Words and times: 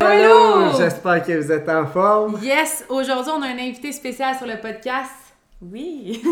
Hello! 0.00 0.76
J'espère 0.78 1.24
que 1.24 1.32
vous 1.40 1.52
êtes 1.52 1.68
en 1.68 1.86
forme. 1.86 2.38
Yes! 2.42 2.84
Aujourd'hui, 2.88 3.32
on 3.36 3.42
a 3.42 3.46
un 3.46 3.58
invité 3.58 3.92
spécial 3.92 4.36
sur 4.36 4.46
le 4.46 4.60
podcast. 4.60 5.12
Oui! 5.62 6.22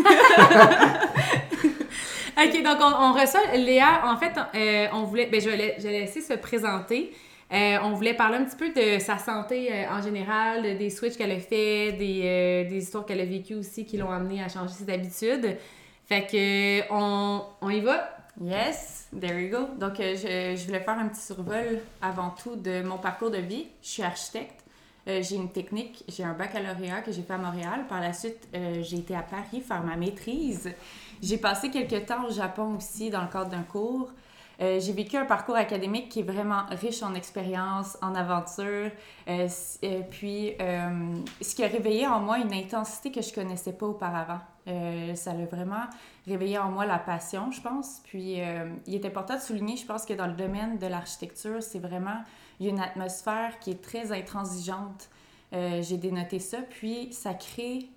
ok, 2.37 2.63
donc 2.63 2.77
on, 2.79 2.93
on 3.05 3.13
reçoit 3.13 3.55
Léa. 3.55 4.03
En 4.05 4.17
fait, 4.17 4.33
euh, 4.55 4.87
on 4.93 5.03
voulait. 5.03 5.27
Ben, 5.27 5.41
je 5.41 5.49
vais, 5.49 5.75
je 5.77 5.83
vais 5.83 5.99
laisser 6.01 6.21
se 6.21 6.33
présenter. 6.33 7.11
Euh, 7.53 7.77
on 7.83 7.91
voulait 7.93 8.13
parler 8.15 8.37
un 8.37 8.45
petit 8.45 8.55
peu 8.55 8.69
de 8.69 8.99
sa 8.99 9.17
santé 9.17 9.69
euh, 9.71 9.85
en 9.91 10.01
général, 10.01 10.77
des 10.77 10.89
switches 10.89 11.15
qu'elle 11.17 11.31
a 11.31 11.39
fait, 11.39 11.91
des, 11.91 12.21
euh, 12.23 12.63
des 12.69 12.77
histoires 12.77 13.05
qu'elle 13.05 13.21
a 13.21 13.25
vécues 13.25 13.53
aussi 13.55 13.85
qui 13.85 13.97
l'ont 13.97 14.09
amenée 14.09 14.41
à 14.43 14.49
changer 14.49 14.73
ses 14.73 14.91
habitudes. 14.91 15.55
Fait 16.07 16.21
que, 16.25 16.79
euh, 16.79 16.83
on, 16.89 17.41
on 17.61 17.69
y 17.69 17.81
va? 17.81 18.09
Yes, 18.41 19.07
there 19.17 19.39
you 19.39 19.49
go. 19.49 19.67
Donc, 19.79 19.99
euh, 19.99 20.15
je, 20.15 20.59
je 20.59 20.65
voulais 20.65 20.81
faire 20.81 20.99
un 20.99 21.07
petit 21.07 21.21
survol 21.21 21.79
avant 22.01 22.31
tout 22.31 22.57
de 22.57 22.81
mon 22.81 22.97
parcours 22.97 23.31
de 23.31 23.37
vie. 23.37 23.67
Je 23.81 23.87
suis 23.87 24.03
architecte. 24.03 24.61
Euh, 25.07 25.21
j'ai 25.21 25.35
une 25.35 25.51
technique, 25.51 26.03
j'ai 26.09 26.23
un 26.23 26.33
baccalauréat 26.33 27.01
que 27.01 27.11
j'ai 27.11 27.21
fait 27.21 27.33
à 27.33 27.37
Montréal. 27.37 27.85
Par 27.87 28.01
la 28.01 28.11
suite, 28.11 28.47
euh, 28.53 28.81
j'ai 28.81 28.97
été 28.97 29.15
à 29.15 29.21
Paris 29.21 29.61
faire 29.61 29.83
ma 29.83 29.95
maîtrise. 29.95 30.69
J'ai 31.21 31.37
passé 31.37 31.69
quelques 31.69 32.07
temps 32.07 32.25
au 32.25 32.31
Japon 32.31 32.75
aussi 32.75 33.09
dans 33.09 33.21
le 33.21 33.29
cadre 33.29 33.51
d'un 33.51 33.63
cours. 33.63 34.11
J'ai 34.57 34.93
vécu 34.93 35.17
un 35.17 35.25
parcours 35.25 35.57
académique 35.57 36.07
qui 36.07 36.21
est 36.21 36.23
vraiment 36.23 36.63
riche 36.69 37.03
en 37.03 37.13
expériences, 37.13 37.97
en 38.01 38.15
aventures. 38.15 38.89
Puis, 40.11 40.53
ce 40.57 41.55
qui 41.55 41.61
a 41.61 41.67
réveillé 41.67 42.07
en 42.07 42.21
moi 42.21 42.37
une 42.37 42.53
intensité 42.53 43.11
que 43.11 43.21
je 43.21 43.33
connaissais 43.33 43.73
pas 43.73 43.85
auparavant. 43.85 44.39
Euh, 44.67 45.13
ça 45.15 45.31
a 45.31 45.45
vraiment 45.45 45.83
réveillé 46.27 46.57
en 46.57 46.71
moi 46.71 46.85
la 46.85 46.97
passion, 46.97 47.51
je 47.51 47.61
pense. 47.61 48.01
Puis, 48.03 48.41
euh, 48.41 48.67
il 48.87 48.95
est 48.95 49.05
important 49.05 49.35
de 49.35 49.41
souligner, 49.41 49.77
je 49.77 49.85
pense 49.85 50.05
que 50.05 50.13
dans 50.13 50.27
le 50.27 50.33
domaine 50.33 50.77
de 50.79 50.87
l'architecture, 50.87 51.61
c'est 51.61 51.79
vraiment, 51.79 52.23
une 52.59 52.79
atmosphère 52.79 53.59
qui 53.59 53.71
est 53.71 53.81
très 53.83 54.11
intransigeante. 54.11 55.09
Euh, 55.53 55.81
J'ai 55.83 55.97
dénoté 55.97 56.39
ça. 56.39 56.57
Puis, 56.69 57.13
ça 57.13 57.33
crée 57.33 57.89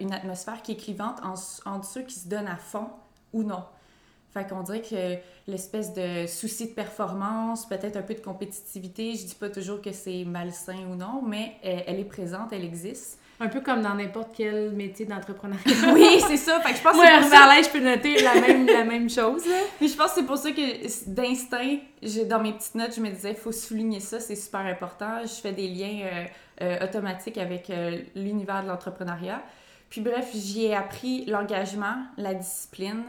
une 0.00 0.12
atmosphère 0.12 0.62
qui 0.62 0.72
est 0.72 0.76
clivante 0.76 1.20
en- 1.22 1.34
entre 1.70 1.84
ceux 1.86 2.02
qui 2.02 2.14
se 2.18 2.28
donnent 2.28 2.48
à 2.48 2.56
fond 2.56 2.88
ou 3.32 3.42
non. 3.42 3.64
Fait 4.32 4.46
qu'on 4.48 4.62
dirait 4.62 4.82
que 4.82 5.16
l'espèce 5.50 5.92
de 5.94 6.26
souci 6.26 6.66
de 6.68 6.72
performance, 6.74 7.66
peut-être 7.66 7.96
un 7.96 8.02
peu 8.02 8.14
de 8.14 8.20
compétitivité, 8.20 9.14
je 9.14 9.24
dis 9.26 9.34
pas 9.34 9.48
toujours 9.48 9.80
que 9.80 9.92
c'est 9.92 10.24
malsain 10.24 10.78
ou 10.90 10.94
non, 10.94 11.22
mais 11.26 11.56
elle 11.62 11.98
est 12.00 12.04
présente, 12.04 12.52
elle 12.52 12.64
existe. 12.64 13.18
Un 13.38 13.48
peu 13.48 13.60
comme 13.60 13.82
dans 13.82 13.94
n'importe 13.94 14.30
quel 14.34 14.70
métier 14.72 15.04
d'entrepreneuriat. 15.04 15.92
Oui, 15.92 16.20
c'est 16.26 16.38
ça. 16.38 16.58
Fait 16.60 16.72
que 16.72 16.78
je 16.78 16.82
pense 16.82 16.92
que 16.96 16.98
c'est 17.06 17.28
ça- 17.28 17.62
je 17.62 17.68
peux 17.70 17.80
noter 17.80 18.22
la 18.22 18.34
même, 18.40 18.66
la 18.66 18.84
même 18.84 19.10
chose. 19.10 19.42
Mais 19.80 19.88
je 19.88 19.94
pense 19.96 20.12
que 20.12 20.20
c'est 20.20 20.26
pour 20.26 20.38
ça 20.38 20.50
que 20.52 21.08
d'instinct, 21.10 21.76
dans 22.28 22.40
mes 22.40 22.52
petites 22.54 22.74
notes, 22.74 22.94
je 22.96 23.00
me 23.00 23.10
disais, 23.10 23.30
il 23.32 23.36
faut 23.36 23.52
souligner 23.52 24.00
ça, 24.00 24.20
c'est 24.20 24.36
super 24.36 24.60
important. 24.60 25.20
Je 25.22 25.28
fais 25.40 25.52
des 25.52 25.68
liens 25.68 26.00
euh, 26.04 26.24
euh, 26.62 26.84
automatiques 26.84 27.36
avec 27.36 27.68
euh, 27.68 27.98
l'univers 28.14 28.62
de 28.62 28.68
l'entrepreneuriat. 28.68 29.42
Puis 29.90 30.00
bref, 30.00 30.30
j'y 30.34 30.64
ai 30.66 30.74
appris 30.74 31.26
l'engagement, 31.26 31.96
la 32.16 32.32
discipline 32.34 33.04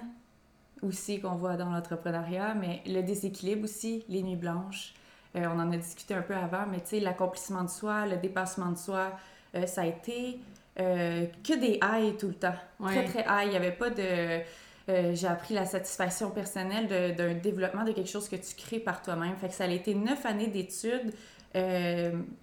aussi 0.84 1.20
qu'on 1.22 1.36
voit 1.36 1.56
dans 1.56 1.70
l'entrepreneuriat, 1.72 2.54
mais 2.54 2.82
le 2.86 3.02
déséquilibre 3.02 3.64
aussi, 3.64 4.04
les 4.10 4.22
nuits 4.22 4.36
blanches. 4.36 4.94
On 5.34 5.60
en 5.60 5.72
a 5.72 5.78
discuté 5.78 6.14
un 6.16 6.22
peu 6.22 6.34
avant, 6.36 6.66
mais 6.70 6.80
tu 6.80 6.88
sais, 6.88 7.00
l'accomplissement 7.00 7.64
de 7.64 7.70
soi, 7.70 8.06
le 8.08 8.18
dépassement 8.18 8.72
de 8.72 8.78
soi, 8.78 9.12
euh, 9.56 9.66
ça 9.66 9.82
a 9.82 9.86
été 9.86 10.40
euh, 10.80 11.26
que 11.44 11.54
des 11.54 11.80
highs 11.82 12.18
tout 12.18 12.28
le 12.28 12.34
temps. 12.36 12.56
Ouais. 12.80 13.04
Très, 13.06 13.06
très 13.06 13.22
high. 13.22 13.46
Il 13.46 13.50
n'y 13.50 13.56
avait 13.56 13.72
pas 13.72 13.90
de... 13.90 14.42
euh, 14.90 15.16
j'ai 15.16 15.28
appris 15.28 15.54
la 15.54 15.66
satisfaction 15.66 16.30
personnelle 16.32 17.16
d'un 17.16 17.34
développement 17.34 17.84
de 17.84 17.92
quelque 17.92 18.10
chose 18.10 18.30
que 18.30 18.36
tu 18.36 18.56
crées 18.56 18.80
par 18.80 19.02
toi-même. 19.02 19.36
Fait 19.38 19.50
que 19.50 19.54
ça 19.54 19.66
a 19.66 19.68
été 19.68 19.96
neuf 19.96 20.26
années 20.26 20.48
d'études, 20.48 21.14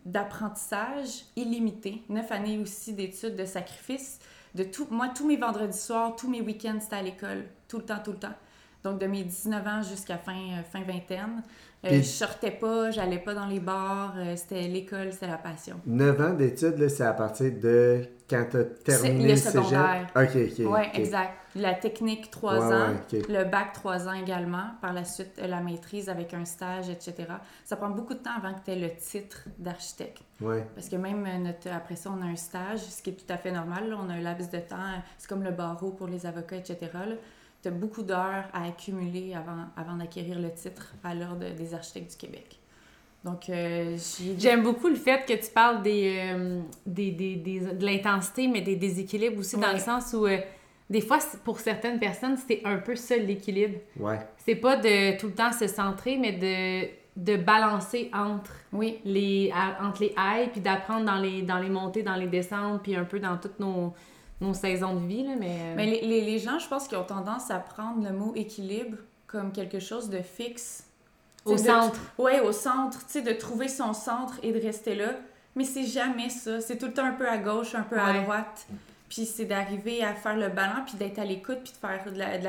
d'apprentissage 0.05 1.27
illimité, 1.37 2.03
neuf 2.09 2.33
années 2.33 2.59
aussi 2.59 2.95
d'études 2.95 3.37
de 3.37 3.45
sacrifice. 3.45 4.19
De 4.57 4.65
tout, 4.65 4.87
moi, 4.91 5.09
tous 5.15 5.27
mes 5.27 5.37
vendredis 5.37 5.79
soirs, 5.79 6.15
tous 6.17 6.29
mes 6.29 6.41
week-ends, 6.41 6.79
c'était 6.81 6.97
à 6.97 7.03
l'école, 7.03 7.45
tout 7.69 7.79
le 7.79 7.85
temps, 7.85 7.99
tout 8.05 8.13
le 8.13 8.19
temps. 8.19 8.35
Donc, 8.85 9.01
de 9.01 9.07
mes 9.07 9.23
19 9.25 9.67
ans 9.67 9.83
jusqu'à 9.83 10.19
fin, 10.19 10.63
fin 10.71 10.83
vingtaine. 10.83 11.43
Euh, 11.85 11.89
Puis- 11.89 11.99
je 11.99 12.09
sortais 12.09 12.51
pas, 12.51 12.91
j'allais 12.91 13.19
pas 13.19 13.35
dans 13.35 13.47
les 13.47 13.61
bars, 13.61 14.15
euh, 14.17 14.35
c'était 14.37 14.63
l'école, 14.69 15.13
c'était 15.13 15.27
la 15.27 15.37
passion. 15.39 15.81
9 15.87 16.21
ans 16.21 16.33
d'études, 16.33 16.89
c'est 16.89 17.05
à 17.05 17.13
partir 17.13 17.53
de 17.53 18.03
quand 18.29 18.45
tu 18.51 18.57
as 18.57 18.65
terminé 18.65 19.25
le 19.25 19.29
le 19.31 19.37
cégep? 19.37 19.53
secondaire. 19.65 20.07
Ok, 20.17 20.31
ok. 20.35 20.67
Oui, 20.73 20.81
exact. 20.95 21.33
La 21.57 21.75
technique, 21.75 22.31
trois 22.31 22.55
Ouais, 22.59 22.75
ans. 22.75 22.89
ouais, 22.89 23.21
ok. 23.21 23.29
Le 23.29 23.45
bac, 23.45 23.75
trois 23.75 24.09
ans 24.09 24.13
également. 24.15 24.71
Par 24.81 24.93
la 24.95 25.05
suite, 25.05 25.39
la 25.47 25.61
maîtrise 25.61 26.09
avec 26.09 26.33
un 26.35 26.45
stage, 26.47 26.89
etc. 26.89 27.15
Ça 27.65 27.77
prend 27.77 27.91
beaucoup 27.91 28.15
de 28.15 28.19
temps 28.21 28.33
avant 28.37 28.55
que 28.55 28.65
tu 28.65 28.71
aies 28.73 28.77
le 28.81 28.91
titre 28.97 29.45
d'architecte. 29.59 30.23
Ouais. 30.41 30.67
Parce 30.75 30.89
que 30.89 30.97
même 30.97 31.25
euh, 31.27 31.39
notre, 31.39 31.69
après 31.71 31.97
ça, 31.97 32.11
on 32.17 32.23
a 32.23 32.27
un 32.27 32.35
stage, 32.37 32.81
ce 32.81 33.03
qui 33.03 33.11
est 33.11 33.13
tout 33.13 33.31
à 33.33 33.37
fait 33.37 33.53
normal. 33.53 33.91
là. 33.91 33.97
On 34.03 34.09
a 34.09 34.15
un 34.15 34.21
laps 34.21 34.51
de 34.51 34.59
temps. 34.59 34.77
C'est 35.19 35.29
comme 35.29 35.45
le 35.45 35.53
barreau 35.53 35.91
pour 35.91 36.09
les 36.09 36.25
avocats, 36.27 36.57
etc. 36.57 36.79
Tu 37.65 37.69
as 37.69 37.71
beaucoup 37.71 38.03
d'heures 38.03 38.45
à 38.53 38.67
accumuler 38.67 39.33
avant, 39.35 39.65
avant 39.75 39.97
d'acquérir 39.97 40.39
le 40.39 40.53
titre 40.53 40.95
à 41.03 41.15
l'Ordre 41.15 41.49
des 41.57 41.73
architectes 41.73 42.11
du 42.11 42.17
Québec. 42.19 42.59
Donc, 43.25 43.49
euh, 43.49 43.97
j'ai... 43.97 44.39
J'aime 44.39 44.63
beaucoup 44.63 44.89
le 44.89 44.97
fait 44.97 45.25
que 45.27 45.33
tu 45.33 45.51
parles 45.51 45.83
des, 45.83 46.31
euh, 46.31 46.61
des, 46.85 47.11
des, 47.13 47.37
des- 47.37 47.61
de 47.61 47.87
l'intensité, 47.87 48.49
mais 48.49 48.61
des 48.61 48.77
déséquilibres 48.77 49.39
aussi, 49.39 49.57
dans 49.57 49.73
le 49.73 49.79
sens 49.79 50.13
où, 50.13 50.27
euh, 50.27 50.37
des 50.91 51.01
fois, 51.01 51.17
pour 51.43 51.59
certaines 51.59 51.99
personnes, 51.99 52.37
c'est 52.37 52.61
un 52.67 52.77
peu 52.77 52.97
ça 52.97 53.17
l'équilibre. 53.17 53.79
Ouais. 53.99 54.19
C'est 54.37 54.57
pas 54.57 54.77
de 54.77 55.17
tout 55.19 55.29
le 55.29 55.35
temps 55.35 55.53
se 55.53 55.67
centrer, 55.67 56.19
mais 56.19 56.33
de, 56.33 56.87
de 57.17 57.43
balancer 57.43 58.11
entre 58.13 58.53
Oui, 58.75 58.99
les, 59.07 59.51
à- 59.55 59.87
entre 59.89 60.03
les 60.03 60.13
highs, 60.19 60.51
puis 60.53 60.61
d'apprendre 60.61 61.07
dans 61.07 61.17
les, 61.17 61.41
dans 61.41 61.61
les 61.61 61.71
montées, 61.71 62.03
dans 62.03 62.17
les 62.17 62.27
descentes, 62.27 62.83
puis 62.83 62.95
un 62.95 63.05
peu 63.05 63.21
dans 63.21 63.39
toutes 63.39 63.59
nos, 63.59 63.95
nos 64.41 64.55
saisons 64.55 64.95
de 65.01 65.07
vie. 65.07 65.23
Là, 65.23 65.35
mais, 65.39 65.59
euh, 65.61 65.75
Mais 65.77 65.87
les, 65.87 66.01
les, 66.03 66.21
les 66.23 66.39
gens, 66.39 66.59
je 66.59 66.69
pense 66.69 66.89
qu'ils 66.89 66.99
ont 66.99 67.05
tendance 67.05 67.51
à 67.51 67.59
prendre 67.59 68.03
le 68.03 68.13
mot 68.17 68.33
équilibre 68.35 68.99
comme 69.27 69.53
quelque 69.53 69.81
chose 69.81 70.11
de 70.11 70.21
fixe. 70.21 70.85
au 71.45 71.57
centre. 71.57 71.99
Ouais, 72.19 72.41
au 72.41 72.53
centre, 72.53 72.99
tu 73.07 73.13
sais, 73.13 73.23
de 73.23 73.33
trouver 73.33 73.69
son 73.69 73.93
centre 73.93 74.35
et 74.43 74.53
de 74.53 74.61
rester 74.61 74.95
là. 74.95 75.11
Mais 75.57 75.65
c'est 75.65 75.85
jamais 75.87 76.31
ça. 76.31 76.61
C'est 76.61 76.79
tout 76.79 76.87
le 76.87 76.93
temps 76.93 77.05
un 77.05 77.13
peu 77.13 77.29
à 77.29 77.39
gauche, 77.39 77.75
un 77.75 77.83
peu 77.83 77.99
à 77.99 78.13
droite. 78.23 78.67
Puis 79.09 79.27
c'est 79.27 79.45
d'arriver 79.45 80.03
à 80.03 80.15
faire 80.15 80.37
le 80.37 80.49
ballon, 80.49 80.83
puis 80.85 80.97
d'être 80.97 81.19
à 81.21 81.25
l'écoute, 81.25 81.59
puis 81.63 81.73
de 81.73 81.77
faire 81.77 82.13
de 82.13 82.19
la, 82.19 82.39
de 82.39 82.45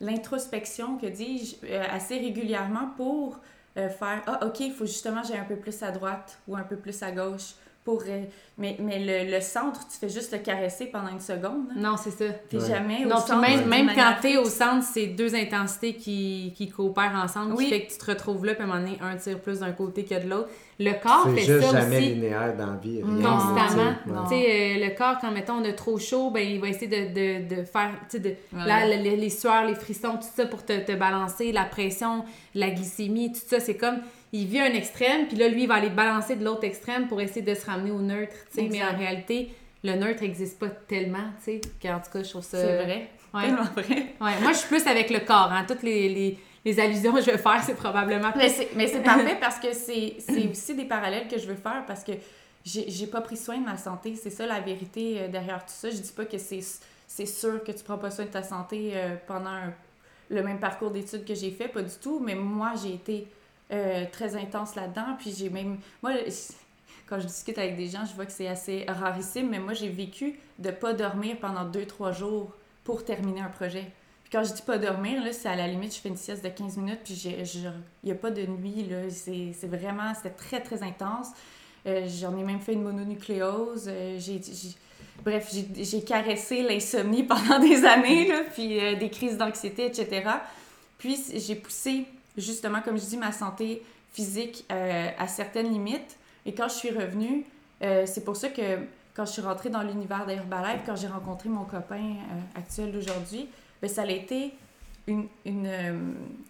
l'introspection, 0.00 0.96
que 0.96 1.06
dis-je, 1.06 1.56
euh, 1.66 1.84
assez 1.90 2.18
régulièrement 2.18 2.90
pour 2.96 3.38
euh, 3.76 3.88
faire 3.88 4.22
Ah, 4.26 4.46
OK, 4.46 4.60
il 4.60 4.72
faut 4.72 4.86
justement 4.86 5.22
j'aille 5.22 5.38
un 5.38 5.44
peu 5.44 5.56
plus 5.56 5.82
à 5.82 5.90
droite 5.90 6.38
ou 6.48 6.56
un 6.56 6.62
peu 6.62 6.76
plus 6.76 7.02
à 7.02 7.10
gauche. 7.12 7.54
Pour, 7.82 8.02
euh, 8.06 8.24
mais 8.58 8.76
mais 8.78 8.98
le, 9.24 9.34
le 9.34 9.40
centre, 9.40 9.80
tu 9.90 9.96
fais 9.98 10.10
juste 10.10 10.32
le 10.32 10.38
caresser 10.38 10.86
pendant 10.86 11.08
une 11.08 11.18
seconde. 11.20 11.64
hein? 11.70 11.74
Non, 11.76 11.96
c'est 11.96 12.10
ça. 12.10 12.26
T'es 12.50 12.58
Ouais. 12.58 12.68
jamais 12.68 13.06
au 13.06 13.08
Non, 13.08 13.16
centre. 13.16 13.40
même, 13.40 13.64
même 13.66 13.86
manière 13.86 14.16
quand 14.16 14.20
t'es 14.20 14.36
au 14.36 14.44
centre, 14.44 14.84
c'est 14.84 15.06
deux 15.06 15.34
intensités 15.34 15.94
qui, 15.94 16.52
qui 16.54 16.68
coopèrent 16.68 17.14
ensemble, 17.24 17.54
Oui. 17.54 17.64
qui 17.64 17.70
fait 17.70 17.86
que 17.86 17.92
tu 17.92 17.98
te 17.98 18.04
retrouves 18.04 18.44
là, 18.44 18.52
puis 18.54 18.62
à 18.62 18.64
un 18.66 18.68
moment 18.68 18.80
donné, 18.80 18.98
un 19.00 19.16
tire 19.16 19.40
plus 19.40 19.60
d'un 19.60 19.72
côté 19.72 20.04
que 20.04 20.22
de 20.22 20.28
l'autre. 20.28 20.50
Le 20.78 20.92
corps 21.02 21.26
C'est 21.34 21.40
fait 21.40 21.52
juste 21.58 21.70
ça 21.70 21.80
jamais 21.80 21.96
aussi 21.98 22.06
linéaire 22.14 22.54
dans 22.56 22.66
la 22.66 22.76
vie. 22.76 23.02
rien, 23.02 23.38
constamment. 23.38 23.94
tu 24.24 24.28
sais, 24.28 24.46
euh, 24.78 24.86
le 24.88 24.96
corps, 24.96 25.16
quand 25.20 25.30
mettons 25.30 25.54
on 25.54 25.64
a 25.64 25.72
trop 25.72 25.98
chaud, 25.98 26.30
ben 26.30 26.46
il 26.46 26.60
va 26.60 26.68
essayer 26.68 26.86
de, 26.86 27.14
de, 27.48 27.54
de 27.56 27.64
faire, 27.64 27.92
tu 28.10 28.16
sais, 28.16 28.18
de, 28.20 28.28
Ouais. 28.28 28.66
là, 28.66 28.86
le- 28.86 29.02
le- 29.10 29.16
les 29.16 29.30
sueurs, 29.30 29.64
les 29.66 29.74
frissons, 29.74 30.12
tout 30.16 30.28
ça 30.36 30.44
pour 30.46 30.64
te, 30.66 30.78
te 30.80 30.92
balancer, 30.92 31.50
la 31.52 31.64
pression, 31.64 32.24
la 32.54 32.70
glycémie, 32.70 33.32
tout 33.32 33.40
ça, 33.46 33.58
c'est 33.60 33.76
comme, 33.76 33.98
il 34.32 34.46
vit 34.46 34.60
un 34.60 34.72
extrême, 34.72 35.26
puis 35.26 35.36
là, 35.36 35.48
lui, 35.48 35.62
il 35.62 35.68
va 35.68 35.74
aller 35.74 35.90
balancer 35.90 36.36
de 36.36 36.44
l'autre 36.44 36.64
extrême 36.64 37.08
pour 37.08 37.20
essayer 37.20 37.42
de 37.42 37.54
se 37.54 37.66
ramener 37.66 37.90
au 37.90 38.00
neutre, 38.00 38.34
tu 38.52 38.60
sais, 38.62 38.68
mais 38.70 38.82
en 38.82 38.96
réalité, 38.96 39.50
le 39.82 39.94
neutre 39.96 40.22
n'existe 40.22 40.58
pas 40.58 40.68
tellement, 40.68 41.30
tu 41.38 41.44
sais, 41.44 41.60
qu'en 41.82 41.98
tout 42.00 42.10
cas, 42.12 42.22
je 42.22 42.30
trouve 42.30 42.42
ça... 42.44 42.58
C'est 42.58 42.84
vrai. 42.84 43.10
Ouais. 43.34 43.42
Tellement 43.42 43.64
vrai. 43.64 44.14
Ouais, 44.20 44.40
moi, 44.42 44.52
je 44.52 44.58
suis 44.58 44.68
plus 44.68 44.86
avec 44.86 45.10
le 45.10 45.20
corps, 45.20 45.50
hein, 45.52 45.64
toutes 45.66 45.82
les, 45.82 46.08
les, 46.08 46.38
les 46.64 46.80
allusions 46.80 47.12
que 47.12 47.20
je 47.20 47.30
vais 47.30 47.38
faire, 47.38 47.62
c'est 47.64 47.74
probablement 47.74 48.32
Mais 48.36 48.48
c'est, 48.48 48.70
mais 48.74 48.86
c'est 48.86 49.02
parfait 49.02 49.36
parce 49.40 49.58
que 49.58 49.72
c'est, 49.72 50.16
aussi 50.50 50.74
des 50.74 50.84
parallèles 50.84 51.28
que 51.28 51.38
je 51.38 51.46
veux 51.46 51.54
faire 51.54 51.84
parce 51.86 52.04
que 52.04 52.12
j'ai, 52.64 53.06
pas 53.06 53.20
pris 53.20 53.36
soin 53.36 53.58
de 53.58 53.64
ma 53.64 53.76
santé. 53.76 54.16
C'est 54.16 54.30
ça 54.30 54.46
la 54.46 54.60
vérité 54.60 55.20
euh, 55.20 55.28
derrière 55.28 55.64
tout 55.64 55.72
ça. 55.72 55.90
Je 55.90 55.96
dis 55.96 56.12
pas 56.12 56.24
que 56.26 56.38
c'est, 56.38 57.26
sûr 57.26 57.64
que 57.64 57.72
tu 57.72 57.82
prends 57.84 57.98
pas 57.98 58.10
soin 58.10 58.26
de 58.26 58.30
ta 58.30 58.42
santé 58.42 58.92
euh, 58.94 59.16
pendant 59.26 59.50
un- 59.50 59.74
le 60.28 60.42
même 60.42 60.60
parcours 60.60 60.90
d'études 60.90 61.24
que 61.24 61.34
j'ai 61.34 61.50
fait, 61.50 61.68
pas 61.68 61.82
du 61.82 61.94
tout. 62.00 62.20
Mais 62.20 62.34
moi, 62.34 62.72
j'ai 62.80 62.94
été 62.94 63.26
euh, 63.72 64.04
très 64.10 64.36
intense 64.36 64.74
là-dedans. 64.74 65.16
Puis 65.18 65.34
j'ai 65.36 65.50
même. 65.50 65.78
Moi, 66.02 66.12
quand 67.06 67.20
je 67.20 67.26
discute 67.26 67.58
avec 67.58 67.76
des 67.76 67.88
gens, 67.88 68.04
je 68.04 68.14
vois 68.14 68.26
que 68.26 68.32
c'est 68.32 68.48
assez 68.48 68.84
rarissime, 68.88 69.48
mais 69.48 69.58
moi, 69.58 69.74
j'ai 69.74 69.88
vécu 69.88 70.38
de 70.58 70.70
pas 70.70 70.92
dormir 70.92 71.36
pendant 71.40 71.68
2-3 71.68 72.16
jours 72.16 72.52
pour 72.84 73.04
terminer 73.04 73.40
un 73.40 73.48
projet. 73.48 73.86
Puis 74.24 74.30
quand 74.32 74.44
je 74.44 74.52
dis 74.54 74.62
pas 74.62 74.78
dormir, 74.78 75.22
là, 75.22 75.32
c'est 75.32 75.48
à 75.48 75.56
la 75.56 75.66
limite, 75.66 75.94
je 75.94 76.00
fais 76.00 76.08
une 76.08 76.16
sieste 76.16 76.44
de 76.44 76.48
15 76.48 76.76
minutes, 76.76 77.00
puis 77.04 77.14
il 77.24 77.84
n'y 78.04 78.12
a 78.12 78.14
pas 78.14 78.30
de 78.30 78.46
nuit, 78.46 78.86
là. 78.88 79.10
C'est 79.10 79.66
vraiment, 79.66 80.14
c'était 80.14 80.30
très, 80.30 80.60
très 80.60 80.82
intense. 80.82 81.28
Euh, 81.86 82.06
j'en 82.20 82.36
ai 82.36 82.42
même 82.42 82.60
fait 82.60 82.74
une 82.74 82.82
mononucléose. 82.82 83.88
Euh, 83.88 84.18
j'ai, 84.18 84.40
bref, 85.24 85.52
j'ai 85.74 86.02
caressé 86.02 86.62
l'insomnie 86.62 87.22
pendant 87.24 87.58
des 87.58 87.84
années, 87.84 88.28
là, 88.28 88.42
puis 88.52 88.78
des 88.96 89.10
crises 89.10 89.36
d'anxiété, 89.36 89.86
etc. 89.86 90.28
Puis 90.98 91.16
j'ai 91.34 91.54
poussé, 91.54 92.06
justement, 92.40 92.80
comme 92.82 92.98
je 92.98 93.04
dis, 93.04 93.16
ma 93.16 93.32
santé 93.32 93.82
physique 94.12 94.64
à 94.68 95.28
certaines 95.28 95.70
limites. 95.70 96.16
Et 96.46 96.52
quand 96.54 96.68
je 96.68 96.74
suis 96.74 96.90
revenue, 96.90 97.44
c'est 97.80 98.24
pour 98.24 98.36
ça 98.36 98.48
que 98.48 98.78
quand 99.14 99.24
je 99.24 99.32
suis 99.32 99.42
rentrée 99.42 99.70
dans 99.70 99.82
l'univers 99.82 100.26
d'Herbalife, 100.26 100.80
quand 100.84 100.96
j'ai 100.96 101.06
rencontré 101.06 101.48
mon 101.48 101.64
copain 101.64 102.16
actuel 102.56 102.90
d'aujourd'hui, 102.90 103.48
ben, 103.80 103.88
ça 103.88 104.02
a 104.02 104.10
été 104.10 104.52
une, 105.06 105.26
une, 105.44 105.70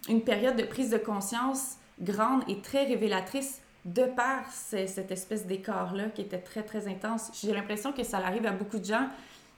une 0.09 0.21
période 0.21 0.55
de 0.55 0.63
prise 0.63 0.89
de 0.89 0.97
conscience 0.97 1.77
grande 2.01 2.41
et 2.47 2.59
très 2.61 2.85
révélatrice 2.85 3.61
de 3.85 4.03
par 4.03 4.45
cette 4.51 5.11
espèce 5.11 5.45
d'écart-là 5.47 6.09
qui 6.09 6.21
était 6.21 6.37
très, 6.37 6.63
très 6.63 6.87
intense, 6.87 7.31
j'ai 7.41 7.53
l'impression 7.53 7.91
que 7.91 8.03
ça 8.03 8.17
arrive 8.17 8.45
à 8.45 8.51
beaucoup 8.51 8.77
de 8.77 8.85
gens. 8.85 9.07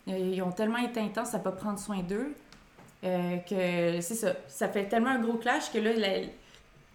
Euh, 0.08 0.18
ils 0.18 0.42
ont 0.42 0.52
tellement 0.52 0.78
été 0.78 1.00
intenses, 1.00 1.30
ça 1.30 1.40
peut 1.40 1.54
prendre 1.54 1.80
soin 1.80 2.02
d'eux, 2.02 2.34
euh, 3.04 3.38
que 3.38 4.02
c'est 4.02 4.16
ça. 4.16 4.34
Ça 4.48 4.68
fait 4.68 4.86
tellement 4.86 5.10
un 5.10 5.20
gros 5.20 5.38
clash 5.38 5.72
que 5.72 5.78
là, 5.78 5.92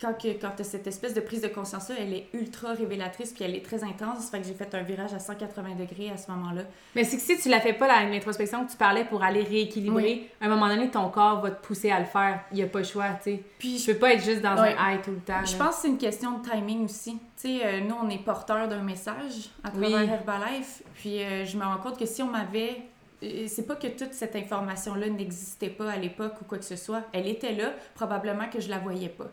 quand, 0.00 0.14
quand 0.40 0.50
tu 0.56 0.62
as 0.62 0.64
cette 0.64 0.86
espèce 0.86 1.14
de 1.14 1.20
prise 1.20 1.42
de 1.42 1.48
conscience-là, 1.48 1.96
elle 1.98 2.14
est 2.14 2.28
ultra 2.32 2.72
révélatrice 2.72 3.32
puis 3.32 3.44
elle 3.44 3.54
est 3.54 3.64
très 3.64 3.82
intense. 3.82 4.24
Ça 4.24 4.30
fait 4.30 4.40
que 4.40 4.46
j'ai 4.46 4.54
fait 4.54 4.72
un 4.74 4.82
virage 4.82 5.12
à 5.12 5.18
180 5.18 5.74
degrés 5.78 6.10
à 6.10 6.16
ce 6.16 6.30
moment-là. 6.30 6.62
Mais 6.94 7.04
c'est 7.04 7.16
que 7.16 7.22
si 7.22 7.38
tu 7.38 7.48
la 7.48 7.60
fais 7.60 7.72
pas, 7.72 8.04
l'introspection 8.04 8.64
que 8.64 8.70
tu 8.70 8.76
parlais 8.76 9.04
pour 9.04 9.22
aller 9.22 9.42
rééquilibrer, 9.42 10.30
à 10.40 10.46
un 10.46 10.48
moment 10.48 10.68
donné, 10.68 10.90
ton 10.90 11.08
corps 11.08 11.40
va 11.40 11.50
te 11.50 11.66
pousser 11.66 11.90
à 11.90 11.98
le 11.98 12.06
faire. 12.06 12.40
Il 12.52 12.56
n'y 12.56 12.62
a 12.62 12.66
pas 12.66 12.78
le 12.78 12.84
choix, 12.84 13.08
tu 13.22 13.30
sais. 13.30 13.42
Puis 13.58 13.78
je 13.78 13.92
peux 13.92 13.98
pas 13.98 14.14
être 14.14 14.24
juste 14.24 14.42
dans 14.42 14.56
un 14.56 14.70
high 14.70 15.02
tout 15.02 15.10
le 15.10 15.20
temps. 15.20 15.44
Je 15.44 15.56
pense 15.56 15.76
que 15.76 15.82
c'est 15.82 15.88
une 15.88 15.98
question 15.98 16.38
de 16.38 16.48
timing 16.48 16.84
aussi. 16.84 17.18
Tu 17.40 17.58
sais, 17.58 17.60
euh, 17.64 17.80
nous, 17.80 17.96
on 18.00 18.08
est 18.08 18.18
porteurs 18.18 18.68
d'un 18.68 18.82
message 18.82 19.50
à 19.64 19.70
travers 19.70 20.00
Herbalife. 20.00 20.82
Puis 20.94 21.22
euh, 21.22 21.44
je 21.44 21.56
me 21.56 21.64
rends 21.64 21.78
compte 21.78 21.98
que 21.98 22.06
si 22.06 22.22
on 22.22 22.28
m'avait 22.28 22.82
c'est 23.20 23.66
pas 23.66 23.76
que 23.76 23.88
toute 23.88 24.12
cette 24.12 24.36
information-là 24.36 25.08
n'existait 25.08 25.70
pas 25.70 25.90
à 25.90 25.96
l'époque 25.96 26.34
ou 26.40 26.44
quoi 26.44 26.58
que 26.58 26.64
ce 26.64 26.76
soit. 26.76 27.02
Elle 27.12 27.26
était 27.26 27.52
là, 27.52 27.72
probablement 27.94 28.48
que 28.48 28.60
je 28.60 28.68
la 28.68 28.78
voyais 28.78 29.08
pas. 29.08 29.30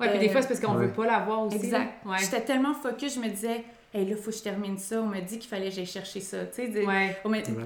Ouais, 0.00 0.10
puis 0.10 0.18
des 0.18 0.28
fois, 0.28 0.42
c'est 0.42 0.48
parce 0.48 0.60
qu'on 0.60 0.74
veut 0.74 0.92
pas 0.92 1.06
l'avoir 1.06 1.44
aussi. 1.44 1.56
Exact. 1.56 1.92
J'étais 2.20 2.40
tellement 2.40 2.74
focus, 2.74 3.14
je 3.14 3.20
me 3.20 3.28
disais, 3.28 3.64
hey, 3.94 4.08
là, 4.08 4.16
faut 4.16 4.30
que 4.30 4.36
je 4.36 4.42
termine 4.42 4.78
ça. 4.78 5.00
On 5.00 5.06
m'a 5.06 5.20
dit 5.20 5.38
qu'il 5.38 5.48
fallait 5.48 5.68
que 5.68 5.76
j'aille 5.76 5.86
chercher 5.86 6.20
ça. 6.20 6.44
Tu 6.46 6.72
sais, 6.72 6.84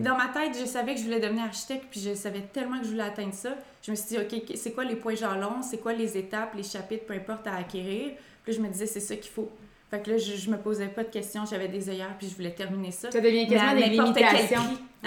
Dans 0.00 0.17
ma 0.17 0.29
tête, 0.29 0.58
je 0.58 0.67
savais 0.67 0.94
que 0.94 1.00
je 1.00 1.05
voulais 1.05 1.20
devenir 1.20 1.44
architecte, 1.44 1.87
puis 1.91 2.00
je 2.00 2.14
savais 2.14 2.43
tellement 2.53 2.79
que 2.79 2.85
je 2.85 2.91
voulais 2.91 3.05
atteindre 3.05 3.35
ça. 3.35 3.55
Je 3.82 3.91
me 3.91 3.97
suis 3.97 4.08
dit, 4.08 4.19
OK, 4.19 4.56
c'est 4.56 4.73
quoi 4.73 4.85
les 4.85 4.97
points 4.97 5.14
jalons? 5.14 5.62
C'est 5.62 5.79
quoi 5.79 5.93
les 5.93 6.17
étapes, 6.19 6.55
les 6.55 6.62
chapitres, 6.62 7.06
peu 7.06 7.14
importe, 7.14 7.47
à 7.47 7.55
acquérir? 7.55 8.12
Puis 8.44 8.53
je 8.53 8.61
me 8.61 8.69
disais, 8.69 8.87
c'est 8.87 9.00
ça 9.00 9.17
qu'il 9.17 9.31
faut. 9.31 9.50
Fait 9.91 10.03
que 10.03 10.11
là, 10.11 10.19
je, 10.19 10.35
je 10.35 10.50
me 10.50 10.56
posais 10.56 10.88
pas 10.88 11.05
de 11.05 11.11
questions, 11.11 11.44
j'avais 11.49 11.69
des 11.69 11.88
œillères, 11.88 12.17
puis 12.19 12.29
je 12.29 12.35
voulais 12.35 12.50
terminer 12.50 12.91
ça. 12.91 13.11
Ça 13.11 13.21
devient 13.21 13.47
quasiment 13.47 13.77
une 13.77 13.93
limitation. 13.93 14.61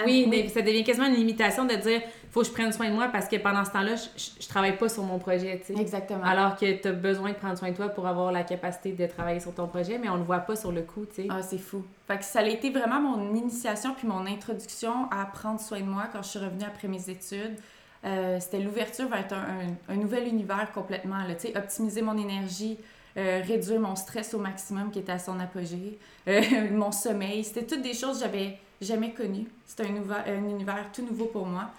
Oui, 0.06 0.48
ça 0.52 0.62
devient 0.62 0.84
quasiment 0.84 1.06
une 1.06 1.16
limitation 1.16 1.64
de 1.64 1.74
dire 1.74 2.00
faut 2.30 2.40
que 2.40 2.46
je 2.46 2.52
prenne 2.52 2.72
soin 2.72 2.88
de 2.88 2.94
moi 2.94 3.08
parce 3.08 3.28
que 3.28 3.36
pendant 3.36 3.64
ce 3.64 3.72
temps-là, 3.72 3.96
je, 3.96 4.30
je, 4.40 4.48
travaille 4.48 4.78
pas 4.78 4.88
sur 4.88 5.02
mon 5.02 5.18
projet, 5.18 5.60
tu 5.66 5.74
sais. 5.74 5.80
Exactement. 5.80 6.22
Alors 6.24 6.56
que 6.56 6.80
tu 6.80 6.88
as 6.88 6.92
besoin 6.92 7.30
de 7.30 7.34
prendre 7.34 7.58
soin 7.58 7.70
de 7.70 7.76
toi 7.76 7.88
pour 7.88 8.06
avoir 8.06 8.30
la 8.30 8.44
capacité 8.44 8.92
de 8.92 9.06
travailler 9.06 9.40
sur 9.40 9.52
ton 9.52 9.66
projet, 9.66 9.98
mais 9.98 10.08
on 10.08 10.16
le 10.16 10.22
voit 10.22 10.38
pas 10.38 10.54
sur 10.56 10.70
le 10.70 10.82
coup, 10.82 11.04
tu 11.06 11.22
sais. 11.22 11.26
Ah, 11.28 11.42
c'est 11.42 11.58
fou. 11.58 11.84
Fait 12.06 12.18
que 12.18 12.24
ça 12.24 12.38
a 12.38 12.46
été 12.46 12.70
vraiment 12.70 13.00
mon 13.00 13.34
initiation 13.34 13.94
puis 13.94 14.06
mon 14.06 14.26
introduction 14.26 15.10
à 15.10 15.26
prendre 15.26 15.60
soin 15.60 15.80
de 15.80 15.86
moi 15.86 16.04
quand 16.12 16.22
je 16.22 16.28
suis 16.28 16.38
revenue 16.38 16.64
après 16.66 16.88
mes 16.88 17.10
études. 17.10 17.56
Euh, 18.04 18.38
c'était 18.40 18.60
l'ouverture 18.60 19.08
vers 19.08 19.26
un, 19.32 19.92
un, 19.92 19.96
nouvel 19.96 20.26
univers 20.26 20.70
complètement, 20.72 21.18
tu 21.38 21.48
sais, 21.48 21.58
optimiser 21.58 22.00
mon 22.00 22.16
énergie, 22.16 22.78
euh, 23.16 23.42
réduire 23.44 23.80
mon 23.80 23.96
stress 23.96 24.34
au 24.34 24.38
maximum 24.38 24.92
qui 24.92 25.00
était 25.00 25.10
à 25.10 25.18
son 25.18 25.40
apogée, 25.40 25.98
euh, 26.28 26.42
mon 26.70 26.92
sommeil. 26.92 27.42
C'était 27.42 27.66
toutes 27.66 27.82
des 27.82 27.94
choses 27.94 28.18
que 28.18 28.24
j'avais 28.24 28.58
jamais 28.80 29.12
connues. 29.12 29.48
C'était 29.66 29.86
un, 29.86 30.32
un, 30.32 30.48
univers 30.48 30.90
tout 30.92 31.02
nouveau 31.02 31.26
pour 31.26 31.44
moi. 31.44 31.70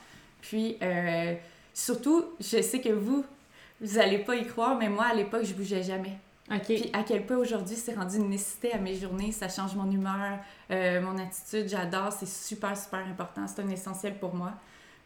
Puis, 0.41 0.77
euh, 0.81 1.33
surtout, 1.73 2.25
je 2.39 2.61
sais 2.61 2.81
que 2.81 2.89
vous, 2.89 3.23
vous 3.79 3.95
n'allez 3.95 4.19
pas 4.19 4.35
y 4.35 4.45
croire, 4.45 4.77
mais 4.77 4.89
moi, 4.89 5.05
à 5.05 5.13
l'époque, 5.13 5.43
je 5.43 5.53
bougeais 5.53 5.83
jamais. 5.83 6.17
Puis 6.65 6.89
à 6.91 7.03
quel 7.03 7.25
point 7.25 7.37
aujourd'hui 7.37 7.77
c'est 7.77 7.93
rendu 7.93 8.17
une 8.17 8.29
nécessité 8.29 8.73
à 8.73 8.77
mes 8.77 8.95
journées, 8.95 9.31
ça 9.31 9.47
change 9.47 9.73
mon 9.73 9.89
humeur, 9.89 10.37
mon 10.69 11.17
attitude, 11.17 11.69
j'adore, 11.69 12.11
c'est 12.11 12.27
super, 12.27 12.75
super 12.75 12.99
important, 13.07 13.47
c'est 13.47 13.61
un 13.61 13.69
essentiel 13.69 14.15
pour 14.19 14.35
moi. 14.35 14.51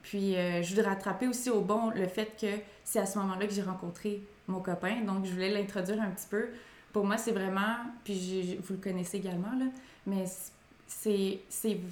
Puis 0.01 0.33
je 0.33 0.67
voudrais 0.69 0.89
rattraper 0.89 1.27
aussi 1.27 1.51
au 1.51 1.61
bon 1.61 1.91
le 1.91 2.07
fait 2.07 2.35
que 2.41 2.47
c'est 2.83 2.97
à 2.97 3.05
ce 3.05 3.19
moment-là 3.19 3.45
que 3.45 3.53
j'ai 3.53 3.61
rencontré 3.61 4.23
mon 4.47 4.59
copain. 4.59 5.01
Donc, 5.01 5.25
je 5.25 5.31
voulais 5.31 5.49
l'introduire 5.49 6.01
un 6.01 6.09
petit 6.09 6.27
peu. 6.29 6.49
Pour 6.93 7.05
moi, 7.05 7.17
c'est 7.17 7.31
vraiment, 7.31 7.77
puis 8.03 8.57
vous 8.63 8.73
le 8.75 8.79
connaissez 8.79 9.17
également, 9.17 9.51
là, 9.57 9.65
mais 10.05 10.25
c'est 10.87 11.39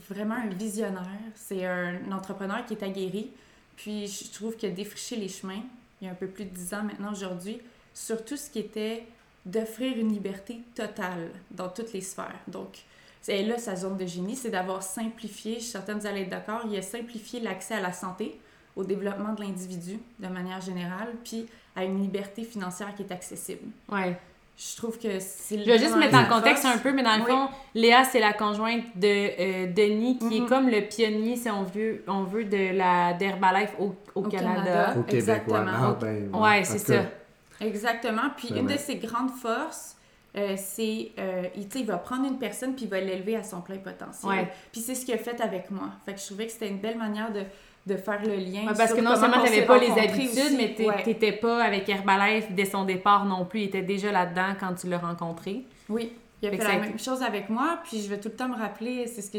vraiment 0.10 0.36
un 0.36 0.50
visionnaire. 0.50 1.08
C'est 1.36 1.66
un 1.66 2.12
entrepreneur 2.12 2.66
qui 2.66 2.74
est 2.74 2.84
aguerri. 2.84 3.32
Puis, 3.76 4.08
je 4.08 4.32
trouve 4.32 4.56
qu'il 4.56 4.70
a 4.70 4.72
défriché 4.72 5.16
les 5.16 5.30
chemins, 5.30 5.62
il 6.02 6.06
y 6.06 6.08
a 6.08 6.12
un 6.12 6.16
peu 6.16 6.28
plus 6.28 6.46
de 6.46 6.50
dix 6.50 6.74
ans 6.74 6.84
maintenant, 6.84 7.12
aujourd'hui, 7.12 7.60
sur 7.94 8.24
tout 8.24 8.38
ce 8.38 8.50
qui 8.50 8.60
était 8.60 9.06
d'offrir 9.46 9.98
une 9.98 10.14
liberté 10.14 10.62
totale 10.74 11.30
dans 11.52 11.70
toutes 11.70 11.92
les 11.92 12.02
sphères. 12.02 12.40
Donc, 12.48 12.80
c'est 13.22 13.44
là 13.44 13.58
sa 13.58 13.76
zone 13.76 13.98
de 13.98 14.06
génie, 14.06 14.36
c'est 14.36 14.50
d'avoir 14.50 14.84
simplifié, 14.84 15.56
je 15.56 15.60
suis 15.60 15.72
certaine 15.72 15.98
que 15.98 16.02
vous 16.02 16.08
allez 16.08 16.22
être 16.22 16.30
d'accord, 16.30 16.62
il 16.70 16.78
a 16.78 16.82
simplifié 16.82 17.40
l'accès 17.40 17.74
à 17.76 17.82
la 17.82 17.94
santé, 17.94 18.40
au 18.76 18.84
développement 18.84 19.34
de 19.34 19.42
l'individu 19.42 20.00
de 20.20 20.28
manière 20.28 20.62
générale, 20.62 21.10
puis 21.24 21.46
à 21.76 21.84
une 21.84 22.02
liberté 22.02 22.44
financière 22.44 22.94
qui 22.96 23.04
est 23.04 23.12
accessible. 23.12 23.68
Ouais. 23.90 24.18
Je 24.56 24.78
trouve 24.78 25.00
que 25.00 25.20
c'est 25.20 25.58
Je 25.58 25.66
vais 25.66 25.80
juste 25.80 25.98
mettre 25.98 26.16
en 26.16 26.26
contexte 26.26 26.64
un 26.66 26.78
peu, 26.78 26.92
mais 26.92 27.02
dans 27.02 27.18
le 27.18 27.24
fond, 27.24 27.50
Léa, 27.74 28.04
c'est 28.04 28.20
la 28.20 28.34
conjointe 28.34 28.84
de 28.96 29.08
euh, 29.08 29.74
Denis, 29.74 30.20
qui 30.20 30.38
est 30.38 30.40
mm-hmm. 30.42 30.48
comme 30.48 30.70
le 30.70 30.82
pionnier, 30.82 31.36
si 31.36 31.50
on 31.50 31.64
veut, 31.64 32.04
on 32.08 32.24
veut 32.24 32.46
de 32.46 32.78
la 32.78 33.14
d'Herbalife 33.14 33.74
au, 33.80 33.96
au, 34.14 34.22
Canada. 34.22 34.92
Au 34.92 35.02
Québec, 35.02 35.16
Exactement. 35.16 35.98
Ben, 36.00 36.30
ouais, 36.34 36.64
c'est 36.64 36.78
ça. 36.78 37.02
Exactement. 37.60 38.30
Puis 38.38 38.50
une 38.50 38.68
de 38.68 38.78
ses 38.78 38.98
grandes 38.98 39.32
forces, 39.32 39.98
euh, 40.36 40.56
c'est 40.58 41.12
euh, 41.20 41.44
il, 41.56 41.68
il 41.76 41.86
va 41.86 41.98
prendre 41.98 42.26
une 42.26 42.38
personne 42.38 42.76
puis 42.76 42.86
il 42.86 42.90
va 42.90 43.00
l'élever 43.00 43.36
à 43.36 43.44
son 43.44 43.62
plein 43.62 43.78
potentiel. 43.78 44.32
Ouais. 44.32 44.52
Puis 44.72 44.82
c'est 44.82 44.96
ce 44.96 45.06
qu'il 45.06 45.14
a 45.14 45.18
fait 45.18 45.40
avec 45.42 45.72
moi. 45.72 45.90
Fait 46.06 46.14
que 46.14 46.20
je 46.20 46.26
trouvais 46.26 46.46
que 46.46 46.52
c'était 46.52 46.70
une 46.70 46.80
belle 46.80 46.98
manière 46.98 47.32
de 47.32 47.42
de 47.86 47.98
faire 47.98 48.22
le 48.22 48.36
lien. 48.36 48.74
parce 48.78 48.94
que 48.94 49.02
non 49.02 49.16
seulement 49.16 49.44
tu 49.44 49.50
n'avais 49.50 49.66
pas 49.66 49.78
les 49.78 49.92
habitudes, 49.92 50.56
mais 50.58 50.74
tu 50.76 50.84
n'étais 51.08 51.34
pas 51.34 51.64
avec 51.64 51.88
Herbalife 51.90 52.52
dès 52.52 52.66
son 52.66 52.86
départ 52.86 53.26
non 53.26 53.46
plus. 53.46 53.62
Il 53.62 53.66
était 53.66 53.82
déjà 53.82 54.12
là-dedans 54.12 54.56
quand 54.60 54.74
tu 54.76 54.88
l'as 54.88 55.00
rencontré. 55.00 55.66
Oui. 55.90 56.14
Il 56.42 56.50
a 56.50 56.52
fait, 56.52 56.58
la 56.58 56.80
même 56.80 57.00
chose 57.00 57.24
avec 57.24 57.50
moi, 57.50 57.80
puis 57.86 58.02
je 58.02 58.10
vais 58.10 58.20
tout 58.20 58.28
le 58.28 58.36
temps 58.36 58.50
me 58.50 58.58
rappeler, 58.58 59.08
c'est 59.08 59.22
ce 59.22 59.32
que 59.32 59.38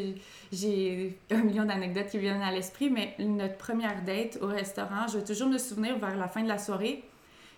j'ai 0.50 1.18
un 1.30 1.42
million 1.42 1.66
d'anecdotes 1.66 2.06
qui 2.06 2.16
viennent 2.16 2.40
à 2.40 2.50
l'esprit, 2.50 2.88
mais 2.88 3.14
notre 3.18 3.58
première 3.58 4.02
date 4.02 4.38
au 4.40 4.46
restaurant, 4.46 5.06
je 5.12 5.18
vais 5.18 5.24
toujours 5.24 5.48
me 5.48 5.58
souvenir 5.58 5.98
vers 5.98 6.16
la 6.16 6.28
fin 6.28 6.42
de 6.42 6.48
la 6.48 6.56
soirée, 6.56 7.04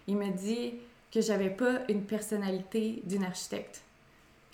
il 0.08 0.16
me 0.16 0.30
dit 0.36 0.74
que 1.12 1.20
j'avais 1.20 1.50
pas 1.50 1.74
une 1.88 2.02
personnalité 2.02 3.02
d'une 3.04 3.22
architecte. 3.22 3.82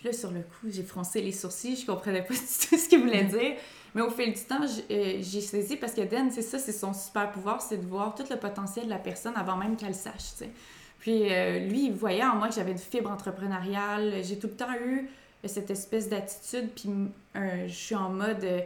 Puis 0.02 0.10
là, 0.10 0.18
sur 0.18 0.32
le 0.32 0.40
coup, 0.40 0.66
j'ai 0.68 0.82
froncé 0.82 1.22
les 1.22 1.30
sourcils, 1.30 1.76
je 1.76 1.86
comprenais 1.86 2.22
pas 2.22 2.34
du 2.34 2.40
tout 2.40 2.76
ce 2.76 2.88
qu'il 2.88 2.98
voulait 2.98 3.22
dire. 3.22 3.52
Mais 3.94 4.02
au 4.02 4.10
fil 4.10 4.32
du 4.32 4.40
temps, 4.40 4.58
euh, 4.60 5.18
j'ai 5.20 5.40
saisi 5.40 5.76
parce 5.76 5.92
que 5.92 6.00
Dan, 6.00 6.28
c'est 6.32 6.42
ça, 6.42 6.58
c'est 6.58 6.72
son 6.72 6.92
super 6.92 7.30
pouvoir, 7.30 7.62
c'est 7.62 7.76
de 7.76 7.86
voir 7.86 8.12
tout 8.16 8.24
le 8.28 8.36
potentiel 8.36 8.86
de 8.86 8.90
la 8.90 8.98
personne 8.98 9.34
avant 9.36 9.56
même 9.56 9.76
qu'elle 9.76 9.94
sache, 9.94 10.32
tu 10.32 10.44
sais. 10.44 10.50
Puis 10.98 11.32
euh, 11.32 11.60
lui, 11.60 11.86
il 11.86 11.92
voyait 11.92 12.24
en 12.24 12.34
moi 12.34 12.48
que 12.48 12.54
j'avais 12.54 12.72
une 12.72 12.78
fibre 12.78 13.12
entrepreneuriale. 13.12 14.24
J'ai 14.24 14.40
tout 14.40 14.48
le 14.48 14.54
temps 14.54 14.74
eu 14.84 15.08
cette 15.44 15.70
espèce 15.70 16.08
d'attitude, 16.08 16.70
puis 16.74 16.90
je 17.34 17.72
suis 17.72 17.94
en 17.94 18.08
mode 18.08 18.42
euh, 18.42 18.60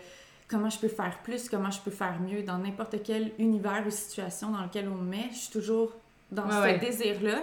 comment 0.49 0.71
je 0.71 0.79
peux 0.79 0.89
faire 0.89 1.19
plus, 1.23 1.51
comment 1.51 1.71
je 1.71 1.81
peux 1.81 1.91
faire 1.91 2.19
mieux 2.21 2.43
dans 2.43 2.57
n'importe 2.57 3.03
quel 3.05 3.33
univers 3.39 3.85
ou 3.87 3.91
situation 3.91 4.53
dans 4.53 4.63
lequel 4.63 4.89
on 4.89 4.95
me 4.95 5.11
met. 5.11 5.29
Je 5.33 5.37
suis 5.37 5.53
toujours 5.53 5.93
dans 6.31 6.49
ce 6.49 6.79
désir-là. 6.81 7.43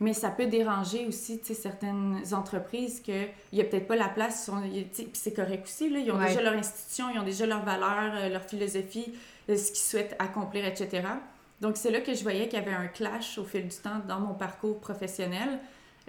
Mais 0.00 0.12
ça 0.12 0.30
peut 0.30 0.46
déranger 0.46 1.06
aussi 1.06 1.40
certaines 1.44 2.20
entreprises 2.32 3.00
qu'il 3.00 3.28
n'y 3.52 3.60
a 3.60 3.64
peut-être 3.64 3.86
pas 3.86 3.96
la 3.96 4.08
place. 4.08 4.50
Puis 4.72 5.08
c'est 5.12 5.34
correct 5.34 5.64
aussi. 5.64 5.88
Là, 5.88 6.00
ils 6.00 6.10
ont 6.10 6.18
déjà 6.18 6.42
leur 6.42 6.54
institution, 6.54 7.06
ils 7.14 7.18
ont 7.18 7.24
déjà 7.24 7.46
leurs 7.46 7.64
valeurs, 7.64 8.14
euh, 8.16 8.28
leur 8.28 8.42
philosophie, 8.42 9.14
euh, 9.48 9.56
ce 9.56 9.68
qu'ils 9.68 9.76
souhaitent 9.76 10.16
accomplir, 10.18 10.64
etc. 10.64 11.02
Donc 11.60 11.76
c'est 11.76 11.90
là 11.90 12.00
que 12.00 12.12
je 12.12 12.22
voyais 12.22 12.48
qu'il 12.48 12.58
y 12.58 12.62
avait 12.62 12.74
un 12.74 12.88
clash 12.88 13.38
au 13.38 13.44
fil 13.44 13.68
du 13.68 13.76
temps 13.76 14.00
dans 14.08 14.20
mon 14.20 14.34
parcours 14.34 14.80
professionnel. 14.80 15.60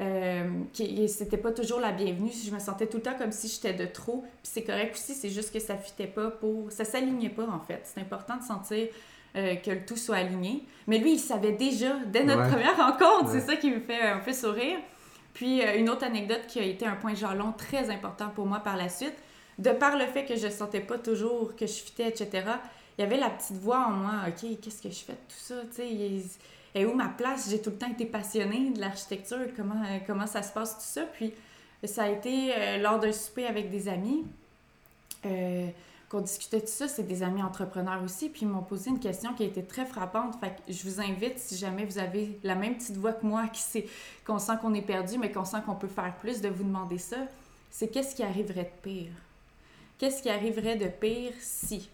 Euh, 0.02 0.44
qui 0.74 1.08
c'était 1.08 1.38
pas 1.38 1.52
toujours 1.52 1.80
la 1.80 1.94
bienvenue. 1.94 2.30
Je 2.30 2.52
me 2.52 2.60
sentais 2.60 2.88
tout 2.88 2.98
le 2.98 3.04
temps 3.04 3.18
comme 3.18 3.32
si 3.32 3.48
j'étais 3.48 3.74
de 3.74 3.86
trop. 3.86 4.26
Puis 4.44 4.52
c'est 4.52 4.64
correct 4.64 4.96
aussi, 4.96 5.14
c'est 5.14 5.30
juste 5.30 5.54
que 5.54 5.60
ça 5.60 5.78
fitait 5.78 6.08
pas 6.08 6.32
pour. 6.32 6.72
Ça 6.72 6.84
s'alignait 6.84 7.30
pas 7.30 7.48
en 7.48 7.60
fait. 7.60 7.82
C'est 7.84 8.02
important 8.02 8.36
de 8.36 8.44
sentir 8.44 8.90
euh, 9.36 9.56
que 9.56 9.72
le 9.72 9.86
tout 9.86 9.98
soit 9.98 10.18
aligné. 10.18 10.64
Mais 10.88 10.98
lui, 10.98 11.14
il 11.14 11.20
savait 11.20 11.54
déjà, 11.54 11.96
dès 12.08 12.24
notre 12.24 12.48
première 12.50 12.78
rencontre, 12.78 13.32
c'est 13.32 13.42
ça 13.42 13.56
qui 13.56 13.72
me 13.72 13.80
fait 13.80 14.02
un 14.02 14.20
peu 14.20 14.34
sourire. 14.34 14.78
Puis 15.34 15.62
euh, 15.62 15.78
une 15.78 15.90
autre 15.90 16.04
anecdote 16.06 16.46
qui 16.48 16.60
a 16.60 16.64
été 16.64 16.86
un 16.86 16.96
point 16.96 17.14
jalon 17.14 17.52
très 17.52 17.90
important 17.90 18.30
pour 18.30 18.46
moi 18.46 18.60
par 18.60 18.78
la 18.78 18.90
suite, 18.90 19.16
de 19.60 19.72
par 19.72 19.98
le 19.98 20.06
fait 20.06 20.26
que 20.26 20.36
je 20.36 20.50
sentais 20.50 20.80
pas 20.80 20.98
toujours 20.98 21.56
que 21.56 21.68
je 21.68 21.74
fitais, 21.74 22.08
etc., 22.08 22.44
il 22.98 23.02
y 23.02 23.04
avait 23.04 23.18
la 23.18 23.30
petite 23.30 23.58
voix 23.58 23.88
en 23.88 23.92
moi, 23.92 24.14
OK, 24.28 24.60
qu'est-ce 24.62 24.82
que 24.82 24.90
je 24.90 25.00
fais 25.00 25.14
de 25.14 25.18
tout 25.18 25.36
ça, 25.38 25.56
tu 25.70 25.82
sais, 25.82 26.40
et 26.76 26.86
où 26.86 26.94
ma 26.94 27.08
place? 27.08 27.50
J'ai 27.50 27.62
tout 27.62 27.70
le 27.72 27.78
temps 27.78 27.90
été 27.90 28.06
passionnée 28.06 28.70
de 28.70 28.80
l'architecture, 28.80 29.48
comment, 29.56 29.82
euh, 29.84 29.98
comment 30.06 30.28
ça 30.28 30.44
se 30.44 30.52
passe, 30.52 30.76
tout 30.76 30.84
ça. 30.84 31.04
Puis 31.04 31.34
ça 31.84 32.04
a 32.04 32.10
été 32.10 32.54
euh, 32.54 32.78
lors 32.78 33.00
d'un 33.00 33.14
souper 33.14 33.48
avec 33.48 33.70
des 33.72 33.88
amis 33.88 34.26
qu'on 36.16 36.22
discutait 36.22 36.62
de 36.62 36.68
ça. 36.68 36.88
C'est 36.88 37.04
des 37.04 37.24
amis 37.24 37.44
entrepreneurs 37.44 38.02
aussi. 38.04 38.30
Puis 38.30 38.42
ils 38.44 38.48
m'ont 38.48 38.62
posé 38.62 38.90
une 38.90 39.00
question 39.00 39.34
qui 39.34 39.44
a 39.44 39.46
été 39.46 39.64
très 39.64 39.86
frappante. 39.86 40.36
Fait 40.40 40.50
que 40.50 40.72
je 40.72 40.84
vous 40.84 41.02
invite, 41.02 41.38
si 41.38 41.58
jamais 41.58 41.86
vous 41.86 41.98
avez 41.98 42.40
la 42.44 42.56
même 42.56 42.76
petite 42.76 42.98
voix 42.98 43.14
que 43.14 43.26
moi, 43.26 43.48
qui 43.48 43.62
sait 43.62 43.86
qu'on 44.26 44.40
sent 44.40 44.54
qu'on 44.62 44.74
est 44.74 44.82
perdu, 44.82 45.18
mais 45.18 45.32
qu'on 45.32 45.46
sent 45.46 45.58
qu'on 45.66 45.76
peut 45.76 45.88
faire 45.88 46.16
plus, 46.16 46.42
de 46.42 46.50
vous 46.50 46.64
demander 46.64 46.98
ça. 46.98 47.18
C'est 47.70 47.90
qu'est-ce 47.90 48.16
qui 48.16 48.24
arriverait 48.24 48.64
de 48.64 48.90
pire? 48.90 49.12
Qu'est-ce 49.98 50.24
qui 50.24 50.30
arriverait 50.30 50.78
de 50.78 50.88
pire 50.88 51.34
si? 51.40 51.90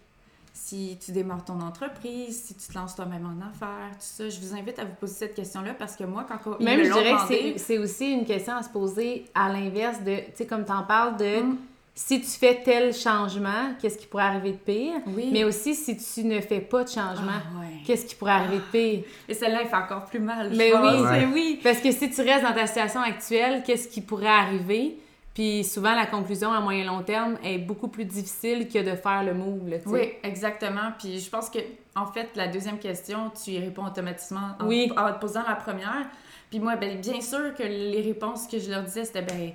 Si 0.54 0.98
tu 1.04 1.12
démarres 1.12 1.44
ton 1.44 1.60
entreprise, 1.60 2.44
si 2.44 2.54
tu 2.54 2.68
te 2.68 2.74
lances 2.78 2.94
toi-même 2.94 3.26
en 3.26 3.46
affaires, 3.46 3.90
tout 3.92 4.00
ça. 4.00 4.28
Je 4.28 4.38
vous 4.38 4.54
invite 4.54 4.78
à 4.78 4.84
vous 4.84 4.94
poser 4.94 5.14
cette 5.14 5.34
question-là 5.34 5.74
parce 5.74 5.96
que 5.96 6.04
moi, 6.04 6.26
quand 6.28 6.60
Même, 6.60 6.84
je 6.84 6.92
dirais 6.92 7.54
que 7.54 7.58
c'est 7.58 7.78
aussi 7.78 8.12
une 8.12 8.26
question 8.26 8.54
à 8.54 8.62
se 8.62 8.68
poser 8.68 9.24
à 9.34 9.48
l'inverse 9.48 10.02
de, 10.02 10.16
tu 10.16 10.24
sais, 10.34 10.46
comme 10.46 10.64
tu 10.64 10.72
en 10.72 10.84
parles 10.84 11.16
de. 11.16 11.40
Hum 11.40 11.58
si 11.94 12.20
tu 12.20 12.26
fais 12.26 12.62
tel 12.62 12.94
changement, 12.94 13.74
qu'est-ce 13.80 13.98
qui 13.98 14.06
pourrait 14.06 14.24
arriver 14.24 14.52
de 14.52 14.56
pire? 14.56 14.94
Oui. 15.06 15.28
Mais 15.30 15.44
aussi, 15.44 15.74
si 15.74 15.96
tu 15.96 16.24
ne 16.24 16.40
fais 16.40 16.60
pas 16.60 16.84
de 16.84 16.88
changement, 16.88 17.32
ah, 17.32 17.64
qu'est-ce 17.86 18.06
qui 18.06 18.14
pourrait 18.14 18.32
arriver 18.32 18.56
de 18.56 18.70
pire? 18.72 19.04
Et 19.28 19.34
celle-là, 19.34 19.60
elle 19.62 19.68
fait 19.68 19.76
encore 19.76 20.06
plus 20.06 20.20
mal. 20.20 20.50
Mais 20.56 20.72
oui, 20.74 21.02
mais 21.10 21.26
oui. 21.26 21.60
Parce 21.62 21.80
que 21.80 21.92
si 21.92 22.10
tu 22.10 22.22
restes 22.22 22.44
dans 22.44 22.54
ta 22.54 22.66
situation 22.66 23.02
actuelle, 23.02 23.62
qu'est-ce 23.62 23.88
qui 23.88 24.00
pourrait 24.00 24.26
arriver? 24.26 24.96
Puis 25.34 25.64
souvent, 25.64 25.94
la 25.94 26.06
conclusion 26.06 26.52
à 26.52 26.60
moyen 26.60 26.84
long 26.84 27.02
terme 27.02 27.38
est 27.42 27.58
beaucoup 27.58 27.88
plus 27.88 28.04
difficile 28.04 28.68
que 28.68 28.78
de 28.78 28.96
faire 28.96 29.22
le 29.22 29.34
move. 29.34 29.68
Là, 29.68 29.76
oui, 29.86 30.12
exactement. 30.22 30.92
Puis 30.98 31.20
je 31.20 31.30
pense 31.30 31.48
que, 31.48 31.58
en 31.94 32.06
fait, 32.06 32.30
la 32.36 32.48
deuxième 32.48 32.78
question, 32.78 33.30
tu 33.42 33.52
y 33.52 33.58
réponds 33.58 33.86
automatiquement 33.86 34.56
en, 34.60 34.66
oui. 34.66 34.90
en 34.96 35.12
te 35.12 35.18
posant 35.18 35.42
la 35.46 35.56
première. 35.56 36.06
Puis 36.50 36.58
moi, 36.58 36.76
ben, 36.76 37.00
bien 37.00 37.20
sûr 37.20 37.54
que 37.54 37.62
les 37.62 38.02
réponses 38.02 38.46
que 38.46 38.58
je 38.58 38.70
leur 38.70 38.82
disais, 38.82 39.06
c'était 39.06 39.22
ben 39.22 39.52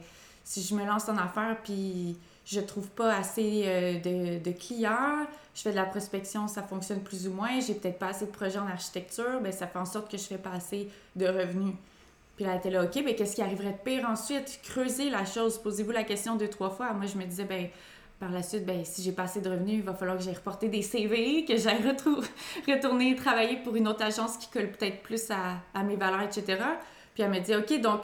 si 0.47 0.61
je 0.61 0.73
me 0.75 0.85
lance 0.85 1.09
en 1.09 1.17
affaires, 1.17 1.57
puis 1.61 2.17
je 2.45 2.61
trouve 2.61 2.87
pas 2.87 3.13
assez 3.13 3.63
euh, 3.65 3.99
de, 3.99 4.41
de, 4.41 4.51
clients, 4.57 5.27
je 5.53 5.61
fais 5.61 5.71
de 5.71 5.75
la 5.75 5.83
prospection, 5.83 6.47
ça 6.47 6.63
fonctionne 6.63 7.01
plus 7.01 7.27
ou 7.27 7.33
moins, 7.33 7.59
j'ai 7.59 7.73
peut-être 7.73 7.99
pas 7.99 8.07
assez 8.07 8.27
de 8.27 8.31
projets 8.31 8.57
en 8.57 8.67
architecture, 8.67 9.41
ben 9.41 9.51
ça 9.51 9.67
fait 9.67 9.77
en 9.77 9.83
sorte 9.83 10.09
que 10.09 10.17
je 10.17 10.23
fais 10.23 10.37
pas 10.37 10.51
assez 10.51 10.87
de 11.17 11.27
revenus. 11.27 11.75
Puis 12.37 12.45
là, 12.45 12.53
elle 12.53 12.59
était 12.59 12.69
là, 12.69 12.85
OK, 12.85 12.95
mais 13.03 13.13
qu'est-ce 13.13 13.35
qui 13.35 13.41
arriverait 13.41 13.73
de 13.73 13.83
pire 13.83 14.07
ensuite? 14.07 14.61
Creusez 14.63 15.09
la 15.09 15.25
chose, 15.25 15.57
posez-vous 15.57 15.91
la 15.91 16.05
question 16.05 16.37
deux, 16.37 16.47
trois 16.47 16.69
fois. 16.69 16.93
Moi, 16.93 17.07
je 17.07 17.17
me 17.17 17.25
disais, 17.25 17.43
ben 17.43 17.67
par 18.17 18.31
la 18.31 18.41
suite, 18.41 18.65
ben, 18.65 18.85
si 18.85 19.03
j'ai 19.03 19.11
pas 19.11 19.23
assez 19.23 19.41
de 19.41 19.49
revenus, 19.49 19.75
il 19.75 19.83
va 19.83 19.93
falloir 19.93 20.17
que 20.17 20.23
j'aille 20.23 20.35
reporter 20.35 20.69
des 20.69 20.81
CV, 20.81 21.43
que 21.43 21.57
j'aille 21.57 21.83
retourner 22.67 23.15
travailler 23.17 23.57
pour 23.57 23.75
une 23.75 23.87
autre 23.89 24.03
agence 24.03 24.37
qui 24.37 24.47
colle 24.47 24.71
peut-être 24.71 25.03
plus 25.03 25.29
à, 25.29 25.57
à 25.73 25.83
mes 25.83 25.97
valeurs, 25.97 26.21
etc. 26.21 26.63
Puis 27.13 27.23
elle 27.23 27.31
me 27.31 27.39
dit, 27.39 27.53
OK, 27.53 27.81
donc 27.81 28.03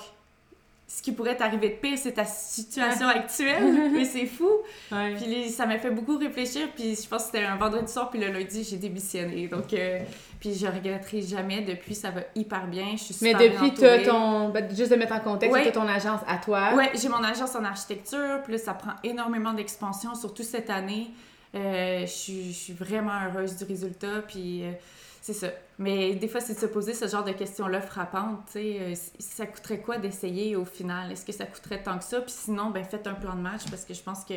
ce 0.88 1.02
qui 1.02 1.12
pourrait 1.12 1.36
t'arriver 1.36 1.70
de 1.70 1.76
pire, 1.76 1.98
c'est 1.98 2.12
ta 2.12 2.26
situation 2.26 3.08
actuelle. 3.08 3.92
mais 3.94 4.06
c'est 4.06 4.26
fou. 4.26 4.50
Puis 4.90 5.50
ça 5.50 5.66
m'a 5.66 5.80
fait 5.80 5.90
beaucoup 5.90 6.18
réfléchir. 6.18 6.68
Puis 6.76 6.96
je 6.96 7.08
pense 7.08 7.24
que 7.24 7.32
c'était 7.32 7.46
un 7.46 7.56
vendredi 7.56 7.92
soir, 7.92 8.10
puis 8.10 8.20
le 8.20 8.28
lundi, 8.28 8.64
j'ai 8.64 8.78
démissionné. 8.78 9.48
Donc, 9.48 9.74
euh, 9.74 10.00
puis 10.40 10.54
je 10.54 10.68
regretterai 10.68 11.22
jamais. 11.22 11.62
Depuis, 11.62 11.96
ça 11.96 12.12
va 12.12 12.22
hyper 12.36 12.68
bien. 12.68 12.92
Je 12.94 13.04
suis 13.04 13.14
super 13.14 13.40
Mais 13.40 13.50
depuis, 13.50 13.74
tu 13.74 13.86
as 13.86 14.04
ton. 14.04 14.50
Ben, 14.50 14.70
juste 14.76 14.92
de 14.92 14.96
mettre 14.96 15.14
en 15.14 15.22
contexte, 15.22 15.62
tu 15.62 15.68
as 15.68 15.72
ton 15.72 15.88
agence 15.88 16.22
à 16.28 16.38
toi. 16.38 16.72
Oui, 16.76 16.86
j'ai 16.94 17.10
mon 17.10 17.24
agence 17.24 17.56
en 17.56 17.64
architecture. 17.64 18.42
Puis 18.46 18.60
ça 18.60 18.74
prend 18.74 18.94
énormément 19.04 19.54
d'expansion, 19.54 20.14
surtout 20.16 20.44
cette 20.44 20.70
année. 20.70 21.08
Euh, 21.56 22.02
je, 22.02 22.12
suis, 22.12 22.52
je, 22.52 22.58
suis, 22.58 22.74
vraiment 22.74 23.14
heureuse 23.26 23.56
du 23.56 23.64
résultat. 23.64 24.22
Puis. 24.28 24.64
Euh, 24.64 24.72
c'est 25.24 25.32
ça. 25.32 25.48
Mais 25.80 26.16
des 26.16 26.28
fois, 26.28 26.42
c'est 26.42 26.54
de 26.54 26.60
se 26.60 26.66
poser 26.66 26.94
ce 26.94 27.08
genre 27.08 27.24
de 27.24 27.32
questions-là 27.32 27.80
frappantes. 27.80 28.46
Euh, 28.58 28.94
ça 29.20 29.46
coûterait 29.46 29.80
quoi 29.80 29.98
d'essayer 29.98 30.58
au 30.58 30.66
final? 30.66 31.14
Est-ce 31.14 31.26
que 31.26 31.32
ça 31.32 31.46
coûterait 31.46 31.82
tant 31.82 31.98
que 31.98 32.04
ça? 32.04 32.20
Puis 32.20 32.34
sinon, 32.36 32.72
ben 32.72 32.84
faites 32.84 33.08
un 33.08 33.14
plan 33.14 33.34
de 33.34 33.40
match 33.40 33.62
parce 33.70 33.86
que 33.86 33.94
je 33.94 34.02
pense 34.02 34.26
que 34.26 34.34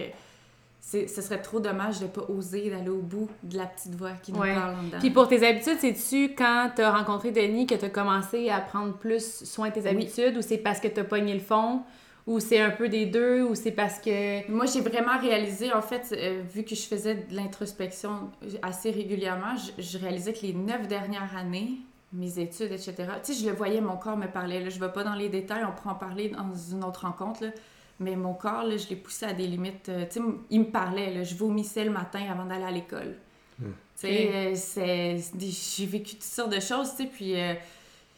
ce 0.80 1.08
serait 1.08 1.42
trop 1.42 1.58
dommage 1.58 1.98
de 1.98 2.04
ne 2.04 2.10
pas 2.10 2.22
oser 2.28 2.70
d'aller 2.70 2.90
au 2.90 3.00
bout 3.00 3.28
de 3.42 3.56
la 3.56 3.66
petite 3.66 3.96
voix 3.96 4.12
qui 4.22 4.30
nous 4.30 4.38
parle 4.38 4.76
dedans. 4.86 4.98
Puis 5.00 5.10
pour 5.10 5.26
tes 5.26 5.44
habitudes, 5.44 5.78
c'est-tu 5.80 6.36
quand 6.36 6.70
tu 6.76 6.82
as 6.82 6.92
rencontré 6.92 7.32
Denis 7.32 7.66
que 7.66 7.74
tu 7.74 7.84
as 7.84 7.90
commencé 7.90 8.48
à 8.48 8.60
prendre 8.60 8.92
plus 8.96 9.42
soin 9.42 9.70
de 9.70 9.74
tes 9.74 9.88
habitudes 9.88 10.36
ou 10.36 10.40
c'est 10.40 10.58
parce 10.58 10.78
que 10.78 10.86
tu 10.86 11.00
as 11.00 11.04
pogné 11.04 11.34
le 11.34 11.40
fond? 11.40 11.82
Ou 12.26 12.40
c'est 12.40 12.60
un 12.60 12.70
peu 12.70 12.88
des 12.88 13.06
deux, 13.06 13.42
ou 13.42 13.54
c'est 13.54 13.70
parce 13.70 14.00
que... 14.00 14.50
Moi, 14.50 14.66
j'ai 14.66 14.80
vraiment 14.80 15.16
réalisé, 15.16 15.72
en 15.72 15.82
fait, 15.82 16.12
euh, 16.12 16.42
vu 16.52 16.64
que 16.64 16.74
je 16.74 16.82
faisais 16.82 17.14
de 17.14 17.36
l'introspection 17.36 18.30
assez 18.62 18.90
régulièrement, 18.90 19.54
je, 19.78 19.98
réalisais 19.98 20.32
que 20.32 20.42
les 20.42 20.52
neuf 20.52 20.88
dernières 20.88 21.36
années, 21.36 21.74
mes 22.12 22.40
études, 22.40 22.72
etc., 22.72 22.94
tu 23.22 23.32
sais, 23.32 23.40
je 23.40 23.48
le 23.48 23.54
voyais, 23.54 23.80
mon 23.80 23.96
corps 23.96 24.16
me 24.16 24.26
parlait. 24.26 24.60
Là, 24.60 24.70
je 24.70 24.80
ne 24.80 24.84
vais 24.84 24.92
pas 24.92 25.04
dans 25.04 25.14
les 25.14 25.28
détails, 25.28 25.64
on 25.64 25.72
pourra 25.72 25.92
en 25.92 25.98
parler 25.98 26.30
dans 26.30 26.52
une 26.52 26.82
autre 26.82 27.02
rencontre, 27.02 27.44
là, 27.44 27.50
mais 28.00 28.16
mon 28.16 28.34
corps, 28.34 28.64
là, 28.64 28.76
je 28.76 28.88
l'ai 28.88 28.96
poussé 28.96 29.24
à 29.24 29.32
des 29.32 29.46
limites. 29.46 29.88
Euh, 29.88 30.04
tu 30.10 30.18
sais, 30.18 30.26
il 30.50 30.60
me 30.60 30.66
parlait, 30.66 31.14
là, 31.14 31.22
je 31.22 31.36
vomissais 31.36 31.84
le 31.84 31.92
matin 31.92 32.22
avant 32.28 32.44
d'aller 32.44 32.64
à 32.64 32.72
l'école. 32.72 33.14
Hmm. 33.60 33.70
Tu 34.00 34.08
sais, 34.08 34.56
euh, 34.78 35.18
j'ai 35.30 35.86
vécu 35.86 36.16
toutes 36.16 36.24
sortes 36.24 36.52
de 36.52 36.60
choses, 36.60 36.90
tu 36.90 37.04
sais, 37.04 37.06
puis 37.06 37.34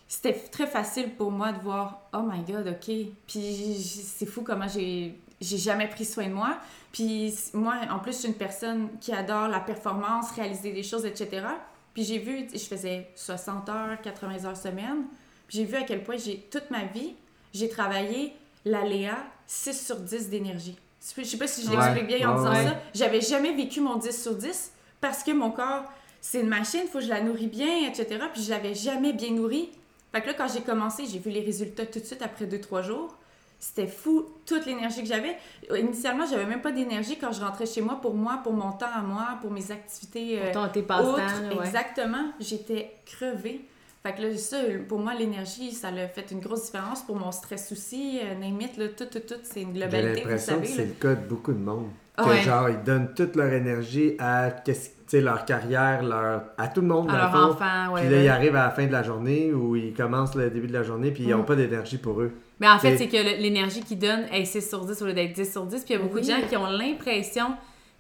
c'était 0.09 0.33
très 0.33 0.67
facile 0.67 1.11
pour 1.11 1.31
moi 1.31 1.53
de 1.53 1.61
voir 1.61 2.01
oh 2.15 2.23
my 2.23 2.41
god 2.41 2.67
ok. 2.67 2.95
Puis 3.27 3.77
c'est 3.79 4.27
fou 4.27 4.43
comment 4.43 4.67
j'ai 4.67 5.19
j'ai 5.41 5.59
jamais 5.59 5.87
pris 5.87 6.05
soin 6.05 6.27
de 6.27 6.33
moi. 6.33 6.59
Puis 6.93 7.35
moi 7.53 7.75
en 7.91 7.99
plus 7.99 8.13
je 8.13 8.19
suis 8.19 8.29
une 8.29 8.35
personne 8.35 8.89
qui 9.01 9.13
adore 9.13 9.49
la 9.49 9.61
performance 9.61 10.31
réaliser 10.33 10.73
des 10.73 10.83
choses 10.83 11.05
etc 11.05 11.47
puis 11.93 12.05
j'ai 12.05 12.19
vu 12.19 12.47
je 12.53 12.59
faisais 12.59 13.11
60 13.15 13.69
heures 13.69 14.01
80 14.03 14.45
heures 14.45 14.57
semaine. 14.57 15.05
Puis 15.47 15.59
j'ai 15.59 15.65
vu 15.65 15.77
à 15.77 15.83
quel 15.83 16.03
point 16.03 16.17
j'ai 16.17 16.49
toute 16.51 16.71
ma 16.71 16.85
vie 16.85 17.15
j'ai 17.53 17.69
travaillé 17.69 18.35
l'aléa 18.65 19.17
6 19.47 19.87
sur 19.87 19.97
10 19.97 20.29
d'énergie. 20.29 20.77
Je 21.17 21.25
sais 21.25 21.37
pas 21.37 21.47
si 21.47 21.65
je 21.65 21.71
l'explique 21.71 22.07
bien 22.07 22.31
en 22.31 22.37
disant 22.37 22.55
ça. 22.55 22.77
J'avais 22.95 23.21
jamais 23.21 23.55
vécu 23.55 23.81
mon 23.81 23.97
10 23.97 24.23
sur 24.23 24.35
10 24.35 24.73
parce 25.01 25.23
que 25.23 25.33
mon 25.33 25.51
corps 25.51 25.85
c'est 26.21 26.41
une 26.41 26.49
machine, 26.49 26.81
il 26.85 26.89
faut 26.89 26.99
que 26.99 27.05
je 27.05 27.09
la 27.09 27.21
nourris 27.21 27.47
bien, 27.47 27.89
etc. 27.89 28.19
Puis 28.33 28.43
je 28.43 28.51
l'avais 28.51 28.75
jamais 28.75 29.13
bien 29.13 29.31
nourrie. 29.31 29.71
Fait 30.13 30.23
que 30.23 30.27
là, 30.29 30.35
quand 30.35 30.49
j'ai 30.49 30.63
commencé, 30.63 31.05
j'ai 31.07 31.19
vu 31.19 31.31
les 31.31 31.41
résultats 31.41 31.87
tout 31.87 31.99
de 31.99 32.05
suite 32.05 32.23
après 32.23 32.47
2-3 32.47 32.83
jours. 32.83 33.17
C'était 33.61 33.89
fou, 33.89 34.25
toute 34.47 34.67
l'énergie 34.67 35.03
que 35.03 35.09
j'avais. 35.09 35.37
Initialement, 35.77 36.25
j'avais 36.31 36.47
même 36.47 36.63
pas 36.63 36.71
d'énergie 36.71 37.19
quand 37.19 37.33
je 37.33 37.41
rentrais 37.41 37.67
chez 37.67 37.81
moi 37.81 37.99
pour 38.01 38.15
moi, 38.15 38.41
pour 38.43 38.53
mon 38.53 38.71
temps 38.71 38.87
à 38.95 39.03
moi, 39.03 39.39
pour 39.41 39.51
mes 39.51 39.73
activités. 39.73 40.39
Euh, 40.41 40.53
pour 40.53 40.71
tes 40.71 40.83
passe-temps. 40.83 41.61
Exactement. 41.65 42.33
J'étais 42.39 42.93
crevée. 43.05 43.63
Fait 44.05 44.13
que 44.15 44.23
là, 44.23 44.37
ça, 44.37 44.59
pour 44.89 45.01
moi, 45.01 45.13
l'énergie, 45.15 45.73
ça 45.73 45.89
a 45.89 46.07
fait 46.07 46.31
une 46.31 46.39
grosse 46.39 46.67
différence 46.67 47.03
pour 47.03 47.17
mon 47.17 47.33
stress 47.33 47.73
aussi. 47.73 48.21
Euh, 48.23 48.35
là, 48.41 48.89
tout, 48.97 49.07
tout, 49.07 49.19
tout, 49.19 49.41
c'est 49.43 49.63
une 49.63 49.73
globalité. 49.73 50.15
J'ai 50.15 50.21
l'impression 50.21 50.61
que 50.61 50.67
c'est 50.69 50.87
le 50.87 50.93
cas 50.93 51.15
de 51.17 51.27
beaucoup 51.27 51.53
de 51.53 51.59
monde. 51.59 51.89
Que 52.17 52.37
genre, 52.37 52.69
ils 52.69 52.83
donnent 52.83 53.13
toute 53.15 53.35
leur 53.35 53.53
énergie 53.53 54.15
à 54.21 54.51
qu'est-ce 54.51 54.91
leur 55.13 55.45
carrière, 55.45 56.03
leur, 56.03 56.43
à 56.57 56.69
tout 56.69 56.81
le 56.81 56.87
monde. 56.87 57.11
À 57.11 57.17
leur 57.17 57.35
enfant, 57.35 57.95
Puis 57.97 58.09
là, 58.09 58.23
ils 58.23 58.29
arrivent 58.29 58.57
à 58.57 58.65
la 58.65 58.71
fin 58.71 58.87
de 58.87 58.93
la 58.93 59.03
journée 59.03 59.53
ou 59.53 59.77
ils 59.77 59.95
commencent 59.95 60.35
le 60.35 60.51
début 60.51 60.67
de 60.67 60.73
la 60.73 60.83
journée, 60.83 61.11
puis 61.11 61.25
ils 61.25 61.31
n'ont 61.31 61.43
mm. 61.43 61.47
pas 61.47 61.57
d'énergie 61.57 61.99
pour 61.99 62.21
eux. 62.21 62.33
Mais 62.61 62.69
en 62.69 62.79
fait, 62.79 62.97
c'est 62.97 63.09
que 63.09 63.41
l'énergie 63.41 63.81
qu'ils 63.83 63.99
donnent 63.99 64.27
est 64.33 64.45
6 64.45 64.69
sur 64.69 64.85
10 64.85 65.01
au 65.03 65.07
lieu 65.07 65.13
d'être 65.15 65.33
10 65.33 65.51
sur 65.51 65.65
10. 65.65 65.85
Puis 65.85 65.95
il 65.95 65.97
y 65.97 66.01
a 66.01 66.03
beaucoup 66.03 66.21
de 66.21 66.25
gens 66.25 66.41
qui 66.49 66.57
ont 66.57 66.67
l'impression 66.67 67.47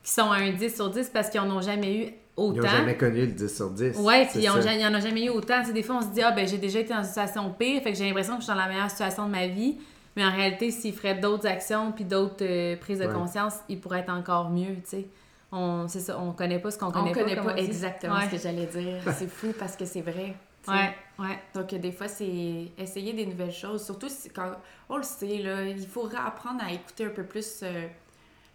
qu'ils 0.02 0.12
sont 0.12 0.30
à 0.30 0.36
un 0.36 0.52
10 0.52 0.74
sur 0.74 0.90
10 0.90 1.10
parce 1.12 1.30
qu'ils 1.30 1.40
n'en 1.40 1.56
ont 1.56 1.62
jamais 1.62 1.96
eu 1.96 2.06
autant. 2.36 2.54
Ils 2.56 2.62
n'ont 2.62 2.68
jamais 2.68 2.96
connu 2.96 3.20
le 3.20 3.32
10 3.32 3.56
sur 3.56 3.70
10. 3.70 3.96
Oui, 4.00 4.26
puis 4.30 4.40
ils 4.40 4.46
n'en 4.46 4.58
ont 4.58 5.00
jamais 5.00 5.24
eu 5.24 5.30
autant. 5.30 5.62
des 5.62 5.82
fois, 5.82 5.96
on 5.96 6.02
se 6.02 6.08
dit, 6.08 6.22
ah, 6.22 6.32
ben 6.32 6.46
j'ai 6.46 6.58
déjà 6.58 6.80
été 6.80 6.92
dans 6.92 7.00
une 7.00 7.04
situation 7.04 7.50
pire, 7.50 7.82
fait 7.82 7.92
que 7.92 7.98
j'ai 7.98 8.06
l'impression 8.06 8.34
que 8.34 8.40
je 8.40 8.46
suis 8.46 8.52
dans 8.52 8.60
la 8.60 8.68
meilleure 8.68 8.90
situation 8.90 9.26
de 9.26 9.30
ma 9.30 9.46
vie. 9.46 9.76
Mais 10.16 10.24
en 10.24 10.32
réalité, 10.32 10.72
s'ils 10.72 10.94
feraient 10.94 11.14
d'autres 11.14 11.46
actions 11.46 11.92
puis 11.92 12.04
d'autres 12.04 12.42
euh, 12.42 12.76
prises 12.76 12.98
de 12.98 13.06
conscience, 13.06 13.54
ils 13.68 13.78
pourraient 13.78 14.00
être 14.00 14.12
encore 14.12 14.50
mieux, 14.50 14.74
tu 14.82 14.82
sais 14.84 15.06
on 15.52 15.88
c'est 15.88 16.00
ça 16.00 16.18
on 16.18 16.32
connaît 16.32 16.58
pas 16.58 16.70
ce 16.70 16.78
qu'on 16.78 16.90
connaît, 16.90 17.10
on 17.10 17.14
connaît 17.14 17.36
pas, 17.36 17.56
exactement 17.56 18.20
ce 18.20 18.30
que 18.30 18.38
j'allais 18.38 18.66
dire. 18.66 19.00
C'est 19.16 19.28
fou 19.30 19.52
parce 19.58 19.76
que 19.76 19.84
c'est 19.84 20.02
vrai 20.02 20.34
ouais 20.66 20.94
ouais. 21.18 21.38
Donc 21.54 21.74
des 21.74 21.92
fois 21.92 22.08
c'est 22.08 22.72
essayer 22.76 23.12
des 23.12 23.26
nouvelles 23.26 23.52
choses 23.52 23.84
surtout 23.84 24.08
quand 24.34 24.52
on 24.88 24.98
le 24.98 25.02
sait 25.02 25.38
là 25.38 25.64
il 25.64 25.86
faut 25.86 26.08
apprendre 26.14 26.62
à 26.62 26.72
écouter 26.72 27.06
un 27.06 27.10
peu 27.10 27.24
plus 27.24 27.60
euh, 27.62 27.86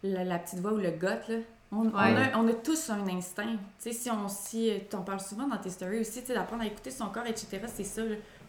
la, 0.03 0.37
petite 0.37 0.59
voix 0.59 0.73
ou 0.73 0.77
le 0.77 0.91
gut 0.91 1.05
là. 1.05 1.37
On, 1.75 1.87
on, 1.87 1.95
a, 1.95 2.37
on, 2.37 2.47
a, 2.47 2.53
tous 2.53 2.91
un 2.91 3.07
instinct. 3.07 3.55
Tu 3.79 3.89
sais 3.89 3.93
si 3.93 4.11
on 4.11 4.27
si 4.27 4.71
t'en 4.91 5.01
parles 5.01 5.19
souvent 5.19 5.47
dans 5.47 5.57
tes 5.57 5.71
stories 5.71 6.01
aussi 6.01 6.21
tu 6.21 6.27
sais 6.27 6.35
d'apprendre 6.35 6.61
à 6.61 6.67
écouter 6.67 6.91
son 6.91 7.07
corps 7.07 7.25
etc 7.25 7.61
c'est 7.65 7.83
ça 7.83 8.03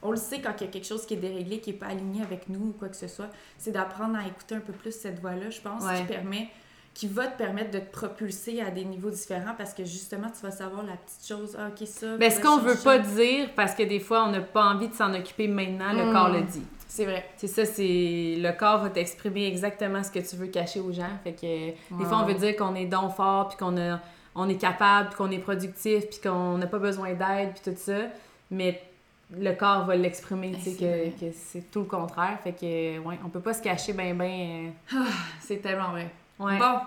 on 0.05 0.11
le 0.11 0.19
sait 0.19 0.43
quand 0.43 0.53
il 0.61 0.67
y 0.67 0.69
a 0.69 0.71
quelque 0.71 0.87
chose 0.87 1.07
qui 1.07 1.15
est 1.15 1.19
déréglé 1.19 1.61
qui 1.61 1.71
est 1.71 1.75
pas 1.75 1.87
aligné 1.87 2.23
avec 2.23 2.51
nous 2.51 2.61
ou 2.61 2.73
quoi 2.79 2.91
que 2.91 2.97
ce 2.97 3.09
soit. 3.09 3.31
C'est 3.57 3.73
d'apprendre 3.73 4.19
à 4.19 4.27
écouter 4.27 4.55
un 4.55 4.61
peu 4.61 4.75
plus 4.75 4.93
cette 4.93 5.19
voix 5.21 5.35
là 5.35 5.49
je 5.49 5.61
pense 5.61 5.83
qui 5.83 6.05
permet 6.05 6.51
qui 6.95 7.09
va 7.09 7.27
te 7.27 7.37
permettre 7.37 7.73
de 7.73 7.81
te 7.81 7.91
propulser 7.91 8.61
à 8.61 8.71
des 8.71 8.85
niveaux 8.85 9.11
différents 9.11 9.55
parce 9.59 9.75
que 9.75 9.85
justement, 9.85 10.29
tu 10.29 10.47
vas 10.47 10.53
savoir 10.53 10.85
la 10.85 10.93
petite 10.93 11.27
chose, 11.27 11.57
ah, 11.59 11.69
ok, 11.69 11.87
ça. 11.87 12.17
Mais 12.19 12.31
ce 12.31 12.41
qu'on 12.41 12.59
veut 12.59 12.77
pas 12.83 12.99
dire, 12.99 13.51
parce 13.57 13.75
que 13.75 13.83
des 13.83 14.01
fois, 14.01 14.25
on 14.25 14.31
n'a 14.31 14.41
pas 14.41 14.65
envie 14.65 14.89
de 14.89 14.95
s'en 14.95 15.13
occuper 15.13 15.49
maintenant, 15.49 15.93
le 15.93 16.13
corps 16.13 16.31
le 16.31 16.43
dit. 16.43 16.63
C'est 16.87 17.07
vrai. 17.07 17.29
C'est 17.37 17.49
ça, 17.49 17.65
c'est 17.65 18.37
le 18.39 18.57
corps 18.57 18.79
va 18.79 18.89
t'exprimer 18.89 19.49
exactement 19.49 20.05
ce 20.05 20.13
que 20.13 20.21
tu 20.21 20.37
veux 20.37 20.47
cacher 20.47 20.79
aux 20.79 20.93
gens. 20.93 21.11
Fait 21.25 21.33
que 21.33 21.97
des 21.97 22.05
fois 22.05 22.21
on 22.23 22.25
veut 22.25 22.35
dire 22.35 22.55
qu'on 22.55 22.77
est 22.77 22.87
donc 22.87 23.17
fort 23.17 23.49
puis 23.49 23.57
qu'on 23.57 23.77
a 23.77 23.99
on 24.37 24.49
est 24.49 24.57
capable, 24.57 25.09
puis 25.09 25.19
qu'on 25.19 25.31
est 25.31 25.39
productif, 25.39 26.09
puis 26.11 26.21
qu'on 26.23 26.59
n'a 26.59 26.67
pas 26.67 26.79
besoin 26.79 27.15
d'aide, 27.15 27.53
puis 27.55 27.73
tout 27.73 27.79
ça. 27.79 27.99
Mais 28.51 28.81
le 29.33 29.53
corps 29.53 29.85
va 29.87 29.97
l'exprimer, 29.97 30.53
tu 30.53 30.71
sais, 30.71 30.77
que, 30.77 31.21
que 31.21 31.33
c'est 31.33 31.71
tout 31.71 31.81
le 31.81 31.87
contraire. 31.87 32.39
Fait 32.43 32.53
que, 32.53 32.99
ouais, 32.99 33.19
on 33.25 33.29
peut 33.29 33.41
pas 33.41 33.55
se 33.55 33.63
cacher 33.63 33.93
ben, 33.93 34.17
ben. 34.17 34.73
Ah, 34.93 35.07
c'est 35.41 35.59
tellement 35.59 35.91
vrai. 35.91 36.11
Bon, 36.39 36.81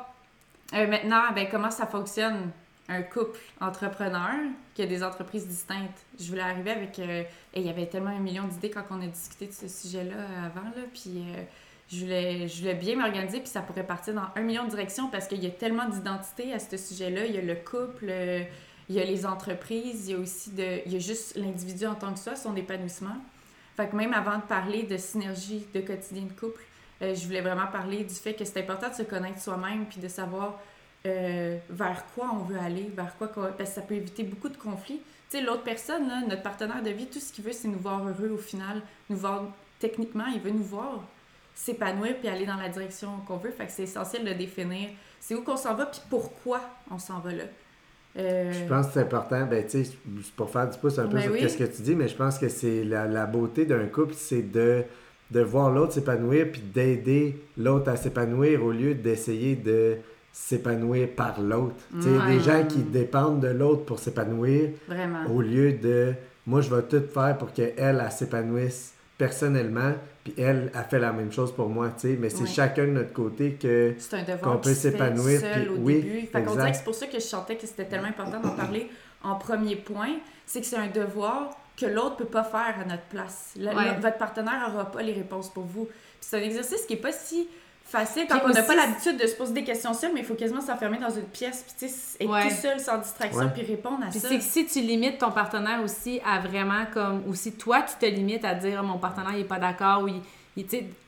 euh, 0.74 0.88
maintenant, 0.88 1.32
ben, 1.34 1.48
comment 1.50 1.72
ça 1.72 1.86
fonctionne 1.86 2.52
un 2.90 3.02
couple 3.02 3.40
entrepreneur 3.62 4.34
qui 4.74 4.82
a 4.82 4.86
des 4.86 5.04
entreprises 5.04 5.48
distinctes? 5.48 6.06
Je 6.20 6.28
voulais 6.28 6.42
arriver 6.42 6.72
avec. 6.72 7.00
Euh, 7.00 7.24
et 7.54 7.62
il 7.62 7.66
y 7.66 7.70
avait 7.70 7.88
tellement 7.88 8.12
un 8.12 8.20
million 8.20 8.46
d'idées 8.46 8.70
quand 8.70 8.84
on 8.92 9.02
a 9.02 9.08
discuté 9.08 9.48
de 9.48 9.54
ce 9.54 9.68
sujet-là 9.68 10.16
avant, 10.46 10.68
là, 10.70 10.84
puis. 10.94 11.24
Euh, 11.36 11.44
je 11.90 12.02
voulais, 12.02 12.50
je 12.50 12.60
voulais 12.60 12.74
bien 12.74 12.98
m'organiser, 12.98 13.40
puis 13.40 13.48
ça 13.48 13.62
pourrait 13.62 13.86
partir 13.86 14.14
dans 14.14 14.28
un 14.36 14.42
million 14.42 14.66
de 14.66 14.72
directions 14.72 15.08
parce 15.08 15.26
qu'il 15.26 15.42
y 15.42 15.48
a 15.48 15.52
tellement 15.52 15.88
d'identités 15.88 16.52
à 16.52 16.60
ce 16.60 16.76
sujet-là. 16.76 17.26
Il 17.28 17.34
y 17.34 17.38
a 17.38 17.42
le 17.42 17.56
couple, 17.56 18.12
il 18.90 18.96
y 18.96 19.00
a 19.00 19.06
les 19.06 19.26
entreprises, 19.26 20.10
il 20.10 20.12
y 20.12 20.16
a 20.16 20.20
aussi 20.20 20.50
de, 20.50 20.82
il 20.86 20.92
y 20.92 20.96
a 20.98 21.00
juste 21.00 21.38
l'individu 21.38 21.88
en 21.88 21.96
tant 21.96 22.12
que 22.12 22.20
soi, 22.20 22.36
son 22.36 22.58
épanouissement. 22.58 23.16
Fait 23.78 23.88
que 23.88 23.96
même 23.96 24.14
avant 24.14 24.36
de 24.36 24.42
parler 24.42 24.84
de 24.84 24.98
synergie 24.98 25.66
de 25.74 25.80
quotidien 25.80 26.24
de 26.24 26.38
couple, 26.38 26.62
euh, 27.02 27.14
je 27.16 27.26
voulais 27.26 27.42
vraiment 27.42 27.68
parler 27.68 28.04
du 28.04 28.14
fait 28.14 28.34
que 28.34 28.46
c'est 28.46 28.60
important 28.60 28.90
de 28.90 28.96
se 28.96 29.04
connaître 29.04 29.42
soi-même 29.42 29.86
puis 29.86 30.00
de 30.00 30.08
savoir 30.08 30.60
euh, 31.06 31.58
vers 31.70 32.06
quoi 32.16 32.32
on 32.34 32.44
veut 32.44 32.60
aller, 32.60 32.92
vers 32.96 33.16
quoi, 33.18 33.32
parce 33.32 33.58
que 33.58 33.76
ça 33.76 33.82
peut 33.82 33.96
éviter 33.96 34.24
beaucoup 34.24 34.50
de 34.50 34.58
conflits. 34.58 35.02
Tu 35.30 35.38
sais, 35.38 35.44
l'autre 35.44 35.64
personne, 35.64 36.08
là, 36.08 36.22
notre 36.28 36.44
partenaire 36.44 36.82
de 36.82 36.90
vie, 36.90 37.08
tout 37.08 37.20
ce 37.20 37.32
qu'il 37.32 37.44
veut, 37.44 37.52
c'est 37.52 37.68
nous 37.68 37.80
voir 37.80 38.08
heureux 38.08 38.30
au 38.30 38.38
final, 38.38 38.82
nous 39.10 39.18
voir 39.18 39.46
techniquement, 39.80 40.26
il 40.34 40.42
veut 40.42 40.52
nous 40.52 40.64
voir 40.64 41.04
s'épanouir 41.54 42.16
puis 42.20 42.28
aller 42.28 42.46
dans 42.46 42.56
la 42.56 42.70
direction 42.70 43.10
qu'on 43.28 43.38
veut. 43.38 43.52
Fait 43.52 43.66
que 43.66 43.72
c'est 43.72 43.84
essentiel 43.84 44.24
de 44.24 44.34
définir 44.34 44.90
c'est 45.20 45.36
où 45.36 45.42
qu'on 45.42 45.58
s'en 45.58 45.76
va 45.76 45.88
puis 45.88 46.02
pourquoi 46.10 46.62
on 46.90 47.00
s'en 47.00 47.20
va 47.20 47.34
là. 47.34 47.44
Euh, 48.18 48.52
je 48.52 48.68
pense 48.68 48.88
que 48.88 48.94
c'est 48.94 49.02
important, 49.02 49.46
ben, 49.46 49.64
tu 49.68 49.84
sais, 49.84 49.92
pour 50.36 50.50
faire 50.50 50.68
du 50.70 50.78
pouce 50.80 50.98
un 50.98 51.08
peu 51.08 51.18
ben 51.18 51.38
sur 51.40 51.50
ce 51.50 51.58
que 51.58 51.64
tu 51.66 51.82
dis, 51.84 51.96
mais 51.96 52.08
je 52.08 52.16
pense 52.16 52.40
que 52.40 52.50
c'est 52.50 52.84
la, 52.84 53.26
beauté 53.28 53.66
d'un 53.66 53.86
couple, 53.88 54.16
c'est 54.16 54.42
de, 54.42 54.84
de 55.32 55.42
voir 55.42 55.72
l'autre 55.72 55.94
s'épanouir 55.94 56.48
puis 56.52 56.62
d'aider 56.62 57.40
l'autre 57.58 57.90
à 57.90 57.96
s'épanouir 57.96 58.64
au 58.64 58.72
lieu 58.72 58.96
d'essayer 58.96 59.56
de 59.56 59.98
s'épanouir 60.32 61.10
par 61.16 61.42
l'autre. 61.42 61.76
Tu 61.94 62.04
sais, 62.04 62.28
des 62.28 62.40
gens 62.40 62.64
qui 62.66 62.80
dépendent 62.80 63.40
de 63.40 63.48
l'autre 63.48 63.86
pour 63.86 64.00
s'épanouir. 64.00 64.70
Au 65.30 65.42
lieu 65.42 65.74
de 65.74 66.14
moi, 66.46 66.62
je 66.62 66.74
vais 66.74 66.84
tout 66.84 67.04
faire 67.14 67.38
pour 67.38 67.52
qu'elle, 67.52 67.74
elle 67.78 68.08
s'épanouisse 68.10 68.94
personnellement, 69.18 69.94
puis 70.24 70.34
elle 70.38 70.72
a 70.74 70.84
fait 70.84 71.00
la 71.00 71.12
même 71.12 71.32
chose 71.32 71.52
pour 71.52 71.68
moi, 71.68 71.90
tu 71.90 72.08
sais, 72.08 72.18
mais 72.20 72.30
c'est 72.30 72.46
chacun 72.46 72.86
de 72.86 72.92
notre 72.92 73.12
côté 73.12 73.54
que 73.54 73.94
qu'on 74.42 74.58
peut 74.58 74.74
s'épanouir. 74.74 75.42
Puis, 75.42 75.68
oui, 75.80 76.02
début. 76.02 76.28
Fait 76.28 76.44
que 76.44 76.50
c'est 76.74 76.84
pour 76.84 76.96
ça 76.96 77.08
que 77.08 77.16
je 77.16 77.20
sentais 77.20 77.58
que 77.58 77.66
c'était 77.66 77.86
tellement 77.86 78.08
important 78.08 78.40
d'en 78.40 78.56
parler 78.56 78.90
en 79.24 79.36
premier 79.36 79.76
point, 79.76 80.18
c'est 80.46 80.62
que 80.62 80.68
c'est 80.68 80.78
un 80.78 80.88
devoir 80.88 81.58
que 81.78 81.86
l'autre 81.86 82.18
peut 82.18 82.26
pas 82.26 82.44
faire 82.44 82.76
à 82.82 82.86
notre 82.86 83.04
place. 83.04 83.54
votre 84.02 84.18
partenaire 84.18 84.70
n'aura 84.70 84.92
pas 84.92 85.02
les 85.02 85.14
réponses 85.14 85.50
pour 85.50 85.64
vous. 85.64 85.88
c'est 86.20 86.38
un 86.38 86.44
exercice 86.44 86.86
qui 86.86 86.94
est 86.94 86.98
pas 86.98 87.12
si 87.12 87.48
facile 87.84 88.26
quand 88.30 88.42
on 88.44 88.50
n'a 88.50 88.64
pas 88.64 88.76
l'habitude 88.76 89.18
de 89.18 89.26
se 89.26 89.36
poser 89.36 89.54
des 89.54 89.64
questions 89.64 89.94
seul, 89.94 90.12
mais 90.14 90.20
il 90.20 90.26
faut 90.26 90.36
quasiment 90.36 90.60
s'enfermer 90.60 90.98
dans 90.98 91.10
une 91.10 91.24
pièce, 91.24 91.64
puis 91.64 91.88
être 91.88 92.50
tout 92.50 92.62
seul, 92.62 92.80
sans 92.80 92.98
distraction, 92.98 93.50
puis 93.54 93.64
répondre 93.64 94.00
à 94.06 94.12
ça. 94.12 94.28
c'est 94.28 94.38
que 94.38 94.44
si 94.44 94.66
tu 94.66 94.82
limites 94.82 95.20
ton 95.20 95.32
partenaire 95.32 95.82
aussi 95.82 96.20
à 96.26 96.40
vraiment 96.40 96.86
comme, 96.94 97.24
ou 97.28 97.34
si 97.34 97.54
toi 97.54 97.84
tu 97.84 97.96
te 97.96 98.06
limites 98.06 98.44
à 98.44 98.56
dire, 98.56 98.84
mon 98.84 98.98
partenaire 98.98 99.34
il 99.36 99.42
est 99.42 99.46
pas 99.46 99.60
d'accord, 99.60 100.04
ou 100.04 100.10
il, 100.10 100.22
il 100.58 100.66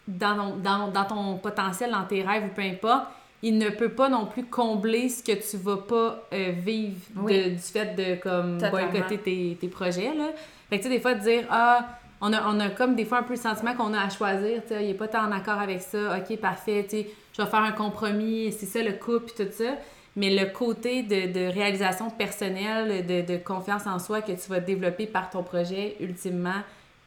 dans, 0.07 0.55
dans, 0.55 0.87
dans 0.87 1.05
ton 1.05 1.37
potentiel, 1.37 1.91
dans 1.91 2.05
tes 2.05 2.21
rêves, 2.21 2.45
ou 2.45 2.55
peu 2.55 2.61
importe, 2.61 3.07
il 3.41 3.57
ne 3.57 3.69
peut 3.69 3.89
pas 3.89 4.09
non 4.09 4.25
plus 4.25 4.45
combler 4.45 5.09
ce 5.09 5.23
que 5.23 5.31
tu 5.31 5.57
vas 5.57 5.77
pas 5.77 6.23
euh, 6.33 6.51
vivre 6.57 6.97
du 7.25 7.57
fait 7.57 7.95
de 7.95 8.21
comme 8.21 8.57
boycotter 8.57 9.17
tes, 9.17 9.57
tes 9.59 9.67
projets, 9.67 10.13
là. 10.13 10.29
Fait 10.69 10.77
que 10.77 10.83
tu 10.83 10.89
sais, 10.89 10.95
des 10.95 11.01
fois, 11.01 11.15
de 11.15 11.21
dire, 11.21 11.45
ah, 11.49 11.99
on 12.21 12.33
a, 12.33 12.47
on 12.47 12.59
a 12.59 12.69
comme 12.69 12.95
des 12.95 13.05
fois 13.05 13.19
un 13.19 13.23
peu 13.23 13.33
le 13.33 13.39
sentiment 13.39 13.75
qu'on 13.75 13.93
a 13.93 14.01
à 14.01 14.09
choisir, 14.09 14.61
tu 14.63 14.69
sais, 14.69 14.83
il 14.83 14.87
n'est 14.87 14.93
pas 14.93 15.07
tant 15.07 15.25
en 15.25 15.31
accord 15.31 15.59
avec 15.59 15.81
ça, 15.81 16.17
ok, 16.17 16.37
parfait, 16.37 16.83
tu 16.83 16.97
sais, 16.97 17.09
je 17.33 17.41
vais 17.41 17.49
faire 17.49 17.61
un 17.61 17.71
compromis, 17.71 18.51
c'est 18.51 18.65
ça 18.65 18.83
le 18.83 18.93
couple, 18.93 19.31
puis 19.31 19.45
tout 19.45 19.51
ça. 19.51 19.75
Mais 20.15 20.35
le 20.35 20.51
côté 20.51 21.03
de, 21.03 21.31
de 21.31 21.51
réalisation 21.51 22.09
personnelle, 22.09 23.05
de, 23.05 23.21
de, 23.21 23.37
confiance 23.37 23.87
en 23.87 23.99
soi 23.99 24.21
que 24.21 24.31
tu 24.31 24.49
vas 24.49 24.59
développer 24.59 25.07
par 25.07 25.29
ton 25.29 25.43
projet, 25.43 25.95
ultimement, 25.99 26.61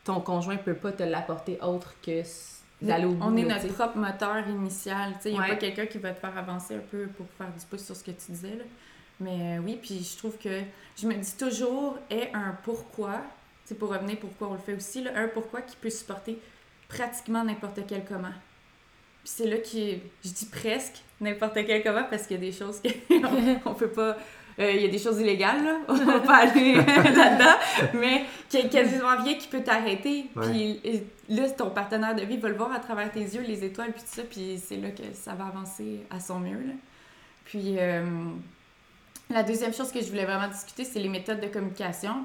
ton 0.05 0.20
conjoint 0.20 0.57
peut 0.57 0.75
pas 0.75 0.92
te 0.92 1.03
l'apporter 1.03 1.59
autre 1.61 1.94
que 2.05 2.22
d'aller 2.81 3.05
au 3.05 3.11
bout. 3.11 3.25
On 3.27 3.37
est 3.37 3.44
notre 3.44 3.68
propre 3.68 3.98
moteur 3.98 4.48
initial, 4.48 5.12
tu 5.14 5.22
sais, 5.22 5.31
il 5.31 5.38
n'y 5.38 5.44
a 5.44 5.48
pas 5.48 5.57
quelqu'un 5.57 5.87
qui 5.87 5.98
va 5.98 6.12
te 6.12 6.20
faire 6.20 6.37
avancer 6.37 6.77
un 6.77 6.83
peu 6.90 7.07
pour 7.16 7.27
faire 7.37 7.48
du 7.48 7.64
pouce 7.66 7.85
sur 7.85 7.94
ce 7.94 8.03
que 8.03 8.12
tu 8.12 8.33
disais, 8.33 8.57
là. 8.57 8.64
Mais 9.20 9.59
euh, 9.59 9.62
oui, 9.64 9.79
puis 9.81 10.03
je 10.03 10.18
trouve 10.18 10.37
que 10.37 10.62
je 11.01 11.07
me 11.07 11.14
dis 11.14 11.37
toujours, 11.37 11.96
est 12.11 12.31
un 12.35 12.57
pourquoi 12.64 13.20
c'est 13.64 13.79
pour 13.79 13.90
revenir 13.90 14.18
pourquoi 14.18 14.48
on 14.48 14.55
le 14.55 14.59
fait 14.59 14.75
aussi, 14.75 15.03
là, 15.03 15.12
un 15.14 15.29
pourquoi 15.29 15.62
qui 15.62 15.77
peut 15.77 15.90
supporter 15.90 16.38
pratiquement 16.88 17.44
n'importe 17.44 17.81
quel 17.87 18.05
comment. 18.05 18.33
Puis 19.25 19.33
c'est 19.37 19.46
là 19.46 19.57
que 19.59 19.68
je 20.25 20.31
dis 20.31 20.46
presque 20.46 21.03
n'importe 21.20 21.55
quel 21.55 21.83
comment 21.83 22.05
parce 22.11 22.27
qu'il 22.27 22.37
y 22.37 22.40
a 22.40 22.51
des 22.51 22.53
choses 22.53 22.81
qu'on 22.83 23.70
on 23.70 23.75
peut 23.75 23.88
pas. 23.88 24.16
Euh, 24.59 24.70
il 24.70 24.83
y 24.83 24.85
a 24.85 24.88
des 24.88 24.98
choses 24.98 25.18
illégales, 25.18 25.64
là. 25.64 25.79
On 25.88 25.94
va 25.94 26.20
pas 26.20 26.37
aller 26.42 26.75
là-dedans. 26.75 27.57
Mais 27.94 28.27
quasiment 28.68 29.16
rien 29.16 29.35
qui 29.37 29.48
peut 29.48 29.62
t'arrêter. 29.62 30.27
Puis 30.42 31.01
là, 31.31 31.48
ton 31.51 31.70
partenaire 31.70 32.14
de 32.14 32.22
vie 32.22 32.37
va 32.37 32.48
le 32.48 32.57
voir 32.57 32.70
à 32.70 32.79
travers 32.79 33.11
tes 33.11 33.20
yeux, 33.20 33.40
les 33.40 33.64
étoiles, 33.64 33.92
puis 33.92 34.03
tout 34.03 34.09
ça. 34.14 34.22
Puis 34.31 34.61
c'est 34.62 34.77
là 34.77 34.90
que 34.90 35.05
ça 35.14 35.33
va 35.33 35.46
avancer 35.46 36.01
à 36.11 36.20
son 36.20 36.38
mieux. 36.38 36.59
Là. 36.59 36.75
Puis 37.46 37.77
euh, 37.79 38.05
la 39.31 39.42
deuxième 39.42 39.72
chose 39.72 39.90
que 39.90 40.01
je 40.01 40.09
voulais 40.09 40.27
vraiment 40.27 40.48
discuter, 40.48 40.85
c'est 40.85 41.01
les 41.01 41.09
méthodes 41.09 41.40
de 41.40 41.46
communication 41.46 42.25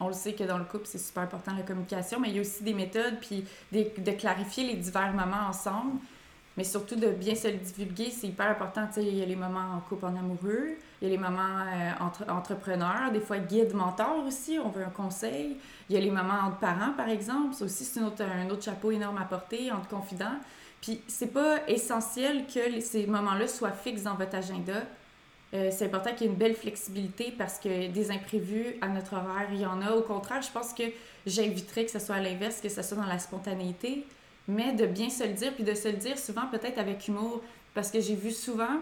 on 0.00 0.08
le 0.08 0.14
sait 0.14 0.34
que 0.34 0.44
dans 0.44 0.58
le 0.58 0.64
couple, 0.64 0.86
c'est 0.86 0.98
super 0.98 1.22
important 1.22 1.52
la 1.56 1.62
communication, 1.62 2.20
mais 2.20 2.28
il 2.28 2.36
y 2.36 2.38
a 2.38 2.42
aussi 2.42 2.62
des 2.62 2.74
méthodes, 2.74 3.18
puis 3.20 3.44
de 3.72 4.10
clarifier 4.12 4.66
les 4.66 4.74
divers 4.74 5.12
moments 5.12 5.48
ensemble, 5.48 5.98
mais 6.56 6.64
surtout 6.64 6.96
de 6.96 7.08
bien 7.08 7.34
se 7.34 7.48
le 7.48 7.58
divulguer, 7.58 8.10
c'est 8.10 8.28
hyper 8.28 8.50
important. 8.50 8.88
Il 8.96 9.14
y 9.14 9.22
a 9.22 9.26
les 9.26 9.36
moments 9.36 9.74
en 9.76 9.80
couple 9.80 10.06
en 10.06 10.16
amoureux, 10.16 10.76
il 11.00 11.08
y 11.08 11.10
a 11.10 11.14
les 11.14 11.18
moments 11.18 11.60
euh, 11.60 11.90
entre 12.00 12.30
entrepreneurs, 12.30 13.12
des 13.12 13.20
fois 13.20 13.38
guide, 13.38 13.74
mentor 13.74 14.24
aussi, 14.26 14.58
on 14.58 14.70
veut 14.70 14.84
un 14.84 14.90
conseil. 14.90 15.58
Il 15.90 15.94
y 15.94 15.98
a 15.98 16.00
les 16.00 16.10
moments 16.10 16.40
entre 16.46 16.58
parents, 16.58 16.92
par 16.96 17.08
exemple, 17.08 17.54
ça 17.54 17.64
aussi, 17.66 17.84
c'est 17.84 18.00
autre, 18.00 18.22
un 18.22 18.48
autre 18.48 18.62
chapeau 18.62 18.90
énorme 18.90 19.18
à 19.18 19.24
porter, 19.24 19.70
entre 19.70 19.88
confidents. 19.88 20.38
Puis 20.80 21.02
c'est 21.08 21.32
pas 21.32 21.58
essentiel 21.68 22.46
que 22.46 22.80
ces 22.80 23.06
moments-là 23.06 23.48
soient 23.48 23.72
fixes 23.72 24.04
dans 24.04 24.14
votre 24.14 24.34
agenda 24.34 24.82
euh, 25.54 25.70
c'est 25.70 25.86
important 25.86 26.10
qu'il 26.10 26.26
y 26.26 26.28
ait 26.28 26.32
une 26.32 26.38
belle 26.38 26.54
flexibilité 26.54 27.32
parce 27.36 27.58
que 27.58 27.88
des 27.88 28.10
imprévus 28.10 28.76
à 28.80 28.88
notre 28.88 29.14
horaire, 29.14 29.48
il 29.52 29.60
y 29.60 29.66
en 29.66 29.80
a. 29.80 29.92
Au 29.92 30.02
contraire, 30.02 30.42
je 30.42 30.50
pense 30.50 30.72
que 30.72 30.82
j'inviterais 31.24 31.84
que 31.84 31.90
ce 31.90 32.00
soit 32.00 32.16
à 32.16 32.20
l'inverse, 32.20 32.60
que 32.60 32.68
ce 32.68 32.82
soit 32.82 32.96
dans 32.96 33.06
la 33.06 33.18
spontanéité, 33.18 34.04
mais 34.48 34.72
de 34.72 34.86
bien 34.86 35.08
se 35.08 35.22
le 35.24 35.32
dire, 35.34 35.52
puis 35.54 35.64
de 35.64 35.74
se 35.74 35.88
le 35.88 35.96
dire 35.96 36.18
souvent 36.18 36.46
peut-être 36.50 36.78
avec 36.78 37.06
humour, 37.06 37.42
parce 37.74 37.90
que 37.90 38.00
j'ai 38.00 38.16
vu 38.16 38.32
souvent 38.32 38.80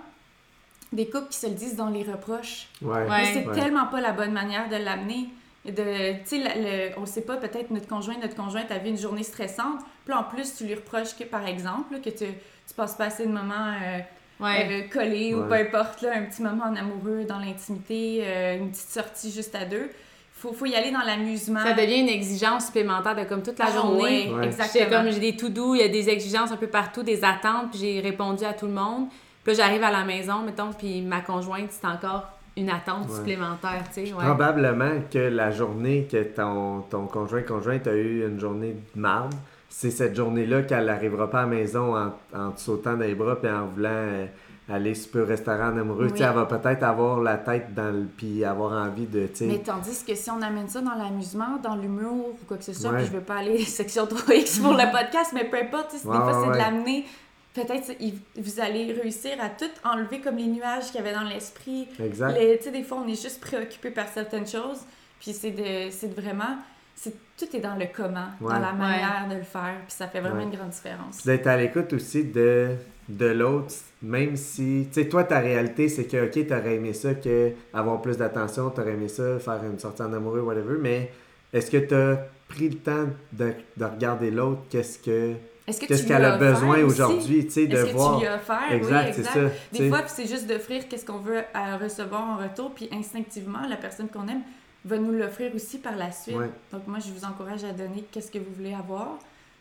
des 0.92 1.08
couples 1.08 1.28
qui 1.28 1.38
se 1.38 1.46
le 1.46 1.54
disent 1.54 1.76
dans 1.76 1.90
les 1.90 2.02
reproches. 2.02 2.68
Ouais. 2.80 3.06
Mais 3.08 3.34
c'est 3.34 3.52
tellement 3.52 3.86
pas 3.86 4.00
la 4.00 4.12
bonne 4.12 4.32
manière 4.32 4.68
de 4.68 4.76
l'amener. 4.76 5.28
De, 5.66 6.12
tu 6.28 6.42
sais, 6.42 6.94
on 6.98 7.06
sait 7.06 7.22
pas, 7.22 7.36
peut-être 7.36 7.70
notre 7.70 7.88
conjoint, 7.88 8.16
notre 8.20 8.36
conjointe 8.36 8.70
a 8.70 8.78
vu 8.78 8.90
une 8.90 8.98
journée 8.98 9.22
stressante, 9.22 9.80
puis 10.04 10.14
en 10.14 10.24
plus, 10.24 10.56
tu 10.56 10.64
lui 10.64 10.74
reproches 10.74 11.16
que, 11.16 11.24
par 11.24 11.46
exemple, 11.46 12.00
que 12.00 12.10
tu, 12.10 12.26
tu 12.26 12.74
passes 12.74 12.94
pas 12.94 13.06
assez 13.06 13.26
de 13.26 13.32
moments... 13.32 13.74
Euh, 13.82 13.98
ouais. 14.40 14.88
coller 14.92 15.34
ou 15.34 15.44
peu 15.44 15.54
importe, 15.54 16.02
là, 16.02 16.10
un 16.16 16.22
petit 16.22 16.42
moment 16.42 16.64
en 16.64 16.76
amoureux, 16.76 17.24
dans 17.24 17.38
l'intimité, 17.38 18.22
euh, 18.22 18.58
une 18.58 18.70
petite 18.70 18.90
sortie 18.90 19.30
juste 19.30 19.54
à 19.54 19.64
deux. 19.64 19.90
Faut, 20.32 20.52
faut 20.52 20.66
y 20.66 20.74
aller 20.74 20.90
dans 20.90 21.00
l'amusement. 21.00 21.60
Ça 21.62 21.72
devient 21.72 22.00
une 22.00 22.08
exigence 22.08 22.66
supplémentaire 22.66 23.16
de 23.16 23.24
comme 23.24 23.42
toute 23.42 23.58
la 23.58 23.66
ah, 23.68 23.72
journée. 23.72 24.30
Exactement. 24.42 24.90
comme 24.90 25.12
j'ai 25.12 25.20
des 25.20 25.36
tout 25.36 25.48
doux, 25.48 25.74
il 25.74 25.80
y 25.80 25.84
a 25.84 25.88
des 25.88 26.08
exigences 26.08 26.52
un 26.52 26.56
peu 26.56 26.66
partout, 26.66 27.02
des 27.02 27.24
attentes, 27.24 27.70
puis 27.70 27.80
j'ai 27.80 28.00
répondu 28.00 28.44
à 28.44 28.52
tout 28.52 28.66
le 28.66 28.72
monde. 28.72 29.08
Puis 29.42 29.54
là, 29.54 29.64
j'arrive 29.64 29.82
à 29.82 29.90
la 29.90 30.04
maison, 30.04 30.40
mettons, 30.40 30.72
puis 30.72 31.02
ma 31.02 31.20
conjointe, 31.20 31.70
c'est 31.70 31.86
encore 31.86 32.24
une 32.56 32.70
attente 32.70 33.10
supplémentaire, 33.10 33.84
tu 33.92 34.06
sais. 34.06 34.12
Probablement 34.12 35.02
que 35.10 35.18
la 35.18 35.50
journée 35.50 36.06
que 36.10 36.22
ton, 36.22 36.82
ton 36.82 37.06
conjoint 37.06 37.42
conjointe 37.42 37.86
a 37.86 37.94
eu 37.94 38.26
une 38.26 38.38
journée 38.38 38.76
de 38.94 39.00
marde, 39.00 39.34
c'est 39.76 39.90
cette 39.90 40.14
journée-là 40.14 40.62
qu'elle 40.62 40.84
n'arrivera 40.84 41.28
pas 41.28 41.40
à 41.40 41.42
la 41.42 41.48
maison 41.48 41.96
en, 41.96 42.12
en 42.32 42.52
te 42.52 42.60
sautant 42.60 42.92
dans 42.92 43.00
les 43.00 43.16
bras 43.16 43.36
et 43.42 43.50
en 43.50 43.66
voulant 43.66 43.90
euh, 43.90 44.26
aller 44.68 44.94
super 44.94 45.22
au 45.22 45.26
restaurant 45.26 45.76
amoureux. 45.76 46.12
Elle 46.14 46.32
va 46.32 46.46
peut-être 46.46 46.84
avoir 46.84 47.20
la 47.20 47.38
tête 47.38 47.74
dans 47.74 47.92
le. 47.92 48.04
puis 48.04 48.44
avoir 48.44 48.86
envie 48.86 49.06
de. 49.06 49.28
Mais 49.40 49.58
tandis 49.58 50.04
que 50.06 50.14
si 50.14 50.30
on 50.30 50.40
amène 50.42 50.68
ça 50.68 50.80
dans 50.80 50.94
l'amusement, 50.94 51.58
dans 51.60 51.74
l'humour 51.74 52.36
ou 52.40 52.46
quoi 52.46 52.56
que 52.56 52.62
ce 52.62 52.72
soit, 52.72 52.92
puis 52.92 53.06
je 53.06 53.10
veux 53.10 53.20
pas 53.20 53.38
aller 53.38 53.58
section 53.64 54.04
3X 54.06 54.62
pour 54.62 54.74
le 54.74 54.92
podcast, 54.92 55.32
mais 55.34 55.44
peu 55.44 55.56
importe, 55.56 55.92
des 55.92 55.98
fois 55.98 56.44
c'est 56.44 56.52
de 56.52 56.56
l'amener. 56.56 57.04
Peut-être 57.52 57.96
vous 58.36 58.60
allez 58.60 58.92
réussir 58.92 59.32
à 59.40 59.48
tout 59.48 59.70
enlever 59.84 60.20
comme 60.20 60.36
les 60.36 60.46
nuages 60.46 60.86
qu'il 60.86 60.96
y 60.96 60.98
avait 60.98 61.14
dans 61.14 61.28
l'esprit. 61.28 61.88
Exact. 62.00 62.36
des 62.36 62.82
fois, 62.84 63.02
on 63.04 63.08
est 63.08 63.20
juste 63.20 63.40
préoccupé 63.40 63.90
par 63.90 64.06
certaines 64.06 64.46
choses. 64.46 64.82
Puis 65.18 65.32
c'est 65.32 65.50
de, 65.50 65.88
de 65.88 66.20
vraiment 66.20 66.58
c'est 66.94 67.14
tout 67.38 67.56
est 67.56 67.60
dans 67.60 67.74
le 67.76 67.86
comment, 67.94 68.26
Ouais. 68.40 68.52
dans 68.52 68.60
la 68.60 68.72
manière 68.72 69.26
de 69.30 69.34
le 69.36 69.42
faire, 69.42 69.74
puis 69.86 69.94
ça 69.96 70.06
fait 70.08 70.20
vraiment 70.20 70.36
Ouais. 70.36 70.42
une 70.44 70.50
grande 70.56 70.70
différence. 70.70 71.16
Puis 71.16 71.26
d'être 71.26 71.46
à 71.46 71.56
l'écoute 71.56 71.92
aussi 71.92 72.24
de, 72.24 72.68
de 73.08 73.26
l'autre, 73.26 73.74
même 74.02 74.36
si, 74.36 74.86
tu 74.92 75.02
sais, 75.02 75.08
toi, 75.08 75.24
ta 75.24 75.40
réalité, 75.40 75.88
c'est 75.88 76.04
que, 76.04 76.26
OK, 76.26 76.46
t'aurais 76.46 76.76
aimé 76.76 76.92
ça, 76.92 77.14
que 77.14 77.52
avoir 77.72 78.00
plus 78.02 78.16
d'attention, 78.16 78.70
t'aurais 78.70 78.92
aimé 78.92 79.08
ça, 79.08 79.38
faire 79.40 79.60
une 79.64 79.78
sortie 79.78 80.02
en 80.02 80.12
amoureux, 80.12 80.40
whatever, 80.42 80.76
mais 80.80 81.10
est-ce 81.52 81.70
que 81.70 81.78
t'as 81.78 82.16
pris 82.48 82.68
le 82.68 82.76
temps 82.76 83.06
de, 83.32 83.52
de 83.76 83.84
regarder 83.84 84.30
l'autre, 84.30 84.60
qu'est-ce 84.70 84.98
que 84.98 85.32
Est-ce 85.66 85.80
que 85.80 85.86
qu'est-ce 85.86 86.02
tu 86.02 86.08
qu'elle 86.08 86.24
a 86.24 86.36
besoin 86.36 86.82
aujourd'hui, 86.84 87.44
tu 87.46 87.50
sais, 87.52 87.66
de 87.66 87.74
Est-ce 87.76 87.86
que 87.86 87.92
voir? 87.92 88.14
tu 88.16 88.20
lui 88.20 88.26
as 88.28 88.36
offert? 88.36 88.72
Exact, 88.72 89.06
oui, 89.08 89.12
c'est 89.14 89.20
exact. 89.20 89.32
ça. 89.34 89.40
Des 89.40 89.50
tu 89.72 89.76
sais. 89.78 89.88
fois, 89.88 89.98
puis 90.02 90.12
c'est 90.14 90.26
juste 90.26 90.46
d'offrir 90.46 90.88
qu'est-ce 90.88 91.04
qu'on 91.06 91.18
veut 91.18 91.42
à 91.54 91.76
recevoir 91.78 92.22
en 92.22 92.36
retour, 92.36 92.72
puis 92.74 92.88
instinctivement, 92.92 93.66
la 93.68 93.76
personne 93.76 94.08
qu'on 94.08 94.28
aime 94.28 94.42
va 94.84 94.98
nous 94.98 95.12
l'offrir 95.12 95.54
aussi 95.54 95.78
par 95.78 95.96
la 95.96 96.12
suite. 96.12 96.36
Ouais. 96.36 96.50
Donc 96.72 96.86
moi, 96.86 96.98
je 96.98 97.10
vous 97.12 97.24
encourage 97.24 97.64
à 97.64 97.72
donner 97.72 98.04
qu'est-ce 98.10 98.30
que 98.30 98.38
vous 98.38 98.52
voulez 98.56 98.74
avoir, 98.74 99.18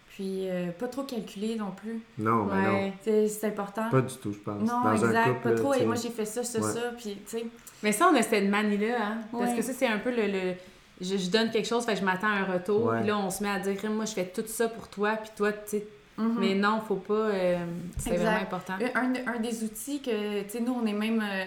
puis 0.09 0.49
euh, 0.49 0.71
pas 0.71 0.87
trop 0.87 1.03
calculer 1.03 1.55
non 1.55 1.71
plus. 1.71 2.01
Non, 2.17 2.45
mais 2.45 2.61
non. 2.61 2.73
Ouais. 2.73 2.93
C'est 3.03 3.27
c'est 3.27 3.47
important. 3.47 3.89
Pas 3.89 4.01
du 4.01 4.15
tout, 4.15 4.33
je 4.33 4.39
pense. 4.39 4.59
non, 4.61 4.83
Dans 4.83 4.93
exact. 4.93 5.15
un 5.17 5.33
couple, 5.33 5.49
pas 5.49 5.55
trop. 5.55 5.73
Et 5.73 5.85
moi, 5.85 5.95
j'ai 5.95 6.09
fait 6.09 6.25
ça, 6.25 6.43
ça, 6.43 6.59
Ouais. 6.59 6.71
ça, 6.73 6.81
puis 6.97 7.17
tu 7.27 7.37
sais. 7.37 7.45
Mais 7.81 7.91
ça, 7.91 8.09
on 8.11 8.15
a 8.15 8.21
cette 8.21 8.49
manie-là, 8.49 8.95
hein? 9.01 9.17
Parce 9.31 9.53
que 9.53 9.61
ça, 9.61 9.73
c'est 9.73 9.87
un 9.87 9.97
peu 9.99 10.09
le. 10.11 10.27
le- 10.27 10.53
je, 11.01 11.17
je 11.17 11.29
donne 11.31 11.49
quelque 11.51 11.67
chose, 11.67 11.83
fait 11.85 11.95
que 11.95 11.99
je 11.99 12.05
m'attends 12.05 12.27
à 12.27 12.35
un 12.41 12.45
retour. 12.45 12.93
Puis 12.97 13.07
là, 13.07 13.17
on 13.17 13.29
se 13.29 13.41
met 13.43 13.49
à 13.49 13.59
dire, 13.59 13.75
moi, 13.91 14.05
je 14.05 14.13
fais 14.13 14.25
tout 14.25 14.43
ça 14.45 14.69
pour 14.69 14.87
toi, 14.87 15.15
puis 15.17 15.31
toi, 15.35 15.51
tu 15.51 15.59
sais. 15.65 15.87
Mhm. 16.17 16.35
Mais 16.39 16.53
non, 16.53 16.79
faut 16.87 16.95
pas. 16.97 17.13
euh, 17.13 17.65
c'est 17.97 18.15
vraiment 18.15 18.37
important. 18.41 18.73
Un, 18.93 19.13
un 19.35 19.39
des 19.39 19.63
outils 19.63 19.99
que, 20.01 20.43
tu 20.43 20.49
sais, 20.49 20.59
nous, 20.61 20.73
on 20.73 20.85
est 20.85 20.93
même. 20.93 21.19
euh, 21.21 21.43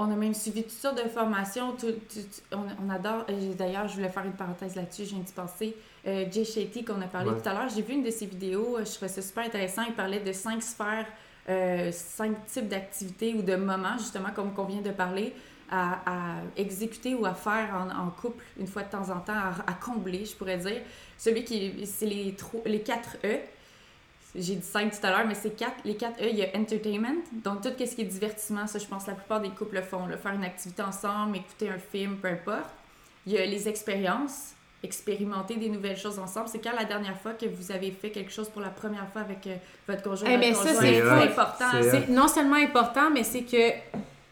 on 0.00 0.10
a 0.12 0.16
même 0.16 0.34
suivi 0.34 0.62
toutes 0.62 0.72
sortes 0.72 1.02
de 1.02 1.08
formations. 1.08 1.72
tout- 1.72 1.86
on, 2.52 2.64
on 2.86 2.90
adore. 2.90 3.24
j'ai- 3.28 3.54
D'ailleurs, 3.54 3.88
je 3.88 3.94
voulais 3.96 4.08
faire 4.08 4.24
une 4.24 4.32
parenthèse 4.32 4.74
là-dessus, 4.76 5.04
je 5.04 5.10
viens 5.14 5.20
d'y 5.24 5.32
penser. 5.32 5.76
Euh, 6.06 6.24
Jay 6.30 6.44
Shetty, 6.44 6.84
qu'on 6.84 7.00
a 7.02 7.06
parlé 7.06 7.30
Ouais. 7.30 7.40
tout 7.40 7.48
à 7.48 7.52
l'heure, 7.52 7.68
j'ai 7.74 7.82
vu 7.82 7.94
une 7.94 8.02
de 8.02 8.10
ses 8.10 8.26
vidéos, 8.26 8.76
euh, 8.78 8.84
je 8.84 8.92
trouvais 8.92 9.08
ça 9.08 9.20
super 9.22 9.44
intéressant. 9.44 9.82
Il 9.86 9.94
parlait 9.94 10.20
de 10.20 10.32
cinq 10.32 10.62
sphères, 10.62 11.06
euh, 11.48 11.90
cinq 11.92 12.46
types 12.46 12.68
d'activités 12.68 13.34
ou 13.34 13.42
de 13.42 13.56
moments, 13.56 13.98
justement, 13.98 14.30
comme 14.34 14.52
qu'on 14.54 14.64
vient 14.64 14.80
de 14.82 14.90
parler, 14.90 15.34
à, 15.72 16.00
à 16.04 16.34
exécuter 16.56 17.14
ou 17.14 17.24
à 17.26 17.34
faire 17.34 17.68
en, 17.74 18.06
en 18.06 18.10
couple 18.10 18.42
une 18.58 18.66
fois 18.66 18.82
de 18.82 18.90
temps 18.90 19.08
en 19.10 19.20
temps, 19.20 19.34
à, 19.34 19.52
à 19.70 19.74
combler, 19.74 20.24
je 20.24 20.34
pourrais 20.34 20.56
dire. 20.58 20.80
Celui 21.16 21.44
qui. 21.44 21.86
C'est 21.86 22.06
les, 22.06 22.34
trois- 22.34 22.62
les 22.66 22.80
quatre 22.80 23.16
E. 23.24 23.38
J'ai 24.34 24.54
dit 24.56 24.62
5 24.66 24.92
tout 24.92 25.06
à 25.06 25.10
l'heure, 25.10 25.26
mais 25.26 25.34
c'est 25.34 25.56
quatre. 25.56 25.76
Les 25.84 25.96
4 25.96 26.20
E, 26.22 26.28
il 26.30 26.36
y 26.38 26.44
a 26.44 26.48
entertainment. 26.56 27.16
Donc, 27.32 27.62
tout 27.62 27.70
ce 27.78 27.94
qui 27.96 28.02
est 28.02 28.04
divertissement, 28.04 28.66
ça, 28.66 28.78
je 28.78 28.86
pense 28.86 29.04
que 29.04 29.10
la 29.10 29.16
plupart 29.16 29.40
des 29.40 29.48
couples 29.50 29.74
le 29.76 29.82
font. 29.82 30.06
là. 30.06 30.16
Faire 30.16 30.32
une 30.32 30.44
activité 30.44 30.82
ensemble, 30.82 31.36
écouter 31.38 31.68
un 31.68 31.78
film, 31.78 32.16
peu 32.16 32.28
importe. 32.28 32.70
Il 33.26 33.32
y 33.32 33.38
a 33.38 33.44
les 33.44 33.68
expériences, 33.68 34.52
expérimenter 34.84 35.56
des 35.56 35.68
nouvelles 35.68 35.96
choses 35.96 36.18
ensemble. 36.18 36.48
C'est 36.48 36.60
quand 36.62 36.74
la 36.78 36.84
dernière 36.84 37.18
fois 37.18 37.32
que 37.32 37.46
vous 37.46 37.72
avez 37.72 37.90
fait 37.90 38.10
quelque 38.10 38.30
chose 38.30 38.48
pour 38.48 38.62
la 38.62 38.70
première 38.70 39.08
fois 39.12 39.22
avec 39.22 39.46
euh, 39.46 39.56
votre 39.88 40.02
conjoint, 40.02 40.28
Eh 40.30 40.36
votre 40.36 40.64
ben, 40.64 40.74
ça, 40.74 40.80
c'est 40.80 41.02
important. 41.02 41.64
C'est 41.82 42.08
non 42.08 42.28
seulement 42.28 42.56
important, 42.56 43.10
mais 43.12 43.24
c'est 43.24 43.42
que 43.42 43.72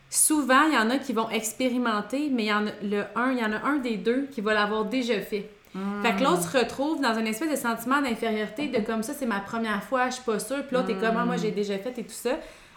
souvent, 0.08 0.62
il 0.68 0.74
y 0.74 0.78
en 0.78 0.90
a 0.90 0.98
qui 0.98 1.12
vont 1.12 1.28
expérimenter, 1.28 2.30
mais 2.32 2.44
il 2.44 2.48
y 2.48 2.52
en 2.52 2.66
a, 2.66 2.70
le 2.82 3.04
un, 3.16 3.32
il 3.32 3.38
y 3.38 3.44
en 3.44 3.52
a 3.52 3.60
un 3.66 3.76
des 3.76 3.96
deux 3.96 4.26
qui 4.30 4.40
va 4.40 4.54
l'avoir 4.54 4.84
déjà 4.84 5.20
fait. 5.20 5.50
Mm. 5.74 6.02
Fait 6.02 6.12
que 6.16 6.24
l'autre 6.24 6.42
se 6.50 6.56
retrouve 6.58 7.00
dans 7.00 7.14
une 7.18 7.26
espèce 7.26 7.50
de 7.50 7.56
sentiment 7.56 8.00
d'infériorité, 8.00 8.68
de 8.68 8.78
comme 8.80 9.02
ça, 9.02 9.12
c'est 9.14 9.26
ma 9.26 9.40
première 9.40 9.82
fois, 9.82 10.08
je 10.08 10.14
suis 10.14 10.24
pas 10.24 10.38
sûre, 10.38 10.62
puis 10.66 10.76
l'autre 10.76 10.90
est 10.90 10.94
comme, 11.00 11.16
Ah, 11.18 11.24
moi 11.24 11.36
j'ai 11.36 11.50
déjà 11.50 11.76
fait 11.78 11.90
et 11.98 12.02
tout 12.04 12.10
ça. 12.10 12.30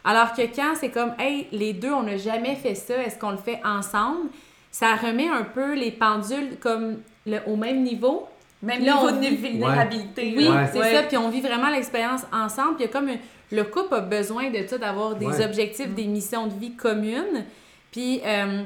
Alors 0.04 0.34
que 0.34 0.42
quand 0.56 0.74
c'est 0.80 0.90
comme, 0.90 1.14
hey, 1.20 1.48
les 1.52 1.74
deux, 1.74 1.92
on 1.92 2.04
n'a 2.04 2.18
jamais 2.18 2.56
fait 2.56 2.76
ça, 2.76 2.98
est-ce 2.98 3.18
qu'on 3.20 3.32
le 3.32 3.38
fait 3.38 3.60
ensemble? 3.64 4.30
Ça 4.72 4.96
remet 4.96 5.28
un 5.30 5.44
peu 5.44 5.74
les 5.76 5.92
pendules 5.92 6.58
comme 6.60 6.98
le- 7.26 7.40
au 7.48 7.56
même 7.56 7.84
niveau. 7.84 8.28
Même 8.64 8.84
Là, 8.84 8.94
niveau 8.96 9.08
on 9.10 9.16
de 9.16 9.20
vit- 9.26 9.36
vulnérabilité. 9.36 10.34
Oui. 10.38 10.48
Ouais. 10.48 10.68
c'est 10.72 10.80
Ouais. 10.80 10.94
ça, 10.96 11.04
puis 11.04 11.18
on 11.18 11.30
vit 11.30 11.42
vraiment 11.42 11.70
l'expérience 11.70 12.22
ensemble. 12.32 12.76
Puis 12.76 12.86
il 12.86 12.88
y 12.88 12.90
a 12.90 12.94
comme 12.94 13.10
un- 13.10 13.18
le 13.52 13.64
couple 13.64 13.96
a 13.96 14.00
besoin 14.02 14.50
de 14.50 14.66
ça, 14.68 14.78
d'avoir 14.78 15.16
des 15.16 15.26
Ouais. 15.28 15.46
objectifs, 15.46 15.90
des 15.94 16.06
missions 16.06 16.48
de 16.48 16.54
vie 16.54 16.74
communes, 16.76 17.46
puis 17.92 18.22
euh, 18.26 18.64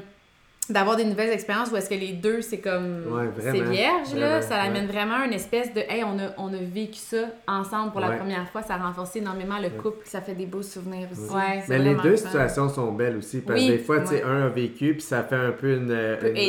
d'avoir 0.68 0.96
des 0.96 1.04
nouvelles 1.04 1.30
expériences 1.30 1.70
où 1.70 1.76
est-ce 1.76 1.88
que 1.88 1.94
les 1.94 2.12
deux, 2.12 2.40
c'est 2.42 2.58
comme, 2.58 3.02
Ouais, 3.08 3.28
c'est 3.38 3.50
vraiment, 3.50 3.70
vierge, 3.70 4.14
là. 4.14 4.26
vraiment, 4.38 4.42
Ça 4.48 4.56
amène 4.62 4.86
ouais. 4.86 4.92
vraiment 4.92 5.24
une 5.24 5.32
espèce 5.32 5.72
de, 5.72 5.80
hey, 5.80 6.02
on 6.04 6.18
a, 6.18 6.32
on 6.38 6.48
a 6.52 6.56
vécu 6.60 6.98
ça 6.98 7.18
ensemble 7.46 7.92
pour 7.92 8.00
la 8.00 8.08
Ouais. 8.10 8.16
première 8.16 8.48
fois, 8.50 8.62
ça 8.62 8.74
a 8.74 8.78
renforcé 8.78 9.18
énormément 9.20 9.58
le 9.60 9.70
couple. 9.70 9.98
Ça 10.04 10.20
fait 10.20 10.34
des 10.34 10.46
beaux 10.46 10.62
souvenirs 10.62 11.08
aussi. 11.12 11.34
Mais 11.68 11.78
les 11.78 11.94
deux 11.94 12.16
fun. 12.16 12.26
situations 12.28 12.68
sont 12.68 12.92
belles 12.92 13.16
aussi, 13.16 13.40
parce 13.40 13.60
Oui, 13.60 13.66
que 13.68 13.72
des 13.72 13.78
fois, 13.78 14.00
tu 14.00 14.08
sais, 14.08 14.22
un 14.22 14.46
a 14.46 14.48
vécu, 14.48 14.92
puis 14.94 15.02
ça 15.02 15.22
fait 15.22 15.36
un 15.36 15.52
peu 15.52 15.74
une, 15.74 15.88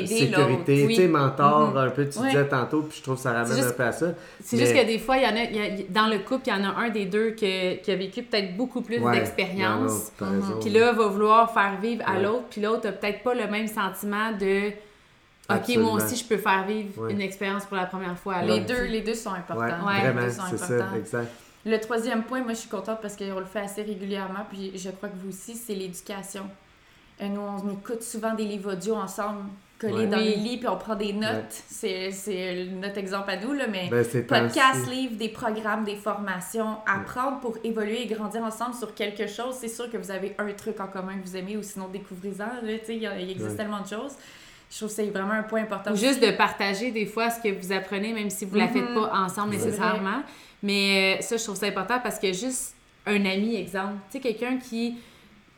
sécurité, 0.07 0.31
l'autre, 0.37 0.63
tu 0.65 0.95
sais, 0.95 1.01
oui. 1.03 1.07
mentor, 1.07 1.71
Mhm. 1.71 1.77
un 1.77 1.89
peu, 1.89 2.07
tu 2.07 2.19
disais 2.19 2.45
tantôt, 2.47 2.81
puis 2.81 2.97
je 2.97 3.03
trouve 3.03 3.15
que 3.15 3.21
ça 3.21 3.33
ramène 3.33 3.55
juste- 3.55 3.67
un 3.69 3.71
peu 3.71 3.83
à 3.83 3.91
ça. 3.91 4.07
C'est 4.43 4.57
Mais- 4.57 4.63
juste 4.65 4.75
que 4.75 4.85
des 4.85 4.99
fois, 4.99 5.17
il 5.17 5.23
y 5.23 5.27
en 5.27 5.35
a, 5.35 5.43
y 5.43 5.59
a- 5.59 5.83
dans 5.89 6.07
le 6.07 6.19
couple, 6.19 6.43
il 6.47 6.49
y 6.49 6.53
en 6.53 6.63
a 6.63 6.73
un 6.75 6.89
des 6.89 7.05
deux 7.05 7.31
que- 7.31 7.75
qui 7.75 7.91
a 7.91 7.95
vécu 7.95 8.23
peut-être 8.23 8.55
beaucoup 8.57 8.81
plus 8.81 8.99
d'expérience. 8.99 10.11
Puis 10.61 10.69
là, 10.71 10.91
va 10.93 11.07
vouloir 11.07 11.53
faire 11.53 11.77
vivre 11.81 12.03
à 12.07 12.19
l'autre, 12.19 12.45
puis 12.49 12.61
l'autre 12.61 12.87
a 12.89 12.91
peut-être 12.91 13.21
pas 13.23 13.33
le 13.33 13.47
même 13.47 13.67
sentiment 13.67 14.06
de 14.33 14.69
OK, 15.49 15.55
Absolument. 15.55 15.93
moi 15.93 16.03
aussi, 16.03 16.15
je 16.17 16.25
peux 16.25 16.37
faire 16.37 16.65
vivre 16.65 17.03
Ouais. 17.03 17.13
une 17.13 17.21
expérience 17.21 17.65
pour 17.65 17.77
la 17.77 17.85
première 17.85 18.17
fois 18.17 18.41
Les 18.41 18.59
deux, 18.61 18.83
les 18.83 19.01
deux 19.01 19.13
sont 19.13 19.31
importants. 19.33 19.61
Ouais, 19.65 19.71
Ouais. 19.85 19.93
Les 19.95 20.01
vraiment, 20.11 20.21
deux 20.23 20.31
sont 20.31 20.41
c'est 20.49 20.57
ça, 20.57 20.73
importants. 20.75 20.95
exact. 20.97 21.31
Le 21.65 21.79
troisième 21.79 22.23
point, 22.23 22.41
moi, 22.41 22.53
je 22.53 22.59
suis 22.59 22.69
contente 22.69 22.99
parce 23.01 23.15
qu'on 23.15 23.39
le 23.39 23.45
fait 23.45 23.59
assez 23.61 23.81
régulièrement, 23.81 24.45
puis 24.49 24.71
je 24.77 24.89
crois 24.89 25.07
que 25.09 25.15
vous 25.17 25.29
aussi, 25.29 25.55
c'est 25.55 25.73
l'éducation. 25.75 26.49
Euh, 27.21 27.27
nous, 27.29 27.41
on 27.41 27.71
écoute 27.73 28.03
souvent 28.03 28.33
des 28.33 28.43
livres 28.45 28.73
audio 28.73 28.95
ensemble, 28.95 29.43
collés 29.79 29.93
Ouais. 29.93 30.07
dans 30.07 30.17
Oui. 30.17 30.23
les 30.25 30.35
lits, 30.35 30.57
puis 30.57 30.67
on 30.67 30.77
prend 30.77 30.95
des 30.95 31.13
notes. 31.13 31.33
Ouais. 31.33 31.63
C'est, 31.69 32.11
c'est 32.11 32.65
notre 32.65 32.97
exemple 32.97 33.29
à 33.29 33.37
nous, 33.37 33.53
là, 33.53 33.65
mais 33.67 33.89
Ben, 33.91 34.03
podcast, 34.25 34.89
livres, 34.89 35.15
des 35.17 35.29
programmes, 35.29 35.83
des 35.83 35.95
formations, 35.95 36.77
apprendre 36.87 37.39
pour 37.39 37.57
évoluer 37.63 38.01
et 38.03 38.05
grandir 38.07 38.43
ensemble 38.43 38.73
sur 38.73 38.93
quelque 38.95 39.27
chose. 39.27 39.55
C'est 39.59 39.67
sûr 39.67 39.89
que 39.91 39.97
vous 39.97 40.09
avez 40.11 40.35
un 40.39 40.51
truc 40.53 40.79
en 40.79 40.87
commun 40.87 41.17
que 41.19 41.27
vous 41.27 41.35
aimez, 41.37 41.57
ou 41.57 41.63
sinon 41.63 41.87
découvrez-en. 41.87 42.65
là, 42.65 42.73
tu 42.79 42.85
sais, 42.85 42.95
Il 42.95 43.09
il 43.19 43.29
existe 43.31 43.51
Ouais. 43.51 43.55
tellement 43.55 43.81
de 43.81 43.87
choses. 43.87 44.13
Je 44.69 44.75
trouve 44.77 44.89
que 44.89 44.95
c'est 44.95 45.05
vraiment 45.09 45.31
un 45.33 45.43
point 45.43 45.61
important. 45.61 45.91
Ou 45.91 45.95
juste 45.95 46.21
de 46.21 46.31
partager 46.31 46.91
des 46.91 47.05
fois 47.05 47.29
ce 47.29 47.39
que 47.41 47.53
vous 47.57 47.71
apprenez, 47.71 48.11
même 48.13 48.29
si 48.29 48.43
vous 48.45 48.55
ne 48.55 48.61
la 48.61 48.67
faites 48.67 48.89
Mhm. 48.89 48.95
pas 48.95 49.11
ensemble 49.13 49.51
nécessairement. 49.51 50.23
Mais 50.63 51.17
euh, 51.19 51.21
ça, 51.21 51.37
je 51.37 51.43
trouve 51.43 51.55
ça 51.55 51.67
important 51.67 51.99
parce 52.03 52.19
que 52.19 52.33
juste 52.33 52.73
un 53.05 53.23
ami, 53.25 53.55
exemple, 53.55 53.93
tu 54.11 54.17
sais, 54.17 54.19
quelqu'un 54.19 54.57
qui. 54.57 54.97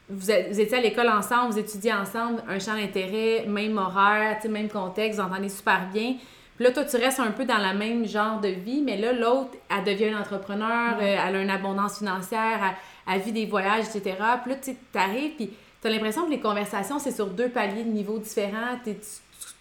Vous, 0.09 0.31
êtes- 0.31 0.51
vous 0.51 0.59
étiez 0.59 0.77
à 0.77 0.81
l'école 0.81 1.09
ensemble, 1.09 1.51
vous 1.53 1.59
étudiez 1.59 1.93
ensemble, 1.93 2.41
un 2.47 2.57
champ 2.59 2.73
d'intérêt, 2.75 3.45
même 3.47 3.77
horaire, 3.77 4.39
tu 4.41 4.47
même 4.49 4.67
contexte, 4.69 5.19
vous 5.19 5.25
entendez 5.25 5.49
super 5.49 5.87
bien. 5.93 6.15
Puis 6.55 6.65
là, 6.65 6.71
toi, 6.71 6.83
tu 6.83 6.97
restes 6.97 7.19
un 7.19 7.31
peu 7.31 7.45
dans 7.45 7.57
le 7.57 7.77
même 7.77 8.05
genre 8.05 8.39
de 8.39 8.49
vie, 8.49 8.81
mais 8.81 8.97
là, 8.97 9.13
l'autre, 9.13 9.51
elle 9.69 9.83
devient 9.85 10.07
une 10.09 10.17
entrepreneur, 10.17 10.97
Ouais. 10.97 11.17
euh, 11.17 11.21
elle 11.27 11.35
a 11.35 11.41
une 11.41 11.49
abondance 11.49 11.99
financière, 11.99 12.59
elle, 13.07 13.13
elle 13.15 13.21
vit 13.21 13.31
des 13.31 13.45
voyages, 13.45 13.85
etc. 13.85 14.15
Puis 14.43 14.51
là, 14.51 14.57
tu 14.61 14.71
sais, 14.71 14.77
t'arrives, 14.91 15.35
puis 15.35 15.51
t'as 15.81 15.89
l'impression 15.89 16.25
que 16.25 16.31
les 16.31 16.39
conversations, 16.41 16.99
c'est 16.99 17.11
sur 17.13 17.27
deux 17.27 17.49
paliers 17.49 17.83
de 17.83 17.89
niveaux 17.89 18.17
différents. 18.17 18.75
Tu, 18.83 18.95
tu, 18.95 18.99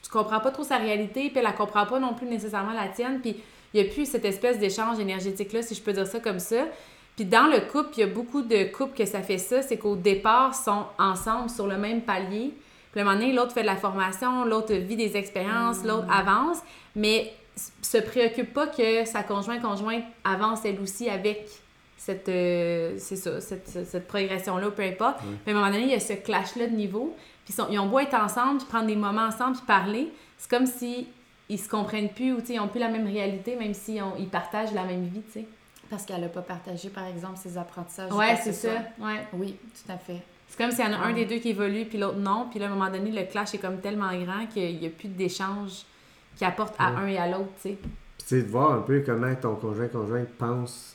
tu 0.02 0.10
comprends 0.10 0.40
pas 0.40 0.50
trop 0.50 0.64
sa 0.64 0.78
réalité, 0.78 1.28
puis 1.30 1.38
elle, 1.38 1.46
elle 1.46 1.54
comprend 1.54 1.86
pas 1.86 2.00
non 2.00 2.14
plus 2.14 2.26
nécessairement 2.26 2.72
la 2.72 2.88
tienne, 2.88 3.20
puis 3.20 3.36
il 3.74 3.80
n'y 3.82 3.88
a 3.88 3.92
plus 3.92 4.06
cette 4.06 4.24
espèce 4.24 4.58
d'échange 4.58 4.98
énergétique-là, 4.98 5.62
si 5.62 5.74
je 5.74 5.82
peux 5.82 5.92
dire 5.92 6.06
ça 6.06 6.18
comme 6.20 6.38
ça. 6.40 6.64
Puis 7.18 7.26
dans 7.26 7.48
le 7.48 7.58
couple, 7.58 7.88
il 7.96 8.00
y 8.00 8.02
a 8.04 8.06
beaucoup 8.06 8.42
de 8.42 8.70
couples 8.70 8.96
que 8.96 9.04
ça 9.04 9.22
fait 9.22 9.38
ça, 9.38 9.60
c'est 9.60 9.76
qu'au 9.76 9.96
départ, 9.96 10.52
ils 10.54 10.64
sont 10.64 10.84
ensemble 11.00 11.50
sur 11.50 11.66
le 11.66 11.76
même 11.76 12.02
palier. 12.02 12.54
Puis 12.92 13.00
à 13.00 13.02
un 13.02 13.06
moment 13.06 13.18
donné, 13.18 13.32
l'autre 13.32 13.50
fait 13.50 13.62
de 13.62 13.66
la 13.66 13.74
formation, 13.74 14.44
l'autre 14.44 14.72
vit 14.72 14.94
des 14.94 15.16
expériences, 15.16 15.82
l'autre 15.82 16.06
avance, 16.08 16.58
mais 16.94 17.32
se 17.82 17.98
préoccupe 17.98 18.54
pas 18.54 18.68
que 18.68 19.04
sa 19.04 19.24
conjoint-conjointe 19.24 20.04
avance 20.22 20.60
elle 20.64 20.78
aussi 20.80 21.10
avec 21.10 21.48
cette, 21.96 22.28
euh, 22.28 22.94
c'est 22.98 23.16
ça, 23.16 23.40
cette, 23.40 24.06
progression-là, 24.06 24.70
peu 24.70 24.84
importe. 24.84 25.18
Mais 25.44 25.52
à 25.52 25.56
un 25.56 25.58
moment 25.58 25.72
donné, 25.72 25.86
il 25.86 25.90
y 25.90 25.94
a 25.94 26.00
ce 26.00 26.12
clash-là 26.12 26.68
de 26.68 26.76
niveau. 26.76 27.16
Puis 27.44 27.52
ils, 27.68 27.78
ont 27.80 27.86
beau 27.86 27.98
être 27.98 28.14
ensemble, 28.14 28.58
puis 28.58 28.68
prendre 28.68 28.86
des 28.86 28.94
moments 28.94 29.22
ensemble, 29.22 29.56
puis 29.56 29.66
parler, 29.66 30.12
c'est 30.36 30.48
comme 30.48 30.66
si 30.66 31.08
ils 31.48 31.58
se 31.58 31.68
comprennent 31.68 32.10
plus 32.10 32.32
ou 32.32 32.38
ils 32.48 32.60
ont 32.60 32.68
plus 32.68 32.78
la 32.78 32.90
même 32.90 33.08
réalité, 33.08 33.56
même 33.56 33.74
s'ils 33.74 34.04
ils 34.20 34.28
partagent 34.28 34.72
la 34.72 34.84
même 34.84 35.08
vie, 35.08 35.22
tu 35.32 35.40
sais. 35.40 35.48
Parce 35.90 36.04
qu'elle 36.04 36.20
n'a 36.20 36.28
pas 36.28 36.42
partagé, 36.42 36.90
par 36.90 37.06
exemple, 37.06 37.38
ses 37.38 37.56
apprentissages. 37.56 38.12
ou 38.12 38.16
Ouais, 38.18 38.36
c'est 38.42 38.52
ce 38.52 38.68
ça. 38.68 38.74
Ouais. 39.00 39.26
Oui, 39.32 39.56
tout 39.74 39.90
à 39.92 39.96
fait. 39.96 40.22
C'est 40.48 40.56
comme 40.58 40.70
s'il 40.70 40.84
y 40.84 40.88
en 40.88 40.92
a 40.92 40.98
un 40.98 41.12
des 41.14 41.24
deux 41.26 41.38
qui 41.38 41.50
évolue, 41.50 41.84
puis 41.86 41.98
l'autre 41.98 42.18
non. 42.18 42.46
Puis 42.50 42.58
là, 42.58 42.66
à 42.66 42.68
un 42.70 42.74
moment 42.74 42.90
donné, 42.90 43.10
le 43.10 43.24
clash 43.30 43.54
est 43.54 43.58
comme 43.58 43.78
tellement 43.80 44.10
grand 44.24 44.46
qu'il 44.46 44.78
n'y 44.78 44.86
a 44.86 44.90
plus 44.90 45.08
d'échange 45.08 45.84
qui 46.36 46.44
apporte 46.44 46.74
à 46.78 46.90
Ouais. 46.92 46.96
un 46.98 47.06
et 47.08 47.18
à 47.18 47.26
l'autre, 47.26 47.50
tu 47.62 47.70
sais. 47.70 47.76
Puis 47.80 47.88
tu 48.18 48.24
sais, 48.26 48.42
de 48.42 48.48
voir 48.48 48.72
un 48.72 48.80
peu 48.82 49.02
comment 49.04 49.34
ton 49.34 49.54
conjoint-conjointe 49.56 50.28
pense 50.38 50.94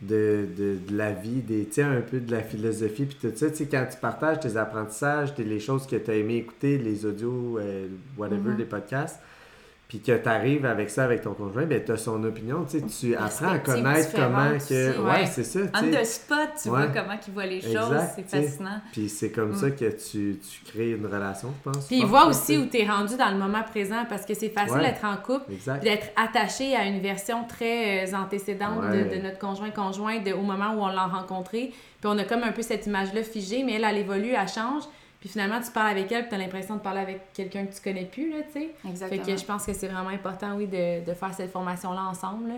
de, 0.00 0.46
de, 0.56 0.76
de 0.88 0.96
la 0.96 1.12
vie, 1.12 1.40
des, 1.40 1.64
tu 1.66 1.74
sais, 1.74 1.82
un 1.82 2.00
peu 2.02 2.20
de 2.20 2.30
la 2.30 2.42
philosophie, 2.42 3.06
puis 3.06 3.16
tout 3.20 3.34
ça. 3.36 3.50
Tu 3.50 3.56
sais, 3.56 3.66
quand 3.66 3.86
tu 3.90 3.96
partages 3.98 4.40
tes 4.40 4.56
apprentissages, 4.56 5.34
tes, 5.34 5.44
les 5.44 5.60
choses 5.60 5.86
que 5.86 5.96
tu 5.96 6.10
as 6.10 6.14
aimé 6.14 6.36
écouter, 6.36 6.76
les 6.78 7.06
audios, 7.06 7.58
euh, 7.58 7.86
whatever, 8.18 8.50
Mhm. 8.50 8.58
les 8.58 8.64
podcasts, 8.64 9.20
puis 9.88 10.00
que 10.00 10.12
tu 10.16 10.28
arrives 10.28 10.64
avec 10.66 10.90
ça 10.90 11.04
avec 11.04 11.20
ton 11.22 11.34
conjoint, 11.34 11.66
ben 11.66 11.82
tu 11.84 11.92
as 11.92 11.96
son 11.96 12.22
opinion, 12.24 12.64
tu 12.68 12.80
sais, 12.80 12.84
tu 12.86 13.14
apprends 13.14 13.48
à 13.52 13.58
connaître 13.58 14.12
comment 14.12 14.58
que 14.58 14.98
ouais, 14.98 15.10
ouais. 15.20 15.26
c'est 15.26 15.44
ça, 15.44 15.60
On 15.74 15.78
tu 15.80 15.90
the 15.90 15.94
sais. 15.96 16.04
spot, 16.04 16.38
tu 16.60 16.68
Ouais. 16.70 16.86
vois 16.86 16.86
comment 17.02 17.18
il 17.26 17.32
voit 17.32 17.46
les 17.46 17.60
choses, 17.60 17.94
c'est 18.16 18.28
fascinant. 18.28 18.80
Puis 18.92 19.08
c'est 19.08 19.30
comme 19.30 19.50
Mm. 19.50 19.56
ça 19.56 19.70
que 19.70 19.84
tu, 19.90 20.38
tu 20.40 20.72
crées 20.72 20.92
une 20.92 21.06
relation, 21.06 21.52
je 21.64 21.70
pense. 21.70 21.86
Puis 21.86 21.98
il 21.98 22.06
voit 22.06 22.20
là, 22.24 22.26
aussi 22.30 22.56
où 22.58 22.66
tu 22.66 22.78
es 22.80 22.88
rendu 22.88 23.16
dans 23.16 23.30
le 23.30 23.36
moment 23.38 23.62
présent 23.62 24.04
parce 24.08 24.24
que 24.24 24.34
c'est 24.34 24.48
facile 24.48 24.80
d'être 24.80 25.04
en 25.04 25.16
couple 25.16 25.52
d'être 25.82 26.06
attaché 26.16 26.74
à 26.74 26.86
une 26.86 27.00
version 27.00 27.44
très 27.46 28.06
euh, 28.10 28.16
antécédente 28.16 28.80
de- 28.90 29.22
notre 29.22 29.38
conjoint-conjoint 29.38 30.18
de- 30.20 30.32
au 30.32 30.42
moment 30.42 30.72
où 30.74 30.80
on 30.82 30.88
l'a 30.88 31.04
rencontré. 31.06 31.72
Puis 32.00 32.10
on 32.12 32.18
a 32.18 32.24
comme 32.24 32.42
un 32.42 32.52
peu 32.52 32.62
cette 32.62 32.86
image-là 32.86 33.22
figée, 33.22 33.62
mais 33.64 33.74
elle, 33.74 33.84
elle 33.84 33.98
évolue, 33.98 34.32
elle 34.32 34.48
change. 34.48 34.82
Puis 35.24 35.30
finalement, 35.30 35.58
tu 35.58 35.70
parles 35.70 35.92
avec 35.92 36.12
elle, 36.12 36.20
puis 36.20 36.28
tu 36.28 36.34
as 36.34 36.38
l'impression 36.38 36.74
de 36.76 36.80
parler 36.80 37.00
avec 37.00 37.32
quelqu'un 37.32 37.64
que 37.64 37.74
tu 37.74 37.80
connais 37.80 38.04
plus, 38.04 38.28
là, 38.30 38.42
tu 38.42 38.60
sais. 38.60 38.70
Fait 38.82 38.88
Exactement. 38.90 39.24
que 39.24 39.36
je 39.38 39.44
pense 39.46 39.64
que 39.64 39.72
c'est 39.72 39.88
vraiment 39.88 40.10
important, 40.10 40.54
oui, 40.54 40.66
de, 40.66 41.02
de 41.02 41.14
faire 41.14 41.32
cette 41.32 41.50
formation-là 41.50 42.02
ensemble. 42.10 42.48
là. 42.48 42.54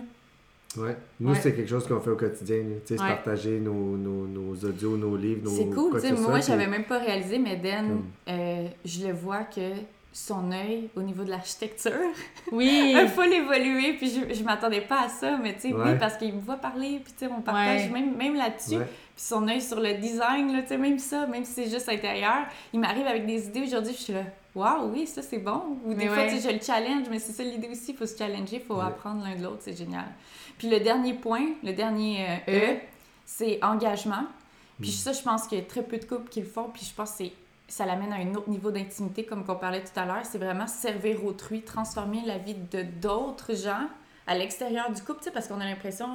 Ouais. 0.75 0.97
Nous, 1.21 1.29
Ouais. 1.31 1.39
c'est 1.41 1.55
quelque 1.55 1.69
chose 1.69 1.87
qu'on 1.87 2.01
fait 2.01 2.09
au 2.09 2.17
quotidien, 2.17 2.57
tu 2.85 2.97
sais, 2.97 3.01
Ouais. 3.01 3.07
partager 3.07 3.61
nos, 3.61 3.95
nos, 3.95 4.27
nos 4.27 4.53
audios, 4.65 4.97
nos 4.97 5.15
livres, 5.15 5.45
nos. 5.45 5.49
C'est 5.51 5.65
cool, 5.67 5.91
quoi 5.91 6.01
que 6.01 6.13
Moi, 6.21 6.41
j'avais 6.41 6.63
puis- 6.63 6.71
même 6.71 6.83
pas 6.83 6.99
réalisé, 6.99 7.39
mais 7.39 7.55
Dan, 7.55 7.87
Comme- 7.87 8.03
euh, 8.27 8.67
je 8.83 9.07
le 9.07 9.13
vois 9.13 9.43
que 9.45 9.61
son 10.19 10.51
œil 10.51 10.89
au 10.95 11.01
niveau 11.03 11.23
de 11.23 11.29
l'architecture 11.29 11.91
Oui! 12.51 12.95
a 12.99 13.07
full 13.07 13.31
évolué, 13.31 13.93
puis 13.93 14.09
je, 14.09 14.33
je 14.33 14.43
m'attendais 14.43 14.81
pas 14.81 15.03
à 15.03 15.09
ça, 15.09 15.37
mais 15.37 15.53
tu 15.53 15.61
sais, 15.69 15.73
oui, 15.73 15.91
parce 15.99 16.17
qu'il 16.17 16.33
me 16.33 16.39
voit 16.41 16.55
parler, 16.55 16.99
puis 17.03 17.13
tu 17.17 17.25
sais, 17.25 17.31
on 17.31 17.41
partage 17.41 17.81
Ouais. 17.83 17.89
même, 17.89 18.15
même 18.17 18.35
là-dessus. 18.35 18.77
Ouais. 18.77 18.85
Puis 18.85 19.25
son 19.25 19.47
œil 19.47 19.61
sur 19.61 19.79
le 19.79 19.93
design, 19.93 20.51
là, 20.53 20.61
tu 20.63 20.69
sais, 20.69 20.77
même 20.77 20.97
ça, 20.99 21.27
même 21.27 21.45
si 21.45 21.53
c'est 21.53 21.69
juste 21.69 21.87
intérieur, 21.89 22.45
il 22.73 22.79
m'arrive 22.79 23.05
avec 23.05 23.25
des 23.27 23.45
idées 23.47 23.61
aujourd'hui, 23.61 23.93
je 23.93 24.01
suis 24.01 24.13
là, 24.13 24.23
waouh, 24.55 24.91
oui, 24.91 25.05
ça 25.05 25.21
c'est 25.21 25.37
bon. 25.37 25.77
Ou 25.85 25.89
des 25.89 25.95
Mais 25.95 26.07
fois, 26.07 26.17
ouais. 26.17 26.29
tu 26.29 26.39
sais, 26.39 26.49
je 26.49 26.55
le 26.55 26.61
challenge, 26.61 27.05
mais 27.11 27.19
c'est 27.19 27.33
ça 27.33 27.43
l'idée 27.43 27.69
aussi, 27.69 27.91
il 27.91 27.95
faut 27.97 28.05
se 28.07 28.17
challenger, 28.17 28.55
il 28.57 28.61
faut 28.61 28.75
Ouais. 28.77 28.85
apprendre 28.85 29.23
l'un 29.23 29.35
de 29.35 29.43
l'autre, 29.43 29.59
c'est 29.61 29.77
génial. 29.77 30.05
Puis 30.57 30.67
le 30.69 30.79
dernier 30.79 31.13
point, 31.13 31.45
le 31.63 31.73
dernier 31.73 32.25
euh, 32.47 32.51
E. 32.51 32.73
E, 32.73 32.77
c'est 33.25 33.63
engagement. 33.63 34.23
Puis 34.81 34.89
Mm. 34.89 34.93
ça, 34.93 35.11
je 35.13 35.21
pense 35.21 35.47
qu'il 35.47 35.57
y 35.59 35.61
a 35.61 35.65
très 35.65 35.83
peu 35.83 35.97
de 35.97 36.05
couples 36.05 36.29
qui 36.29 36.39
le 36.41 36.47
font, 36.47 36.69
puis 36.73 36.83
je 36.85 36.93
pense 36.95 37.11
que 37.11 37.17
c'est 37.19 37.31
ça 37.67 37.85
l'amène 37.85 38.13
à 38.13 38.17
un 38.17 38.33
autre 38.35 38.49
niveau 38.49 38.71
d'intimité, 38.71 39.25
comme 39.25 39.43
qu'on 39.45 39.55
parlait 39.55 39.81
tout 39.83 39.97
à 39.99 40.05
l'heure. 40.05 40.25
C'est 40.25 40.37
vraiment 40.37 40.67
servir 40.67 41.23
autrui, 41.25 41.61
transformer 41.63 42.21
la 42.25 42.37
vie 42.37 42.55
de 42.55 42.81
d'autres 42.83 43.53
gens 43.55 43.87
à 44.25 44.35
l'extérieur 44.37 44.91
du 44.91 45.01
couple, 45.01 45.19
tu 45.19 45.25
sais, 45.25 45.31
parce 45.31 45.47
qu'on 45.47 45.59
a 45.61 45.65
l'impression, 45.65 46.07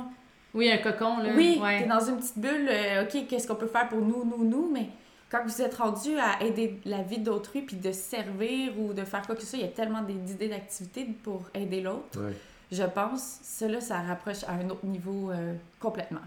Oui, 0.54 0.70
un 0.70 0.78
cocon, 0.78 1.18
là. 1.18 1.30
oui, 1.36 1.58
ouais. 1.62 1.82
t'es 1.82 1.88
dans 1.88 2.00
une 2.04 2.16
petite 2.16 2.38
bulle, 2.38 2.68
euh, 2.70 3.04
OK, 3.04 3.26
qu'est-ce 3.28 3.46
qu'on 3.48 3.54
peut 3.54 3.66
faire 3.66 3.88
pour 3.88 4.00
nous, 4.00 4.24
nous, 4.24 4.44
nous, 4.44 4.70
mais 4.72 4.88
quand 5.30 5.42
vous 5.46 5.62
êtes 5.62 5.74
rendu 5.76 6.18
à 6.18 6.42
aider 6.44 6.78
la 6.84 7.02
vie 7.02 7.18
d'autrui, 7.18 7.62
puis 7.62 7.76
de 7.76 7.90
servir 7.92 8.78
ou 8.78 8.92
de 8.92 9.02
faire 9.04 9.22
quoi 9.22 9.34
que 9.34 9.40
ce 9.40 9.46
soit, 9.46 9.58
il 9.58 9.62
y 9.64 9.68
a 9.68 9.72
tellement 9.72 10.02
des- 10.02 10.12
d'idées 10.12 10.48
d'activités 10.48 11.04
pour 11.22 11.42
aider 11.54 11.80
l'autre. 11.80 12.18
Ouais, 12.20 12.34
Je 12.70 12.82
pense, 12.82 13.40
cela, 13.42 13.80
ça 13.80 14.00
rapproche 14.00 14.44
à 14.44 14.52
un 14.52 14.68
autre 14.68 14.84
niveau 14.84 15.30
euh, 15.30 15.54
complètement. 15.80 16.20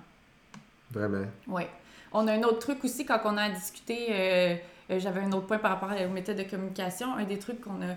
vraiment. 0.91 1.25
Oui. 1.47 1.63
On 2.17 2.27
a 2.27 2.33
un 2.33 2.43
autre 2.43 2.59
truc 2.59 2.83
aussi, 2.85 3.05
quand 3.05 3.19
on 3.25 3.35
a 3.37 3.49
discuté, 3.49 4.07
euh, 4.09 4.55
euh, 4.89 4.99
j'avais 4.99 5.19
un 5.19 5.31
autre 5.33 5.47
point 5.47 5.57
par 5.57 5.71
rapport 5.71 5.89
aux 5.91 6.09
méthodes 6.09 6.37
de 6.37 6.43
communication. 6.43 7.13
Un 7.13 7.25
des 7.25 7.37
trucs 7.39 7.59
qu'on 7.61 7.81
a. 7.81 7.95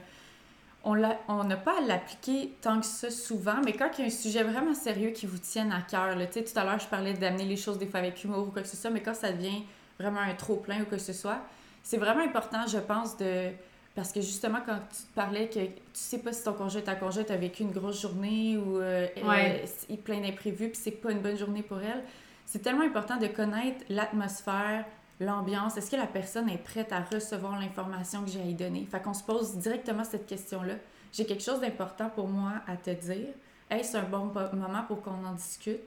On 0.84 1.44
n'a 1.44 1.56
pas 1.56 1.78
à 1.78 1.80
l'appliquer 1.86 2.52
tant 2.62 2.80
que 2.80 2.86
ça 2.86 3.10
souvent, 3.10 3.56
mais 3.64 3.72
quand 3.72 3.90
il 3.98 4.00
y 4.00 4.04
a 4.04 4.06
un 4.06 4.10
sujet 4.10 4.42
vraiment 4.42 4.74
sérieux 4.74 5.10
qui 5.10 5.26
vous 5.26 5.36
tienne 5.38 5.70
à 5.70 5.82
cœur, 5.82 6.16
là, 6.16 6.26
tu 6.26 6.34
sais, 6.34 6.44
tout 6.44 6.58
à 6.58 6.64
l'heure, 6.64 6.78
je 6.78 6.86
parlais 6.86 7.12
d'amener 7.12 7.44
les 7.44 7.56
choses 7.56 7.78
des 7.78 7.86
fois 7.86 8.00
avec 8.00 8.22
humour 8.24 8.48
ou 8.48 8.50
quoi 8.50 8.62
que 8.62 8.68
ce 8.68 8.76
soit, 8.76 8.90
mais 8.90 9.00
quand 9.02 9.14
ça 9.14 9.30
devient 9.32 9.62
vraiment 10.00 10.20
un 10.20 10.34
trop-plein 10.34 10.80
ou 10.82 10.84
quoi 10.86 10.96
que 10.96 11.02
ce 11.04 11.12
soit, 11.12 11.40
c'est 11.82 11.98
vraiment 11.98 12.22
important, 12.22 12.66
je 12.66 12.78
pense, 12.78 13.16
de. 13.18 13.50
Parce 13.94 14.12
que 14.12 14.20
justement, 14.20 14.58
quand 14.64 14.78
tu 14.90 15.02
te 15.02 15.14
parlais 15.14 15.48
que 15.48 15.58
tu 15.60 15.70
sais 15.92 16.18
pas 16.18 16.32
si 16.32 16.42
ton 16.44 16.52
conjoint, 16.52 16.80
ta 16.80 16.94
conjointe 16.94 17.30
a 17.32 17.36
vécu 17.36 17.64
une 17.64 17.72
grosse 17.72 18.00
journée 18.00 18.56
ou 18.56 18.78
euh, 18.78 19.06
Ouais. 19.24 19.62
euh, 19.90 19.96
plein 20.04 20.20
d'imprévus, 20.20 20.68
puis 20.70 20.80
c'est 20.82 20.92
pas 20.92 21.10
une 21.10 21.20
bonne 21.20 21.36
journée 21.36 21.62
pour 21.62 21.80
elle, 21.80 22.02
c'est 22.50 22.60
tellement 22.60 22.84
important 22.84 23.18
de 23.18 23.26
connaître 23.26 23.84
l'atmosphère, 23.90 24.86
l'ambiance. 25.20 25.76
Est-ce 25.76 25.90
que 25.90 25.96
la 25.96 26.06
personne 26.06 26.48
est 26.48 26.56
prête 26.56 26.92
à 26.92 27.00
recevoir 27.02 27.60
l'information 27.60 28.22
que 28.24 28.30
j'ai 28.30 28.40
à 28.40 28.44
y 28.44 28.54
donner? 28.54 28.86
Fait 28.90 29.00
qu'on 29.02 29.12
se 29.12 29.22
pose 29.22 29.56
directement 29.58 30.02
cette 30.02 30.26
question-là. 30.26 30.74
J'ai 31.12 31.26
quelque 31.26 31.42
chose 31.42 31.60
d'important 31.60 32.08
pour 32.08 32.26
moi 32.26 32.52
à 32.66 32.76
te 32.76 32.88
dire. 32.90 33.28
Est-ce 33.68 33.98
un 33.98 34.02
bon 34.04 34.32
moment 34.54 34.82
pour 34.86 35.02
qu'on 35.02 35.24
en 35.26 35.32
discute? 35.34 35.82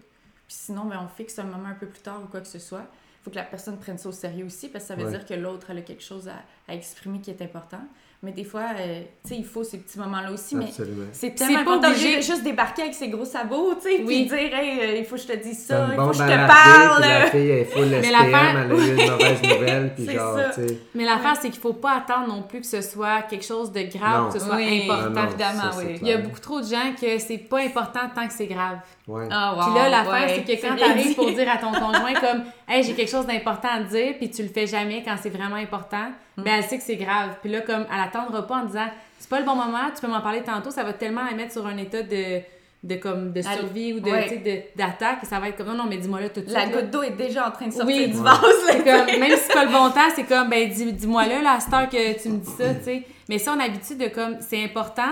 Puis 0.48 0.58
sinon, 0.58 0.86
ben, 0.86 1.00
on 1.04 1.08
fixe 1.08 1.40
un 1.40 1.46
moment 1.46 1.70
un 1.70 1.74
peu 1.74 1.88
plus 1.88 2.02
tard 2.02 2.22
ou 2.24 2.28
quoi 2.28 2.42
que 2.42 2.48
ce 2.48 2.60
soit. 2.60 2.86
Il 3.22 3.24
faut 3.24 3.32
que 3.32 3.36
la 3.36 3.44
personne 3.44 3.78
prenne 3.80 3.98
ça 3.98 4.10
au 4.10 4.12
sérieux 4.12 4.46
aussi 4.46 4.70
parce 4.70 4.84
que 4.84 4.88
ça 4.90 4.96
veut 4.96 5.06
Ouais. 5.06 5.12
dire 5.12 5.26
que 5.26 5.34
l'autre 5.34 5.72
a 5.72 5.82
quelque 5.82 6.04
chose 6.04 6.28
à, 6.28 6.36
à 6.68 6.76
exprimer 6.76 7.22
qui 7.22 7.32
est 7.32 7.42
important. 7.42 7.82
Mais 8.24 8.32
des 8.32 8.44
fois, 8.44 8.66
euh, 8.78 9.02
tu 9.24 9.30
sais, 9.30 9.36
il 9.40 9.44
faut 9.46 9.64
ces 9.64 9.80
petits 9.80 9.98
moments-là 9.98 10.32
aussi. 10.32 10.56
Mais 10.56 10.66
Absolument. 10.66 11.06
c'est 11.12 11.30
C'est 11.30 11.34
tellement 11.34 11.64
pas 11.64 11.72
important 11.72 11.88
de 11.90 11.94
obligé. 11.96 12.22
juste 12.22 12.44
débarquer 12.44 12.84
avec 12.84 12.94
ses 12.94 13.08
gros 13.10 13.26
sabots, 13.26 13.74
tu 13.82 13.90
sais, 13.90 14.04
Oui. 14.06 14.28
puis 14.28 14.38
dire, 14.38 14.56
hey, 14.60 14.80
euh, 14.80 14.98
il 15.00 15.06
faut 15.06 15.16
que 15.16 15.22
je 15.24 15.28
te 15.28 15.38
dise 15.38 15.66
ça, 15.66 15.88
il 15.90 15.96
faut 15.96 16.08
que 16.10 16.14
je 16.18 16.20
te 16.22 16.48
parle. 16.48 17.02
puis 17.02 17.10
la 17.10 17.26
fille 17.26 17.40
elle 17.50 17.58
est 17.58 17.66
full 17.66 17.92
SPM, 17.92 18.12
l'affaire- 18.12 18.50
elle 18.64 18.72
a 18.72 18.76
eu 18.76 18.90
une 19.02 19.10
mauvaise 19.12 19.42
nouvelle, 19.42 19.94
puis 19.96 20.06
C'est 20.06 20.14
genre, 20.14 20.36
ça. 20.38 20.50
tu 20.54 20.68
sais. 20.68 20.78
Mais 20.94 21.06
l'affaire, 21.06 21.36
c'est 21.42 21.50
qu'il 21.50 21.60
faut 21.62 21.74
pas 21.74 21.94
attendre 21.98 22.28
non 22.28 22.44
plus 22.44 22.60
que 22.62 22.68
ce 22.68 22.82
soit 22.84 23.24
quelque 23.24 23.44
chose 23.46 23.72
de 23.72 23.82
grave, 23.82 24.26
Non. 24.26 24.28
que 24.32 24.38
ce 24.38 24.46
soit 24.46 24.56
Oui. 24.56 24.84
important. 24.84 25.10
Non, 25.10 25.22
non, 25.22 25.28
évidemment, 25.28 25.72
ça, 25.72 25.78
oui. 25.80 25.98
Il 26.04 26.08
y 26.08 26.14
a 26.14 26.18
beaucoup 26.20 26.40
trop 26.40 26.62
de 26.62 26.66
gens 26.68 26.94
que 27.02 27.18
c'est 27.18 27.40
pas 27.40 27.62
important 27.62 28.02
tant 28.14 28.28
que 28.28 28.34
c'est 28.34 28.46
grave. 28.46 28.78
Ouais. 29.08 29.28
Ah, 29.32 29.56
wow, 29.58 29.64
Puis 29.66 29.74
là, 29.82 29.90
l'affaire, 29.90 30.28
ouais, 30.28 30.44
c'est 30.46 30.56
que 30.58 30.62
quand 30.62 30.76
t'arrives 30.76 31.16
pour 31.16 31.32
dire 31.32 31.50
à 31.50 31.58
ton 31.58 31.72
conjoint 31.80 32.14
comme 32.14 32.44
Hey, 32.68 32.84
j'ai 32.84 32.94
quelque 32.94 33.10
chose 33.12 33.26
d'important 33.26 33.68
à 33.70 33.80
dire, 33.82 34.14
puis 34.18 34.30
tu 34.30 34.44
le 34.44 34.48
fais 34.48 34.66
jamais 34.68 35.02
quand 35.04 35.16
c'est 35.22 35.30
vraiment 35.32 35.58
important, 35.58 36.12
Mm. 36.38 36.44
ben 36.44 36.54
elle 36.58 36.64
sait 36.64 36.78
que 36.78 36.84
c'est 36.84 36.96
grave. 36.96 37.36
Puis 37.42 37.52
là, 37.52 37.62
comme 37.62 37.86
elle 37.94 38.00
attendra 38.00 38.46
pas 38.48 38.56
en 38.58 38.66
disant 38.66 38.88
C'est 39.20 39.30
pas 39.30 39.40
le 39.40 39.46
bon 39.46 39.56
moment, 39.56 39.90
tu 39.94 40.02
peux 40.02 40.08
m'en 40.08 40.22
parler 40.22 40.42
tantôt, 40.42 40.72
ça 40.72 40.84
va 40.84 40.94
tellement 40.94 41.24
la 41.24 41.36
mettre 41.36 41.52
sur 41.54 41.66
un 41.68 41.78
état 41.78 42.02
de, 42.02 42.40
de, 42.84 42.96
comme, 42.96 43.32
de 43.34 43.42
survie 43.42 43.94
ou 43.94 44.00
de, 44.00 44.10
ouais. 44.10 44.72
d'attaque, 44.76 45.20
ça 45.24 45.40
va 45.40 45.50
être 45.50 45.58
comme 45.58 45.68
Non, 45.68 45.76
non, 45.76 45.86
mais 45.90 45.98
dis-moi 45.98 46.22
là 46.22 46.30
tout 46.30 46.42
de 46.42 46.46
suite. 46.50 46.58
La 46.58 46.68
goutte 46.68 46.90
d'eau 46.90 47.04
est 47.04 47.12
déjà 47.12 47.48
en 47.48 47.52
train 47.52 47.68
de 47.68 47.72
sortir 47.74 47.88
Oui. 47.96 48.08
du 48.08 48.18
Ouais. 48.18 48.24
vase. 48.24 48.86
là. 48.86 49.06
Comme, 49.06 49.20
même 49.20 49.32
si 49.38 49.44
c'est 49.48 49.54
pas 49.54 49.66
le 49.66 49.72
bon 49.72 49.90
temps, 49.92 50.10
c'est 50.16 50.24
comme, 50.24 50.50
ben, 50.50 50.70
dis, 50.70 50.92
dis-moi 50.94 51.26
là, 51.28 51.42
là, 51.42 51.60
cette 51.60 51.74
heure 51.74 51.90
que 51.90 52.22
tu 52.22 52.30
me 52.30 52.38
dis 52.38 52.50
ça, 52.50 52.74
tu 52.76 52.84
sais. 52.86 53.04
Mais 53.30 53.38
ça, 53.38 53.52
on 53.56 53.60
a 53.60 53.68
l'habitude 53.68 53.98
de 53.98 54.08
comme, 54.08 54.38
c'est 54.42 54.64
important, 54.64 55.12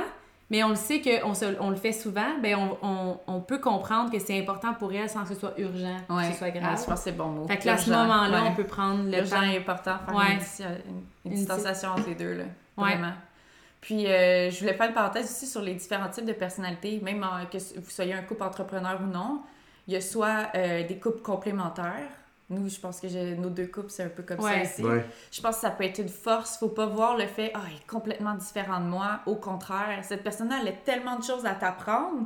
mais 0.50 0.64
on 0.64 0.70
le 0.70 0.76
sait 0.76 1.02
qu'on 1.02 1.34
on 1.60 1.70
le 1.70 1.76
fait 1.76 1.92
souvent, 1.94 2.38
ben, 2.42 2.56
on, 2.56 2.78
on, 2.82 3.20
on 3.28 3.40
peut 3.42 3.60
comprendre 3.60 4.12
que 4.12 4.20
c'est 4.20 4.40
important 4.40 4.74
pour 4.74 4.92
elle 4.94 5.10
sans 5.10 5.24
que 5.24 5.30
ce 5.34 5.36
soit 5.40 5.54
urgent, 5.58 5.98
Ouais. 6.10 6.28
que 6.28 6.32
ce 6.34 6.38
soit 6.40 6.48
Ah, 6.48 6.60
grave. 6.60 6.80
je 6.80 6.86
pense 6.86 6.96
que 7.00 7.04
c'est 7.04 7.12
bon 7.12 7.28
mot. 7.28 7.48
fait 7.48 7.58
que 7.58 7.66
là, 7.68 7.74
à 7.74 7.78
ce 7.78 7.90
moment-là, 7.92 8.42
ouais. 8.44 8.48
on 8.52 8.56
peut 8.56 8.64
prendre 8.66 9.04
le 9.10 9.18
Urgent 9.20 9.38
temps. 9.38 9.44
et 9.44 9.58
important, 9.58 9.96
faire 10.06 10.16
Ouais. 10.16 10.34
une, 10.34 10.66
une- 10.66 11.32
une 11.32 11.34
distanciation 11.38 11.90
entre 11.90 12.08
les 12.08 12.16
deux, 12.16 12.34
là. 12.34 12.44
Ouais. 12.78 12.92
Vraiment. 12.96 13.14
Puis, 13.82 14.08
euh, 14.08 14.50
je 14.50 14.60
voulais 14.60 14.74
faire 14.74 14.88
une 14.88 14.94
parenthèse 14.94 15.26
aussi 15.26 15.48
sur 15.48 15.62
les 15.62 15.74
différents 15.76 16.10
types 16.10 16.26
de 16.26 16.34
personnalités, 16.34 17.00
même 17.02 17.24
en- 17.24 17.46
que 17.46 17.58
vous 17.58 17.90
soyez 17.90 18.14
un 18.14 18.24
couple 18.24 18.44
entrepreneur 18.44 19.00
ou 19.02 19.06
non. 19.08 19.42
Il 19.88 19.94
y 19.94 19.98
a 19.98 20.02
soit 20.02 20.48
euh, 20.56 20.86
des 20.86 20.98
couples 21.00 21.22
complémentaires. 21.22 22.10
Nous, 22.50 22.68
je 22.68 22.80
pense 22.80 23.00
que 23.00 23.36
nos 23.36 23.50
deux 23.50 23.68
couples, 23.68 23.90
c'est 23.92 24.04
un 24.04 24.10
peu 24.10 24.24
comme 24.24 24.40
Ouais. 24.40 24.66
ça 24.66 24.72
aussi. 24.72 24.84
Ouais. 24.84 25.06
Je 25.32 25.40
pense 25.42 25.56
que 25.56 25.62
ça 25.62 25.70
peut 25.72 25.84
être 25.84 26.00
une 26.00 26.10
force. 26.10 26.58
Faut 26.58 26.70
pas 26.70 26.88
voir 26.88 27.16
le 27.16 27.28
fait, 27.28 27.52
ah, 27.54 27.62
il 27.70 27.78
est 27.78 27.88
complètement 27.88 28.34
différent 28.34 28.80
de 28.80 28.86
moi. 28.88 29.20
Au 29.28 29.36
contraire, 29.36 30.00
cette 30.04 30.24
personne-là, 30.24 30.58
elle 30.62 30.70
a 30.70 30.72
tellement 30.74 31.18
de 31.18 31.24
choses 31.24 31.46
à 31.46 31.54
t'apprendre, 31.54 32.26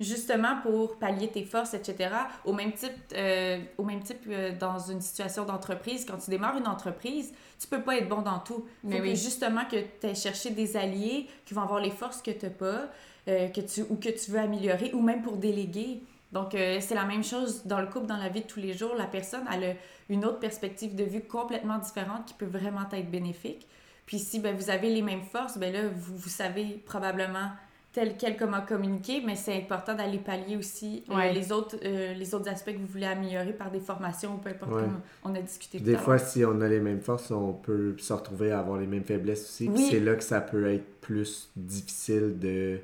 justement 0.00 0.56
pour 0.62 0.96
pallier 0.96 1.28
tes 1.28 1.44
forces, 1.44 1.74
etc. 1.74 2.08
Au 2.44 2.52
même 2.52 2.72
type, 2.72 2.90
euh, 3.14 3.60
au 3.78 3.84
même 3.84 4.02
type 4.02 4.24
euh, 4.28 4.50
dans 4.58 4.78
une 4.78 5.00
situation 5.00 5.44
d'entreprise, 5.44 6.04
quand 6.04 6.16
tu 6.16 6.30
démarres 6.30 6.56
une 6.56 6.66
entreprise, 6.66 7.32
tu 7.60 7.66
peux 7.68 7.82
pas 7.82 7.96
être 7.98 8.08
bon 8.08 8.22
dans 8.22 8.38
tout. 8.38 8.54
Faut 8.54 8.64
Mais 8.84 8.96
que 8.98 9.02
oui. 9.02 9.10
justement 9.16 9.64
que 9.70 9.76
tu 10.00 10.06
aies 10.06 10.14
cherché 10.14 10.50
des 10.50 10.76
alliés 10.76 11.28
qui 11.44 11.54
vont 11.54 11.62
avoir 11.62 11.80
les 11.80 11.90
forces 11.90 12.22
que 12.22 12.30
tu 12.30 12.46
n'as 12.46 12.50
pas, 12.50 12.88
euh, 13.28 13.48
que 13.48 13.60
tu, 13.60 13.82
ou 13.90 13.96
que 13.96 14.08
tu 14.08 14.30
veux 14.30 14.38
améliorer, 14.40 14.90
ou 14.94 15.02
même 15.02 15.22
pour 15.22 15.36
déléguer. 15.36 16.02
Donc, 16.32 16.54
euh, 16.54 16.78
c'est 16.80 16.94
la 16.94 17.04
même 17.04 17.24
chose 17.24 17.66
dans 17.66 17.80
le 17.80 17.86
couple, 17.86 18.06
dans 18.06 18.16
la 18.16 18.28
vie 18.28 18.42
de 18.42 18.46
tous 18.46 18.60
les 18.60 18.72
jours. 18.72 18.94
La 18.96 19.06
personne, 19.06 19.42
elle 19.52 19.64
a 19.64 19.72
une 20.08 20.24
autre 20.24 20.38
perspective 20.38 20.94
de 20.94 21.04
vue 21.04 21.22
complètement 21.22 21.78
différente 21.78 22.26
qui 22.26 22.34
peut 22.34 22.46
vraiment 22.46 22.88
être 22.92 23.10
bénéfique. 23.10 23.66
Puis 24.06 24.18
si 24.18 24.38
ben, 24.40 24.56
vous 24.56 24.70
avez 24.70 24.90
les 24.90 25.02
mêmes 25.02 25.22
forces, 25.22 25.58
ben 25.58 25.72
là, 25.72 25.80
vous, 25.94 26.16
vous 26.16 26.28
savez 26.28 26.80
probablement 26.84 27.50
tel 27.92 28.16
quel 28.16 28.36
comment 28.36 28.60
communiquer, 28.60 29.20
mais 29.26 29.34
c'est 29.34 29.56
important 29.56 29.94
d'aller 29.94 30.18
pallier 30.18 30.56
aussi 30.56 31.02
euh, 31.10 31.16
Ouais. 31.16 31.32
les, 31.32 31.50
autres, 31.50 31.76
euh, 31.84 32.14
les 32.14 32.34
autres 32.36 32.48
aspects 32.48 32.72
que 32.72 32.78
vous 32.78 32.86
voulez 32.86 33.06
améliorer 33.06 33.52
par 33.52 33.70
des 33.72 33.80
formations 33.80 34.34
ou 34.34 34.38
peu 34.38 34.50
importe 34.50 34.72
Ouais. 34.72 34.82
on 35.24 35.34
a 35.34 35.40
discuté 35.40 35.78
tout 35.78 35.84
des 35.84 35.96
à 35.96 35.98
fois, 35.98 36.18
si 36.18 36.44
on 36.44 36.60
a 36.60 36.68
les 36.68 36.78
mêmes 36.78 37.00
forces, 37.00 37.32
on 37.32 37.52
peut 37.52 37.96
se 37.98 38.12
retrouver 38.12 38.52
à 38.52 38.60
avoir 38.60 38.78
les 38.78 38.86
mêmes 38.86 39.02
faiblesses 39.04 39.42
aussi. 39.42 39.68
Oui. 39.68 39.88
c'est 39.90 39.98
là 39.98 40.14
que 40.14 40.22
ça 40.22 40.40
peut 40.40 40.72
être 40.72 41.00
plus 41.00 41.50
difficile 41.56 42.38
de 42.38 42.78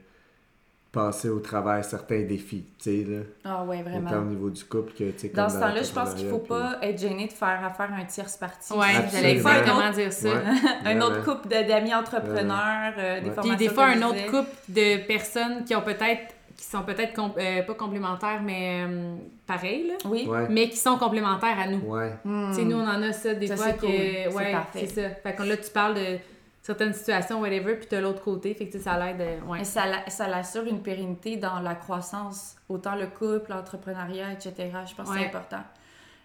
passer 0.97 1.29
au 1.29 1.39
travers 1.41 1.85
certains 1.85 2.23
défis, 2.23 2.65
tu 2.79 2.85
sais, 2.85 3.05
là. 3.09 3.19
Ah 3.45 3.65
ouais, 3.65 3.83
vraiment. 3.83 4.09
Autant 4.09 4.21
au 4.23 4.25
niveau 4.25 4.51
du 4.51 4.65
couple 4.65 4.93
que, 4.93 5.11
tu 5.11 5.19
sais, 5.19 5.29
Dans 5.29 5.49
ce 5.49 5.59
temps-là, 5.61 5.83
je 5.83 5.93
pense 5.93 6.15
qu'il 6.15 6.27
faut 6.29 6.37
l'entrepreneuriat, 6.39 6.79
pas 6.79 6.87
être 6.87 6.99
gêné 7.01 7.27
de 7.27 7.33
faire 7.33 7.61
affaire 7.65 7.91
à 7.93 8.01
un 8.01 8.05
tierce 8.05 8.37
parti. 8.37 8.73
Ouais, 8.73 8.87
j'allais 9.13 9.33
exactement 9.33 9.79
autre, 9.79 9.91
dire 9.93 10.13
ça? 10.13 10.29
Ouais, 10.29 10.43
un 10.87 11.01
autre 11.03 11.23
couple 11.25 11.49
de- 11.49 11.69
d'amis 11.69 11.95
entrepreneurs, 11.95 12.95
euh, 12.99 13.21
des 13.21 13.29
Ouais. 13.29 13.35
formations. 13.35 13.57
Puis 13.57 13.69
des 13.69 13.73
fois, 13.75 13.85
un 13.87 14.03
autre 14.03 14.25
couple 14.31 14.51
de 14.69 15.07
personnes 15.07 15.65
qui 15.65 15.75
ont 15.75 15.83
peut-être, 15.83 16.35
qui 16.57 16.65
sont 16.65 16.83
peut-être 16.83 17.13
com- 17.15 17.33
euh, 17.39 17.63
pas 17.63 17.75
complémentaires, 17.75 18.41
mais 18.43 18.85
euh, 18.89 19.15
pareilles, 19.47 19.89
là, 19.89 19.95
Oui. 20.07 20.27
Ouais, 20.27 20.47
mais 20.49 20.69
qui 20.71 20.77
sont 20.79 20.97
complémentaires 20.97 21.59
à 21.59 21.67
nous. 21.67 21.81
ouais. 21.87 22.13
Tu 22.25 22.55
sais, 22.55 22.65
nous, 22.65 22.77
on 22.79 22.89
en 22.89 23.03
a 23.03 23.13
ça 23.13 23.35
des 23.35 23.47
Ça, 23.49 23.57
fois 23.57 23.67
c'est 23.67 23.75
que. 23.77 23.81
cool. 23.81 23.91
C'est 24.31 24.35
Ouais, 24.35 24.53
parfait. 24.53 24.87
c'est 24.87 25.03
ça. 25.03 25.09
Fait 25.23 25.35
que 25.35 25.43
là, 25.43 25.57
tu 25.59 25.71
parles 25.71 25.95
de 25.95 26.19
certaines 26.67 26.93
situations, 26.95 27.41
whatever, 27.41 27.77
puis 27.77 27.87
t'as 27.87 28.01
l'autre 28.01 28.23
côté. 28.23 28.53
Fait 28.55 28.69
que 28.69 28.79
ça 28.79 28.99
l'aide. 28.99 29.41
ouais. 29.47 29.63
Ça, 29.65 29.85
ça 30.09 30.27
l'assure 30.27 30.65
une 30.67 30.83
pérennité 30.83 31.37
dans 31.37 31.61
la 31.61 31.77
croissance, 31.77 32.57
autant 32.69 32.97
le 32.97 33.07
couple, 33.07 33.51
l'entrepreneuriat, 33.51 34.33
etc. 34.33 34.55
Je 34.89 34.95
pense 34.95 35.09
que 35.09 35.15
c'est 35.17 35.27
important. 35.27 35.63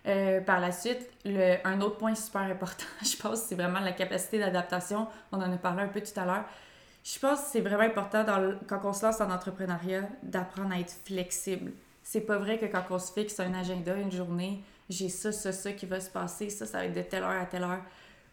Euh, 0.07 0.41
par 0.41 0.59
la 0.59 0.71
suite, 0.71 1.07
le, 1.25 1.57
un 1.63 1.79
autre 1.81 1.97
point 1.97 2.15
super 2.15 2.41
important, 2.41 2.85
je 3.03 3.15
pense, 3.21 3.43
c'est 3.43 3.53
vraiment 3.55 3.79
la 3.81 3.91
capacité 3.91 4.39
d'adaptation. 4.39 5.07
On 5.31 5.37
en 5.37 5.51
a 5.53 5.57
parlé 5.57 5.83
un 5.83 5.87
peu 5.89 6.01
tout 6.01 6.19
à 6.19 6.25
l'heure. 6.25 6.45
Je 7.03 7.19
pense 7.19 7.39
que 7.41 7.45
c'est 7.51 7.61
vraiment 7.61 7.83
important 7.83 8.23
dans 8.23 8.39
le- 8.39 8.57
quand 8.67 8.79
on 8.83 8.93
se 8.93 9.05
lance 9.05 9.21
en 9.21 9.29
entrepreneuriat 9.29 10.03
d'apprendre 10.23 10.73
à 10.73 10.79
être 10.79 10.93
flexible. 11.05 11.71
C'est 12.03 12.21
pas 12.21 12.37
vrai 12.37 12.57
que 12.57 12.65
quand 12.65 12.83
on 12.89 12.97
se 12.97 13.11
fixe 13.13 13.39
un 13.39 13.53
agenda, 13.53 13.93
une 13.95 14.11
journée, 14.11 14.63
j'ai 14.89 15.07
ça, 15.09 15.31
ça, 15.31 15.51
ça 15.51 15.71
qui 15.73 15.85
va 15.85 15.99
se 15.99 16.09
passer, 16.09 16.49
ça, 16.49 16.65
ça 16.65 16.79
va 16.79 16.85
être 16.85 16.93
de 16.95 17.01
telle 17.03 17.21
heure 17.23 17.39
à 17.41 17.45
telle 17.45 17.63
heure. 17.63 17.81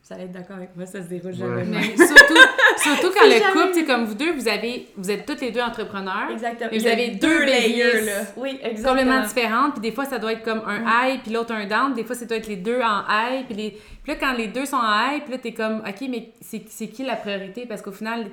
Vous 0.08 0.14
allez 0.14 0.24
être 0.24 0.32
d'accord 0.32 0.56
avec 0.56 0.74
moi, 0.74 0.86
ça 0.86 1.02
se 1.02 1.08
déroule 1.08 1.34
jamais. 1.34 1.56
Ouais. 1.56 1.64
Mais 1.66 1.82
surtout, 2.06 2.34
surtout 2.78 3.10
quand 3.14 3.26
le 3.26 3.52
couple, 3.52 3.74
c'est 3.74 3.84
comme 3.84 4.04
vous 4.06 4.14
deux, 4.14 4.32
vous 4.32 4.48
avez, 4.48 4.88
vous 4.96 5.10
êtes 5.10 5.26
toutes 5.26 5.42
les 5.42 5.50
deux 5.50 5.60
entrepreneurs. 5.60 6.30
Exactement. 6.30 6.70
Mais 6.72 6.78
vous 6.78 6.84
Il 6.84 6.88
avez 6.88 7.08
deux 7.10 7.44
layers, 7.44 8.00
là. 8.06 8.12
Oui, 8.38 8.58
exactement. 8.62 8.88
complètement 8.88 9.22
différentes, 9.26 9.72
puis 9.72 9.80
des 9.82 9.92
fois 9.92 10.06
ça 10.06 10.18
doit 10.18 10.32
être 10.32 10.42
comme 10.42 10.62
un 10.66 10.78
Mm. 10.80 10.88
high 11.12 11.20
puis 11.22 11.32
l'autre 11.32 11.52
un 11.52 11.66
down, 11.66 11.92
des 11.92 12.04
fois 12.04 12.14
ça 12.16 12.24
doit 12.24 12.38
être 12.38 12.46
les 12.46 12.56
deux 12.56 12.80
en 12.80 13.02
high, 13.08 13.44
puis 13.44 13.54
les 13.54 13.70
puis 14.02 14.12
là 14.12 14.16
quand 14.18 14.32
les 14.32 14.46
deux 14.46 14.64
sont 14.64 14.76
en 14.76 15.12
high, 15.12 15.22
puis 15.22 15.32
là 15.32 15.38
t'es 15.38 15.52
comme 15.52 15.80
OK, 15.86 16.08
mais 16.08 16.30
c'est 16.40 16.62
c'est 16.70 16.88
qui 16.88 17.04
la 17.04 17.16
priorité? 17.16 17.66
Parce 17.66 17.82
qu'au 17.82 17.92
final 17.92 18.28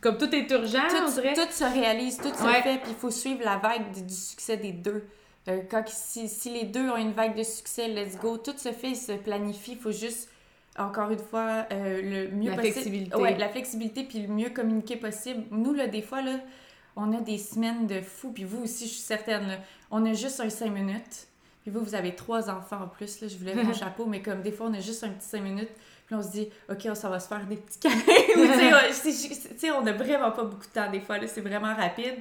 comme 0.00 0.16
tout 0.16 0.34
est 0.34 0.50
urgent, 0.50 0.78
on 0.90 1.04
tout, 1.06 1.12
dirait. 1.20 1.34
tout 1.34 1.52
se 1.52 1.64
réalise, 1.64 2.16
tout 2.16 2.32
se 2.34 2.42
Ouais. 2.42 2.62
fait, 2.62 2.78
puis 2.78 2.92
il 2.92 2.94
faut 2.96 3.10
suivre 3.10 3.40
la 3.44 3.56
vague 3.58 3.90
du, 3.92 4.00
du 4.00 4.14
succès 4.14 4.56
des 4.56 4.72
deux. 4.72 5.04
Euh, 5.48 5.58
quand, 5.70 5.84
si, 5.88 6.26
si 6.28 6.48
les 6.48 6.64
deux 6.64 6.88
ont 6.88 6.96
une 6.96 7.12
vague 7.12 7.36
de 7.36 7.42
succès, 7.42 7.88
let's 7.88 8.16
go, 8.18 8.38
tout 8.38 8.54
se 8.56 8.72
fait, 8.72 8.94
se 8.94 9.12
planifie, 9.12 9.72
il 9.72 9.78
faut 9.78 9.90
juste, 9.90 10.29
encore 10.80 11.10
une 11.10 11.18
fois, 11.18 11.66
euh, 11.72 12.00
le 12.02 12.36
mieux 12.36 12.50
La 12.50 12.56
possible. 12.56 12.72
flexibilité. 12.72 13.16
Ouais, 13.16 13.36
la 13.38 13.48
flexibilité, 13.48 14.04
puis 14.04 14.22
le 14.22 14.28
mieux 14.28 14.50
communiquer 14.50 14.96
possible. 14.96 15.44
Nous, 15.50 15.72
là, 15.72 15.86
des 15.86 16.02
fois, 16.02 16.22
là, 16.22 16.38
on 16.96 17.12
a 17.12 17.20
des 17.20 17.38
semaines 17.38 17.86
de 17.86 18.00
fou, 18.00 18.32
puis 18.32 18.44
vous 18.44 18.62
aussi, 18.62 18.86
je 18.86 18.92
suis 18.92 19.00
certaine, 19.00 19.46
là, 19.46 19.58
on 19.90 20.04
a 20.06 20.12
juste 20.12 20.40
un 20.40 20.50
5 20.50 20.70
minutes. 20.70 21.26
Puis 21.62 21.70
vous, 21.70 21.80
vous 21.80 21.94
avez 21.94 22.14
trois 22.14 22.48
enfants 22.48 22.82
en 22.84 22.88
plus, 22.88 23.20
là, 23.20 23.28
je 23.28 23.36
vous 23.36 23.44
lève 23.44 23.62
mon 23.64 23.72
chapeau, 23.74 24.06
mais 24.06 24.22
comme 24.22 24.42
des 24.42 24.52
fois, 24.52 24.66
on 24.70 24.74
a 24.74 24.80
juste 24.80 25.04
un 25.04 25.10
petit 25.10 25.28
5 25.28 25.42
minutes, 25.42 25.70
puis 26.06 26.14
on 26.16 26.22
se 26.22 26.30
dit, 26.30 26.48
OK, 26.70 26.88
ça 26.94 27.08
va 27.08 27.20
se 27.20 27.28
faire 27.28 27.46
des 27.46 27.56
petits 27.56 27.78
câlins. 27.78 27.94
Tu 29.02 29.12
sais, 29.12 29.70
on 29.72 29.86
a 29.86 29.92
vraiment 29.92 30.30
pas 30.30 30.44
beaucoup 30.44 30.66
de 30.66 30.72
temps, 30.72 30.90
des 30.90 31.00
fois, 31.00 31.18
là, 31.18 31.26
c'est 31.26 31.40
vraiment 31.42 31.74
rapide. 31.74 32.14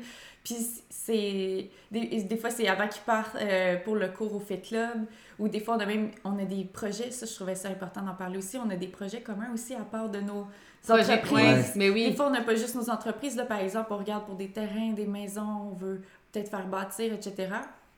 Puis 0.43 0.57
c'est... 0.89 1.69
Des, 1.91 2.23
des 2.23 2.37
fois, 2.37 2.49
c'est 2.49 2.67
avant 2.67 2.87
qu'ils 2.87 3.01
partent 3.03 3.35
euh, 3.35 3.77
pour 3.83 3.95
le 3.95 4.07
cours 4.07 4.33
au 4.35 4.39
Fit 4.39 4.61
Club, 4.61 5.05
ou 5.37 5.47
des 5.47 5.59
fois, 5.59 5.75
on 5.75 5.79
a 5.79 5.85
même... 5.85 6.11
On 6.23 6.37
a 6.39 6.45
des 6.45 6.63
projets, 6.65 7.11
ça, 7.11 7.25
je 7.25 7.33
trouvais 7.33 7.55
ça 7.55 7.69
important 7.69 8.01
d'en 8.01 8.15
parler 8.15 8.37
aussi, 8.37 8.57
on 8.57 8.69
a 8.69 8.75
des 8.75 8.87
projets 8.87 9.21
communs 9.21 9.51
aussi 9.53 9.73
à 9.75 9.83
part 9.83 10.09
de 10.09 10.19
nos 10.19 10.47
entreprises. 10.87 11.31
ouais, 11.31 11.63
mais 11.75 11.87
Des 11.87 12.07
oui. 12.07 12.13
fois, 12.15 12.27
on 12.27 12.31
n'a 12.31 12.41
pas 12.41 12.55
juste 12.55 12.75
nos 12.75 12.89
entreprises. 12.89 13.35
Là, 13.35 13.45
par 13.45 13.59
exemple, 13.59 13.87
on 13.91 13.97
regarde 13.97 14.25
pour 14.25 14.35
des 14.35 14.49
terrains, 14.49 14.93
des 14.93 15.05
maisons, 15.07 15.71
on 15.71 15.75
veut 15.75 16.01
peut-être 16.31 16.49
faire 16.49 16.67
bâtir, 16.67 17.13
etc. 17.13 17.49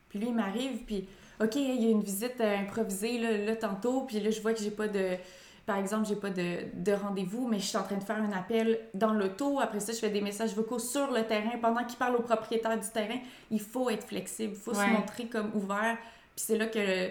Puis 0.08 0.18
lui, 0.18 0.28
il 0.28 0.34
m'arrive, 0.34 0.84
puis 0.84 1.08
OK, 1.40 1.56
il 1.56 1.82
y 1.82 1.86
a 1.86 1.90
une 1.90 2.02
visite 2.02 2.40
euh, 2.40 2.58
improvisée 2.58 3.18
là, 3.18 3.36
là, 3.36 3.56
tantôt, 3.56 4.02
puis 4.02 4.20
là, 4.20 4.30
je 4.30 4.40
vois 4.40 4.52
que 4.52 4.60
j'ai 4.60 4.70
pas 4.70 4.88
de... 4.88 5.16
Par 5.64 5.76
exemple, 5.78 6.08
j'ai 6.08 6.16
pas 6.16 6.30
de, 6.30 6.64
de 6.74 6.92
rendez-vous, 6.92 7.46
mais 7.46 7.58
je 7.60 7.66
suis 7.66 7.76
en 7.78 7.84
train 7.84 7.96
de 7.96 8.02
faire 8.02 8.16
un 8.16 8.32
appel 8.32 8.80
dans 8.94 9.12
l'auto. 9.12 9.60
Après 9.60 9.78
ça, 9.80 9.92
je 9.92 9.98
fais 9.98 10.10
des 10.10 10.20
messages 10.20 10.54
vocaux 10.56 10.80
sur 10.80 11.10
le 11.12 11.22
terrain. 11.22 11.52
Pendant 11.60 11.84
qu'il 11.84 11.96
parle 11.98 12.16
au 12.16 12.22
propriétaire 12.22 12.78
du 12.78 12.88
terrain, 12.88 13.18
il 13.50 13.60
faut 13.60 13.88
être 13.88 14.04
flexible, 14.06 14.54
il 14.56 14.60
faut 14.60 14.72
Ouais. 14.76 14.84
se 14.86 14.90
montrer 14.90 15.26
comme 15.26 15.50
ouvert. 15.54 15.96
Puis 16.34 16.44
c'est 16.46 16.58
là 16.58 16.66
que 16.66 17.08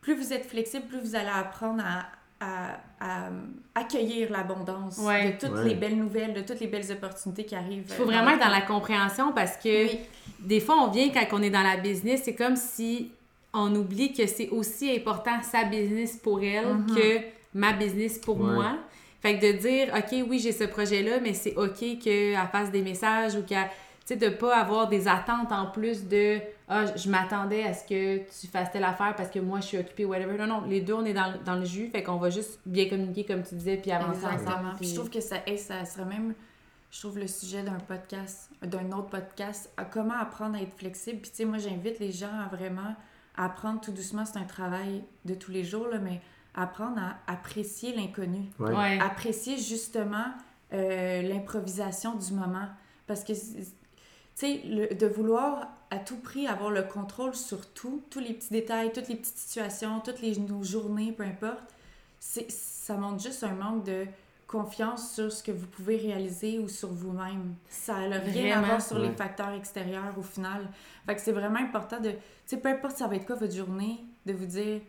plus 0.00 0.14
vous 0.16 0.32
êtes 0.32 0.46
flexible, 0.46 0.86
plus 0.86 0.98
vous 1.00 1.14
allez 1.14 1.28
apprendre 1.32 1.82
à, 1.86 2.06
à- 2.44 2.78
à 3.00 3.28
accueillir 3.74 4.30
l'abondance 4.32 4.98
Ouais. 4.98 5.32
de 5.32 5.38
toutes 5.38 5.56
Ouais. 5.56 5.64
les 5.68 5.74
belles 5.76 5.96
nouvelles, 5.96 6.34
de 6.34 6.40
toutes 6.40 6.60
les 6.60 6.66
belles 6.66 6.90
opportunités 6.90 7.44
qui 7.44 7.54
arrivent. 7.54 7.84
Il 7.88 7.94
faut 7.94 8.04
vraiment 8.04 8.30
être 8.30 8.40
dans 8.44 8.50
la 8.50 8.62
compréhension 8.62 9.32
parce 9.32 9.56
que 9.56 9.84
Oui. 9.84 10.00
des 10.40 10.60
fois, 10.60 10.76
on 10.82 10.90
vient 10.90 11.08
quand 11.10 11.38
on 11.38 11.42
est 11.42 11.50
dans 11.50 11.62
la 11.62 11.76
business, 11.76 12.22
c'est 12.24 12.34
comme 12.34 12.56
si 12.56 13.12
on 13.54 13.74
oublie 13.76 14.12
que 14.12 14.26
c'est 14.26 14.48
aussi 14.50 14.90
important 14.94 15.40
sa 15.42 15.64
business 15.64 16.16
pour 16.16 16.42
elle 16.42 16.66
Mhm. 16.74 16.94
que 16.94 17.35
ma 17.56 17.72
business 17.72 18.18
pour 18.18 18.38
Ouais. 18.40 18.52
moi. 18.54 18.76
Fait 19.20 19.38
que 19.38 19.52
de 19.52 19.58
dire, 19.58 19.92
OK, 19.96 20.24
oui, 20.28 20.38
j'ai 20.38 20.52
ce 20.52 20.64
projet-là, 20.64 21.20
mais 21.20 21.32
c'est 21.34 21.56
OK 21.56 21.98
qu'elle 22.00 22.36
fasse 22.52 22.70
des 22.70 22.82
messages 22.82 23.34
ou 23.34 23.42
qu'elle. 23.42 23.68
Tu 24.06 24.14
sais, 24.14 24.16
de 24.16 24.28
pas 24.28 24.56
avoir 24.58 24.86
des 24.88 25.08
attentes 25.08 25.50
en 25.50 25.66
plus 25.66 26.06
de 26.06 26.38
Ah, 26.68 26.84
je 26.96 27.08
m'attendais 27.08 27.62
à 27.62 27.72
ce 27.74 27.84
que 27.84 28.18
tu 28.18 28.48
fasses 28.48 28.72
telle 28.72 28.82
affaire 28.82 29.14
parce 29.16 29.30
que 29.30 29.38
moi, 29.38 29.60
je 29.60 29.66
suis 29.66 29.78
occupée, 29.78 30.04
whatever. 30.04 30.36
Non, 30.36 30.46
non, 30.48 30.60
les 30.66 30.80
deux, 30.80 30.94
on 30.94 31.04
est 31.04 31.12
dans, 31.12 31.32
dans 31.44 31.54
le 31.54 31.64
jus, 31.64 31.90
fait 31.90 32.02
qu'on 32.02 32.16
va 32.16 32.28
juste 32.28 32.58
bien 32.66 32.88
communiquer, 32.88 33.24
comme 33.24 33.44
tu 33.44 33.54
disais, 33.54 33.76
puis 33.76 33.92
avancer 33.92 34.18
Exactement. 34.24 34.50
ensemble. 34.50 34.68
Puis 34.70 34.78
puis- 34.80 34.88
je 34.88 34.94
trouve 34.96 35.10
que 35.10 35.20
ça, 35.20 35.36
hey, 35.46 35.56
ça 35.58 35.84
serait 35.84 36.04
même, 36.06 36.34
je 36.90 36.98
trouve, 37.00 37.18
le 37.20 37.28
sujet 37.28 37.62
d'un 37.62 37.78
podcast, 37.86 38.50
d'un 38.62 38.90
autre 38.90 39.10
podcast, 39.10 39.70
à 39.76 39.84
comment 39.84 40.14
apprendre 40.20 40.56
à 40.56 40.60
être 40.60 40.76
flexible. 40.76 41.20
Puis 41.20 41.30
tu 41.30 41.36
sais, 41.36 41.44
moi, 41.44 41.58
j'invite 41.58 42.00
les 42.00 42.10
gens 42.10 42.34
à 42.44 42.48
vraiment 42.54 42.96
apprendre 43.36 43.80
tout 43.80 43.92
doucement. 43.92 44.24
C'est 44.24 44.38
un 44.38 44.44
travail 44.44 45.04
de 45.24 45.34
tous 45.34 45.52
les 45.52 45.62
jours, 45.62 45.86
là, 45.86 45.98
mais 45.98 46.20
apprendre 46.56 46.98
à 46.98 47.32
apprécier 47.32 47.94
l'inconnu. 47.94 48.50
Ouais. 48.58 48.74
Ouais. 48.74 48.98
apprécier 49.00 49.58
justement 49.58 50.26
euh, 50.72 51.22
l'improvisation 51.22 52.14
du 52.14 52.32
moment. 52.32 52.68
Parce 53.06 53.22
que, 53.22 53.32
tu 53.32 53.66
sais, 54.34 54.62
de 54.98 55.06
vouloir 55.06 55.68
à 55.90 55.98
tout 55.98 56.16
prix 56.16 56.48
avoir 56.48 56.70
le 56.70 56.82
contrôle 56.82 57.34
sur 57.34 57.72
tout, 57.72 58.02
tous 58.10 58.18
les 58.18 58.32
petits 58.32 58.50
détails, 58.50 58.92
toutes 58.92 59.08
les 59.08 59.16
petites 59.16 59.38
situations, 59.38 60.00
toutes 60.00 60.20
les, 60.20 60.36
nos 60.36 60.64
journées, 60.64 61.12
peu 61.12 61.22
importe, 61.22 61.74
c'est, 62.18 62.50
ça 62.50 62.94
montre 62.94 63.22
juste 63.22 63.44
un 63.44 63.54
manque 63.54 63.84
de 63.84 64.06
confiance 64.46 65.14
sur 65.14 65.30
ce 65.30 65.42
que 65.42 65.52
vous 65.52 65.66
pouvez 65.66 65.96
réaliser 65.96 66.58
ou 66.58 66.68
sur 66.68 66.88
vous-même. 66.88 67.54
Ça 67.68 68.08
n'a 68.08 68.18
rien 68.18 68.58
à 68.58 68.62
voir 68.62 68.82
sur 68.82 68.98
les 68.98 69.10
facteurs 69.10 69.52
extérieurs 69.52 70.16
au 70.18 70.22
final. 70.22 70.68
Fait 71.04 71.14
que 71.14 71.20
c'est 71.20 71.32
vraiment 71.32 71.58
important 71.58 72.00
de, 72.00 72.10
tu 72.10 72.16
sais, 72.46 72.56
peu 72.56 72.68
importe 72.68 72.96
ça 72.96 73.06
va 73.06 73.16
être 73.16 73.26
quoi 73.26 73.36
votre 73.36 73.54
journée, 73.54 74.04
de 74.24 74.32
vous 74.32 74.46
dire, 74.46 74.80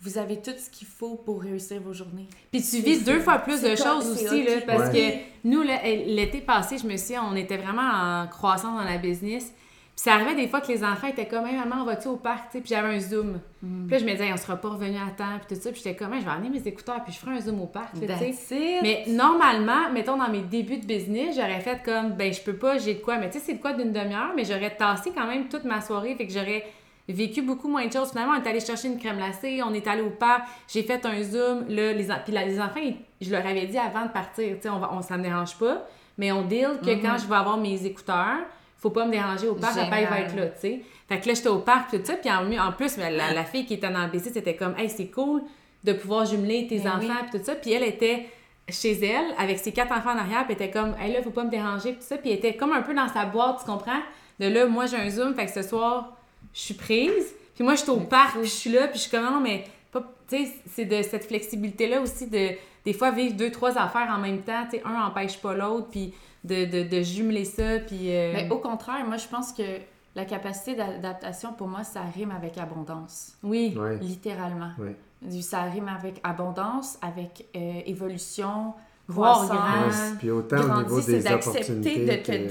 vous 0.00 0.18
avez 0.18 0.40
tout 0.42 0.50
ce 0.58 0.68
qu'il 0.70 0.86
faut 0.86 1.14
pour 1.16 1.42
réussir 1.42 1.80
vos 1.80 1.92
journées. 1.92 2.28
Puis 2.52 2.62
tu 2.62 2.80
vises 2.80 3.04
deux 3.04 3.20
fois 3.20 3.38
plus 3.38 3.62
de 3.62 3.74
choses 3.74 4.10
aussi, 4.10 4.44
là, 4.44 4.60
parce 4.66 4.92
Ouais. 4.92 5.24
que 5.42 5.48
nous, 5.48 5.62
là, 5.62 5.80
l'été 5.84 6.40
passé, 6.40 6.76
je 6.78 6.86
me 6.86 6.96
suis 6.96 7.14
on 7.18 7.34
était 7.36 7.56
vraiment 7.56 7.82
en 7.82 8.26
croissance 8.26 8.76
dans 8.78 8.84
la 8.84 8.98
business. 8.98 9.52
Puis 9.96 10.02
ça 10.02 10.14
arrivait 10.14 10.34
des 10.34 10.48
fois 10.48 10.60
que 10.60 10.66
les 10.72 10.82
enfants 10.82 11.06
étaient 11.06 11.28
comme, 11.28 11.46
hey, 11.46 11.54
maman, 11.54 11.76
on 11.82 11.84
va-tu 11.84 12.08
au 12.08 12.16
parc, 12.16 12.50
tu 12.50 12.58
sais, 12.58 12.60
puis 12.60 12.70
j'avais 12.70 12.96
un 12.96 12.98
zoom. 12.98 13.38
Mm. 13.62 13.86
Puis 13.86 13.92
là, 13.92 13.98
je 13.98 14.04
me 14.04 14.10
disais, 14.10 14.24
Hey, 14.26 14.32
on 14.32 14.36
sera 14.36 14.56
pas 14.56 14.70
revenu 14.70 14.96
à 14.96 15.08
temps, 15.16 15.38
puis 15.46 15.54
tout 15.54 15.62
ça, 15.62 15.70
puis 15.70 15.80
j'étais 15.84 15.94
comme, 15.94 16.12
Hey, 16.12 16.20
je 16.20 16.24
vais 16.24 16.32
amener 16.32 16.50
mes 16.50 16.66
écouteurs, 16.66 17.02
puis 17.04 17.12
je 17.12 17.18
ferai 17.20 17.36
un 17.36 17.40
zoom 17.40 17.60
au 17.62 17.66
parc, 17.66 17.94
là. 18.08 18.16
Mais 18.82 19.04
normalement, 19.06 19.92
mettons 19.92 20.16
dans 20.16 20.28
mes 20.28 20.40
débuts 20.40 20.78
de 20.78 20.84
business, 20.86 21.36
j'aurais 21.36 21.60
fait 21.60 21.80
comme, 21.84 22.10
ben 22.14 22.32
je 22.32 22.40
peux 22.42 22.56
pas, 22.56 22.76
j'ai 22.78 22.94
de 22.94 22.98
quoi, 23.00 23.18
mais 23.18 23.30
tu 23.30 23.38
sais, 23.38 23.44
c'est 23.46 23.54
de 23.54 23.60
quoi 23.60 23.72
d'une 23.72 23.92
demi-heure, 23.92 24.32
mais 24.34 24.44
j'aurais 24.44 24.74
tassé 24.76 25.12
quand 25.14 25.28
même 25.28 25.48
toute 25.48 25.62
ma 25.64 25.80
soirée, 25.80 26.16
fait 26.16 26.26
que 26.26 26.32
j'aurais 26.32 26.64
vécu 27.08 27.42
beaucoup 27.42 27.68
moins 27.68 27.86
de 27.86 27.92
choses. 27.92 28.10
Finalement, 28.10 28.32
on 28.38 28.42
est 28.42 28.48
allé 28.48 28.60
chercher 28.60 28.88
une 28.88 28.98
crème 28.98 29.16
glacée, 29.16 29.60
on 29.62 29.74
est 29.74 29.86
allé 29.86 30.00
au 30.02 30.10
parc, 30.10 30.42
j'ai 30.72 30.82
fait 30.82 31.04
un 31.04 31.22
zoom, 31.22 31.66
là, 31.68 31.92
les, 31.92 32.08
puis 32.24 32.32
là, 32.32 32.44
les 32.44 32.58
enfants, 32.58 32.80
ils- 32.82 32.96
je 33.20 33.30
leur 33.30 33.46
avais 33.46 33.66
dit 33.66 33.78
avant 33.78 34.06
de 34.06 34.10
partir, 34.10 34.54
tu 34.56 34.62
sais, 34.62 34.68
on, 34.70 34.78
va, 34.78 34.90
on 34.92 35.02
ça 35.02 35.16
me 35.18 35.22
dérange 35.22 35.56
pas, 35.58 35.86
mais 36.16 36.32
on 36.32 36.42
deal 36.42 36.78
que 36.82 36.90
Mhm. 36.90 37.02
quand 37.02 37.18
je 37.18 37.26
vais 37.26 37.34
avoir 37.36 37.56
mes 37.58 37.84
écouteurs, 37.84 38.38
faut 38.78 38.90
pas 38.90 39.04
me 39.06 39.10
déranger 39.12 39.48
au 39.48 39.54
parc, 39.54 39.74
papa, 39.76 40.00
il 40.00 40.06
va 40.06 40.20
être 40.20 40.36
là, 40.36 40.46
tu 40.48 40.60
sais. 40.60 40.80
Fait 41.08 41.20
que 41.20 41.28
là, 41.28 41.34
j'étais 41.34 41.48
au 41.48 41.58
parc, 41.58 41.90
tout 41.90 42.00
ça, 42.02 42.14
puis 42.14 42.30
en, 42.30 42.50
en 42.66 42.72
plus, 42.72 42.96
la, 42.96 43.10
la 43.10 43.44
fille 43.44 43.66
qui 43.66 43.74
était 43.74 43.90
dans 43.90 44.04
le 44.04 44.10
BC, 44.10 44.30
c'était 44.32 44.56
comme, 44.56 44.74
hey, 44.78 44.88
c'est 44.88 45.08
cool 45.08 45.42
de 45.84 45.92
pouvoir 45.92 46.24
jumeler 46.24 46.66
tes 46.66 46.78
Ben 46.80 46.88
enfants, 46.92 47.00
oui. 47.20 47.28
puis 47.30 47.38
tout 47.40 47.44
ça. 47.44 47.54
Puis 47.54 47.72
elle 47.72 47.82
était 47.82 48.26
chez 48.70 48.92
elle, 49.04 49.26
avec 49.38 49.58
ses 49.58 49.72
quatre 49.72 49.92
enfants 49.92 50.12
en 50.14 50.18
arrière, 50.18 50.46
puis 50.46 50.56
elle 50.58 50.64
était 50.66 50.70
comme, 50.70 50.94
hey, 50.98 51.12
là, 51.12 51.22
faut 51.22 51.28
pas 51.30 51.44
me 51.44 51.50
déranger, 51.50 51.90
puis 51.92 52.00
tout 52.00 52.06
ça. 52.06 52.16
Puis 52.16 52.30
elle 52.30 52.38
était 52.38 52.56
comme 52.56 52.72
un 52.72 52.80
peu 52.80 52.94
dans 52.94 53.08
sa 53.08 53.26
boîte, 53.26 53.58
tu 53.60 53.66
comprends? 53.70 54.00
De 54.40 54.48
là, 54.48 54.64
moi, 54.66 54.86
j'ai 54.86 54.96
un 54.96 55.10
Zoom, 55.10 55.34
fait 55.34 55.44
que 55.46 55.52
ce 55.52 55.60
soir, 55.62 56.16
je 56.54 56.60
suis 56.60 56.74
prise. 56.74 57.34
Puis 57.54 57.62
moi, 57.62 57.74
je 57.74 57.82
suis 57.82 57.90
au 57.90 58.00
parc, 58.00 58.32
puis 58.38 58.44
je 58.46 58.50
suis 58.50 58.70
là, 58.70 58.88
puis 58.88 58.96
je 58.96 59.02
suis 59.02 59.10
comme, 59.10 59.24
non, 59.24 59.40
mais, 59.40 59.64
pas- 59.92 60.02
tu 60.28 60.44
sais, 60.46 60.52
c'est 60.74 60.84
de 60.86 61.02
cette 61.02 61.24
flexibilité-là 61.26 62.00
aussi 62.00 62.26
de, 62.28 62.50
des 62.84 62.92
fois, 62.92 63.10
vivre 63.10 63.34
deux, 63.36 63.50
trois 63.50 63.76
affaires 63.78 64.08
en 64.10 64.18
même 64.18 64.40
temps, 64.42 64.64
tu 64.70 64.78
sais, 64.78 64.82
un 64.84 65.06
empêche 65.06 65.38
pas 65.38 65.54
l'autre, 65.54 65.88
puis 65.90 66.14
de, 66.42 66.64
de, 66.64 66.88
de 66.88 67.02
jumeler 67.02 67.44
ça, 67.44 67.78
puis... 67.86 68.10
euh, 68.14 68.32
Mais 68.34 68.50
au 68.50 68.58
contraire, 68.58 69.04
moi, 69.06 69.16
je 69.18 69.28
pense 69.28 69.52
que 69.52 69.62
la 70.16 70.24
capacité 70.24 70.74
d'adaptation, 70.74 71.52
pour 71.52 71.68
moi, 71.68 71.82
ça 71.84 72.00
rime 72.14 72.30
avec 72.32 72.56
abondance. 72.58 73.32
Oui. 73.42 73.74
Ouais. 73.78 73.98
Littéralement. 73.98 74.70
Ouais. 74.78 74.96
Ça 75.42 75.62
rime 75.62 75.88
avec 75.88 76.20
abondance, 76.22 76.98
avec 77.02 77.46
euh, 77.56 77.80
évolution, 77.86 78.74
Voir 79.08 79.44
croissance. 79.46 79.56
grand. 79.58 80.10
Ouais, 80.12 80.16
Puis 80.18 80.30
autant 80.30 80.56
au 80.56 80.82
niveau 80.82 81.00
d'accepter 81.00 82.04
de 82.06 82.22
te 82.22 82.26
que- 82.32 82.32
ouais. 82.32 82.46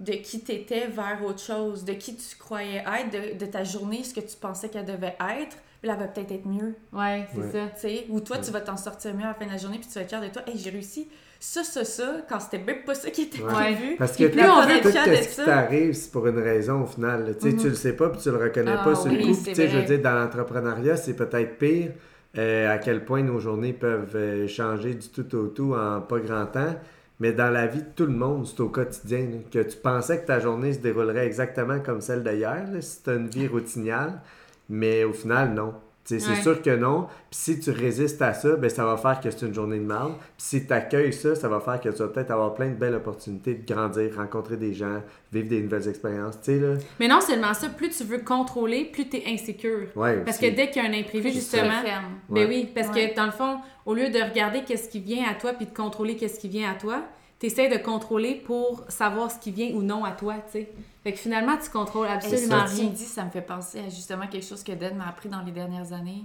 De 0.00 0.12
qui 0.12 0.40
tu 0.42 0.52
étais 0.52 0.86
vers 0.88 1.18
autre 1.24 1.40
chose, 1.40 1.84
de 1.84 1.92
qui 1.94 2.16
tu 2.16 2.36
croyais 2.38 2.82
être, 3.00 3.10
de, 3.10 3.38
de 3.44 3.50
ta 3.50 3.64
journée, 3.64 4.04
ce 4.04 4.12
que 4.14 4.20
tu 4.20 4.36
pensais 4.40 4.68
qu'elle 4.68 4.84
devait 4.84 5.16
être. 5.40 5.56
Là, 5.82 5.92
elle 5.94 5.98
va 6.00 6.08
peut-être 6.08 6.32
être 6.32 6.46
mieux. 6.46 6.74
Ouais, 6.92 7.26
c'est 7.32 7.38
Ouais. 7.40 7.50
ça. 7.52 7.58
tu 7.74 7.80
sais, 7.80 8.06
ou 8.08 8.20
toi, 8.20 8.36
Ouais. 8.36 8.42
tu 8.42 8.50
vas 8.50 8.60
t'en 8.60 8.76
sortir 8.76 9.14
mieux 9.14 9.24
à 9.24 9.28
la 9.28 9.34
fin 9.34 9.46
de 9.46 9.52
la 9.52 9.56
journée, 9.58 9.78
puis 9.78 9.86
tu 9.88 9.94
vas 9.94 10.00
être 10.02 10.08
fier 10.08 10.20
de 10.20 10.28
toi. 10.28 10.42
Hey, 10.46 10.58
j'ai 10.58 10.70
réussi 10.70 11.08
ça, 11.38 11.62
ça, 11.64 11.84
ça, 11.84 12.16
quand 12.28 12.40
c'était 12.40 12.58
même 12.58 12.82
pas 12.84 12.94
ça 12.94 13.10
qui 13.10 13.22
était 13.22 13.42
Ouais. 13.42 13.52
prévu. 13.52 13.96
Parce 13.98 14.12
que 14.16 14.24
Puis 14.24 14.38
plus 14.38 14.48
on 14.48 14.62
est 14.68 14.80
tout 14.80 14.88
fier 14.90 15.04
ce 15.04 15.10
de 15.10 15.16
qui 15.16 15.22
ça. 15.34 15.44
t'arrive, 15.44 15.92
c'est 15.92 16.10
pour 16.10 16.26
une 16.26 16.38
raison 16.38 16.82
au 16.82 16.86
final. 16.86 17.34
Tu 17.38 17.50
sais, 17.50 17.54
Mhm. 17.54 17.60
Tu 17.62 17.68
le 17.68 17.74
sais 17.74 17.92
pas 17.94 18.08
puis 18.08 18.20
tu 18.20 18.30
le 18.30 18.36
reconnais 18.38 18.72
Ah 18.78 18.84
pas 18.84 18.94
sur 18.94 19.10
le 19.10 19.18
coup. 19.18 19.34
Puis, 19.44 19.54
Je 19.54 19.76
veux 19.76 19.82
dire, 19.82 20.00
dans 20.02 20.14
l'entrepreneuriat, 20.14 20.96
c'est 20.96 21.14
peut-être 21.14 21.56
pire. 21.58 21.92
euh, 22.38 22.70
à 22.70 22.76
quel 22.76 23.02
point 23.02 23.22
nos 23.22 23.38
journées 23.38 23.72
peuvent 23.72 24.14
euh, 24.14 24.46
changer 24.46 24.92
du 24.92 25.08
tout 25.08 25.34
au 25.34 25.46
tout 25.46 25.74
en 25.74 26.02
pas 26.02 26.18
grand 26.18 26.44
temps. 26.44 26.74
Mais 27.20 27.32
dans 27.32 27.50
la 27.50 27.66
vie 27.66 27.82
de 27.82 27.88
tout 27.94 28.06
le 28.06 28.12
monde, 28.12 28.46
c'est 28.46 28.60
au 28.60 28.68
quotidien. 28.68 29.26
que 29.50 29.60
tu 29.60 29.76
pensais 29.78 30.20
que 30.20 30.26
ta 30.26 30.40
journée 30.40 30.72
se 30.74 30.80
déroulerait 30.80 31.26
exactement 31.26 31.80
comme 31.80 32.00
celle 32.00 32.22
d'hier, 32.22 32.66
si 32.80 33.02
tu 33.02 33.10
as 33.10 33.14
une 33.14 33.28
vie 33.28 33.46
routiniale. 33.46 34.20
Mais 34.68 35.04
au 35.04 35.12
final, 35.12 35.54
non. 35.54 35.74
C'est 36.06 36.20
sûr 36.20 36.62
que 36.62 36.70
non. 36.76 37.06
Puis 37.30 37.38
si 37.40 37.60
tu 37.60 37.70
résistes 37.70 38.22
à 38.22 38.32
ça, 38.32 38.56
ben, 38.56 38.70
ça 38.70 38.84
va 38.84 38.96
faire 38.96 39.20
que 39.20 39.30
c'est 39.30 39.44
une 39.44 39.52
journée 39.54 39.78
de 39.78 39.84
mal. 39.84 40.12
Puis 40.36 40.46
si 40.46 40.66
tu 40.66 40.72
accueilles 40.72 41.12
ça, 41.12 41.34
ça 41.34 41.48
va 41.48 41.60
faire 41.60 41.80
que 41.80 41.88
tu 41.88 41.98
vas 41.98 42.08
peut-être 42.08 42.30
avoir 42.30 42.54
plein 42.54 42.68
de 42.68 42.74
belles 42.74 42.94
opportunités 42.94 43.54
de 43.54 43.66
grandir, 43.74 44.14
rencontrer 44.16 44.56
des 44.56 44.72
gens, 44.72 45.02
vivre 45.32 45.48
des 45.48 45.60
nouvelles 45.60 45.88
expériences. 45.88 46.38
Tu 46.40 46.52
sais, 46.54 46.58
là. 46.60 46.74
Mais 47.00 47.08
non 47.08 47.20
seulement 47.20 47.52
ça, 47.54 47.68
plus 47.68 47.90
tu 47.90 48.04
veux 48.04 48.18
contrôler, 48.18 48.84
plus 48.84 49.08
tu 49.08 49.16
es 49.16 49.24
insécure. 49.26 49.88
Ouais, 49.96 50.22
Parce 50.24 50.38
que 50.38 50.46
dès 50.46 50.70
qu'il 50.70 50.82
y 50.82 50.86
a 50.86 50.88
un 50.88 50.94
imprévu, 50.94 51.30
justement. 51.32 51.82
Ben 51.82 52.42
Ouais. 52.42 52.46
oui, 52.46 52.68
parce 52.74 52.88
Ouais. 52.94 53.10
que 53.10 53.16
dans 53.16 53.26
le 53.26 53.32
fond, 53.32 53.58
au 53.84 53.94
lieu 53.94 54.08
de 54.08 54.20
regarder 54.20 54.62
qu'est-ce 54.64 54.88
qui 54.88 55.00
vient 55.00 55.24
à 55.28 55.34
toi 55.34 55.52
puis 55.54 55.66
de 55.66 55.74
contrôler 55.74 56.16
qu'est-ce 56.16 56.38
qui 56.38 56.48
vient 56.48 56.70
à 56.70 56.74
toi, 56.74 57.02
tu 57.38 57.46
essaies 57.46 57.68
de 57.68 57.76
contrôler 57.82 58.34
pour 58.34 58.84
savoir 58.88 59.30
ce 59.30 59.38
qui 59.38 59.50
vient 59.50 59.70
ou 59.74 59.82
non 59.82 60.04
à 60.04 60.12
toi, 60.12 60.34
tu 60.46 60.52
sais. 60.52 60.72
Fait 61.04 61.12
que 61.12 61.18
finalement, 61.18 61.56
tu 61.62 61.70
contrôles 61.70 62.08
absolument 62.08 62.66
ça, 62.66 62.74
tu 62.74 62.80
rien. 62.80 62.90
me 62.90 62.94
dis, 62.94 63.04
ça 63.04 63.24
me 63.24 63.30
fait 63.30 63.42
penser 63.42 63.80
à 63.80 63.88
justement 63.88 64.26
quelque 64.26 64.46
chose 64.46 64.62
que 64.62 64.72
Dan 64.72 64.96
m'a 64.96 65.08
appris 65.08 65.28
dans 65.28 65.42
les 65.42 65.52
dernières 65.52 65.92
années. 65.92 66.24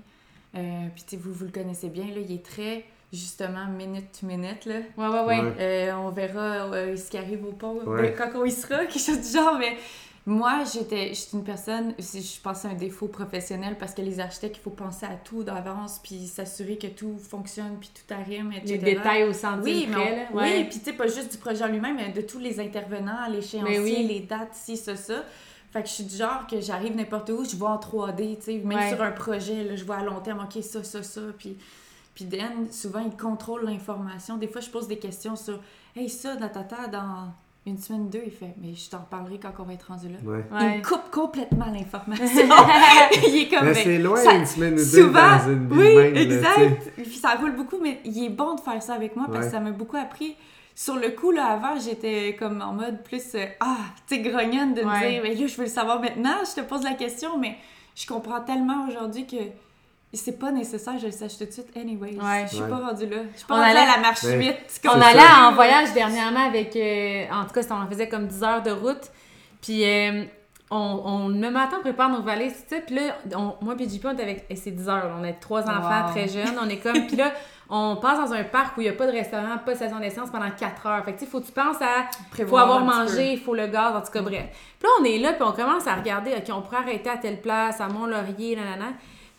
Euh, 0.56 0.60
puis 0.94 1.04
tu 1.04 1.12
sais, 1.12 1.18
vous, 1.18 1.32
vous 1.34 1.46
le 1.46 1.52
connaissez 1.52 1.90
bien, 1.90 2.06
là, 2.06 2.20
il 2.28 2.32
est 2.34 2.44
très, 2.46 2.84
justement, 3.14 3.68
minute 3.68 4.08
to 4.20 4.26
minute, 4.26 4.66
là. 4.66 4.76
Ouais, 4.98 5.08
ouais, 5.08 5.26
ouais. 5.26 5.40
Ouais. 5.42 5.54
Euh, 5.60 5.96
on 5.96 6.10
verra 6.10 6.40
euh, 6.74 6.96
ce 6.96 7.10
qui 7.10 7.18
arrive 7.18 7.46
au 7.46 7.52
pont 7.52 7.80
Ouais. 7.86 8.14
quand 8.18 8.30
on 8.36 8.46
y 8.46 8.52
sera, 8.52 8.80
quelque 8.86 9.00
chose 9.00 9.22
du 9.22 9.38
genre. 9.38 9.58
Mais 9.60 9.78
moi, 10.28 10.64
j'étais 10.72 11.14
une 11.34 11.44
personne, 11.44 11.94
je 11.98 12.42
pense 12.42 12.64
à 12.66 12.70
un 12.70 12.74
défaut 12.76 13.08
professionnel 13.08 13.76
parce 13.80 13.94
que 13.96 14.02
les 14.04 14.20
architectes, 14.20 14.58
il 14.58 14.62
faut 14.62 14.70
penser 14.70 15.06
à 15.08 15.16
tout 15.16 15.44
d'avance, 15.44 16.00
puis 16.04 16.28
s'assurer 16.28 16.78
que 16.78 16.88
tout 16.88 17.18
fonctionne, 17.18 17.78
puis 17.80 17.90
tout 17.94 18.14
arrive, 18.14 18.52
etc. 18.56 18.68
Les 18.68 18.78
détails 18.96 19.24
au 19.24 19.34
centime 19.34 19.64
Oui, 19.64 19.88
mais 19.90 19.96
près, 19.96 20.28
on- 20.32 20.36
là. 20.36 20.42
Ouais. 20.44 20.58
oui, 20.60 20.64
puis 20.70 20.80
tu 20.80 20.86
sais, 20.86 20.94
pas 20.94 21.08
juste 21.08 21.32
du 21.32 21.38
projet 21.40 21.64
en 21.64 21.68
lui-même, 21.70 21.96
mais 21.96 22.10
de 22.10 22.22
tous 22.22 22.38
les 22.40 22.60
intervenants, 22.60 23.28
l'échéancier, 23.30 23.80
oui. 23.80 24.06
les 24.08 24.20
dates, 24.20 24.54
ci, 24.54 24.78
ça, 24.78 24.96
ça. 24.96 25.24
Fait 25.74 25.82
que 25.82 25.88
je 25.88 25.94
suis 25.94 26.04
du 26.04 26.16
genre 26.18 26.46
que 26.48 26.60
j'arrive 26.62 26.96
n'importe 26.96 27.30
où, 27.32 27.44
je 27.44 27.56
vois 27.56 27.72
en 27.72 27.78
3D, 27.80 28.36
tu 28.38 28.44
sais, 28.44 28.58
même 28.60 28.78
Ouais. 28.78 28.90
sur 28.90 29.02
un 29.02 29.12
projet, 29.12 29.64
là, 29.64 29.76
je 29.76 29.86
vois 29.86 29.98
à 29.98 30.04
long 30.04 30.20
terme, 30.20 30.42
OK, 30.44 30.62
ça, 30.64 30.84
ça, 30.84 31.02
ça, 31.02 31.22
puis... 31.38 31.58
Puis 32.14 32.26
Dan, 32.26 32.70
souvent, 32.70 33.00
il 33.00 33.16
contrôle 33.16 33.64
l'information. 33.64 34.36
Des 34.36 34.50
fois, 34.50 34.60
je 34.60 34.70
pose 34.70 34.86
des 34.86 34.98
questions 35.00 35.38
sur 35.38 35.62
«Hey, 35.96 36.10
ça, 36.10 36.36
dans 36.36 36.50
tata, 36.50 36.88
dans 36.88 37.32
une 37.68 37.78
semaine, 37.78 38.10
deux, 38.10 38.24
il 38.26 38.32
fait 38.32 38.56
«Mais 38.62 38.74
je 38.74 38.90
t'en 38.90 39.00
reparlerai 39.00 39.38
quand 39.40 39.52
on 39.60 39.64
va 39.64 39.74
être 39.74 39.88
rendu 39.88 40.08
là. 40.10 40.18
Ouais. 40.24 40.44
Il 40.52 40.80
me 40.80 40.84
coupe 40.84 41.12
complètement 41.12 41.68
l'information. 41.72 42.26
il 43.28 43.36
est 43.38 43.50
comme... 43.50 43.68
Mais 43.68 43.74
ben, 43.74 43.84
c'est 43.84 43.98
loin 44.00 44.16
ça- 44.18 44.34
une 44.34 44.46
semaine 44.48 44.74
ou 44.74 44.78
deux 44.78 44.84
Souvent, 44.84 45.38
dans 45.38 45.52
une 45.52 45.68
vie 45.70 45.78
oui, 45.78 45.96
même. 45.96 46.14
là, 46.16 46.22
exact. 46.22 46.92
Puis 46.96 47.06
ça 47.18 47.36
roule 47.36 47.56
beaucoup, 47.56 47.78
mais 47.80 48.00
il 48.04 48.26
est 48.26 48.30
bon 48.30 48.56
de 48.56 48.62
faire 48.62 48.82
ça 48.82 48.96
avec 48.96 49.16
moi 49.16 49.26
parce 49.28 49.40
Ouais. 49.40 49.46
que 49.46 49.52
ça 49.52 49.60
m'a 49.60 49.70
beaucoup 49.72 49.98
appris. 49.98 50.36
Sur 50.74 50.96
le 50.96 51.10
coup, 51.10 51.30
là, 51.32 51.48
avant, 51.48 51.80
j'étais 51.80 52.36
comme 52.40 52.62
en 52.62 52.74
mode 52.74 53.04
plus, 53.04 53.36
euh, 53.36 53.46
ah, 53.60 53.78
tu 54.08 54.16
sais, 54.16 54.22
grognonne 54.22 54.74
de 54.74 54.82
me 54.82 55.00
dire, 55.10 55.22
mais 55.22 55.36
là, 55.36 55.46
je 55.48 55.56
veux 55.56 55.64
le 55.66 55.70
savoir 55.70 56.00
maintenant, 56.02 56.38
je 56.50 56.60
te 56.62 56.66
pose 56.68 56.82
la 56.84 56.94
question, 56.94 57.38
mais 57.38 57.58
je 57.96 58.08
comprends 58.08 58.42
tellement 58.42 58.88
aujourd'hui 58.88 59.28
que 59.28 59.36
c'est 60.18 60.38
pas 60.38 60.52
nécessaire, 60.52 60.98
je 61.00 61.06
le 61.06 61.12
sache 61.12 61.38
tout 61.38 61.46
de 61.46 61.52
suite, 61.52 61.68
anyways. 61.76 62.16
Ouais. 62.18 62.44
Je 62.50 62.56
suis 62.56 62.64
Ouais. 62.64 62.70
pas 62.70 62.78
rendue 62.78 63.06
là. 63.08 63.18
Je 63.34 63.38
suis 63.38 63.46
On 63.50 63.54
rendue 63.54 63.70
allait- 63.70 63.80
à 63.80 63.96
la 63.96 64.02
marche 64.02 64.24
Ouais. 64.24 64.34
Schmitt. 64.34 64.58
C'est 64.68 64.88
On 64.90 65.00
ça. 65.00 65.08
allait 65.08 65.48
en 65.48 65.54
voyage 65.54 65.94
dernièrement 65.94 66.46
avec. 66.48 66.76
euh, 66.76 67.26
en 67.32 67.46
tout 67.46 67.52
cas, 67.54 67.62
on 67.72 67.90
faisait 67.90 68.10
comme 68.10 68.28
10 68.28 68.44
heures 68.44 68.62
de 68.62 68.72
route. 68.72 69.10
Puis 69.62 69.86
euh, 69.86 70.24
on, 70.70 71.02
on, 71.06 71.28
le 71.30 71.50
matin, 71.50 71.78
on 71.80 71.82
prépare 71.82 72.10
nos 72.10 72.22
valises, 72.22 72.66
tu 72.68 72.76
sais. 72.76 72.82
Puis 72.82 72.96
là, 72.96 73.16
on- 73.38 73.56
moi 73.64 73.76
et 73.80 73.88
JP, 73.88 74.06
on 74.06 74.18
est 74.18 74.22
avec. 74.22 74.46
et 74.50 74.56
C'est 74.56 74.72
10 74.72 74.90
heures. 74.90 75.12
On 75.20 75.24
a 75.24 75.32
trois 75.34 75.64
enfants 75.64 76.06
Wow. 76.08 76.12
très 76.12 76.28
jeunes. 76.28 76.58
On 76.62 76.68
est 76.68 76.78
comme. 76.78 77.08
Puis 77.08 77.16
là, 77.16 77.32
on 77.70 77.96
passe 77.96 78.20
dans 78.20 78.34
un 78.34 78.44
parc 78.44 78.76
où 78.78 78.82
il 78.82 78.86
n'y 78.86 78.90
a 78.90 78.94
pas 78.94 79.08
de 79.08 79.14
restaurant, 79.14 79.58
pas 79.66 79.72
de 79.72 79.78
station 79.78 80.00
d'essence 80.00 80.30
pendant 80.30 80.52
4 80.52 80.88
heures. 80.88 81.06
Fait 81.06 81.14
que 81.14 81.20
tu 81.20 81.26
sais, 81.26 81.32
faut 81.32 81.40
que 81.40 81.46
tu 81.46 81.54
penses 81.54 81.78
à. 81.82 82.10
faut 82.46 82.58
avoir 82.58 82.82
mangé, 82.84 83.32
il 83.34 83.40
faut 83.40 83.54
le 83.56 83.68
gaz, 83.68 83.96
en 83.96 84.02
tout 84.02 84.12
cas, 84.12 84.22
bref. 84.22 84.44
Puis 84.78 84.84
là, 84.88 84.90
on 85.00 85.04
est 85.06 85.20
là, 85.20 85.32
puis 85.34 85.44
on 85.44 85.54
commence 85.54 85.88
à 85.88 85.96
regarder, 85.96 86.32
OK, 86.34 86.54
on 86.54 86.62
pourrait 86.62 86.78
arrêter 86.78 87.10
à 87.10 87.16
telle 87.18 87.40
place, 87.40 87.80
à 87.80 87.88
Mont-Laurier, 87.88 88.58
nanana. 88.58 88.88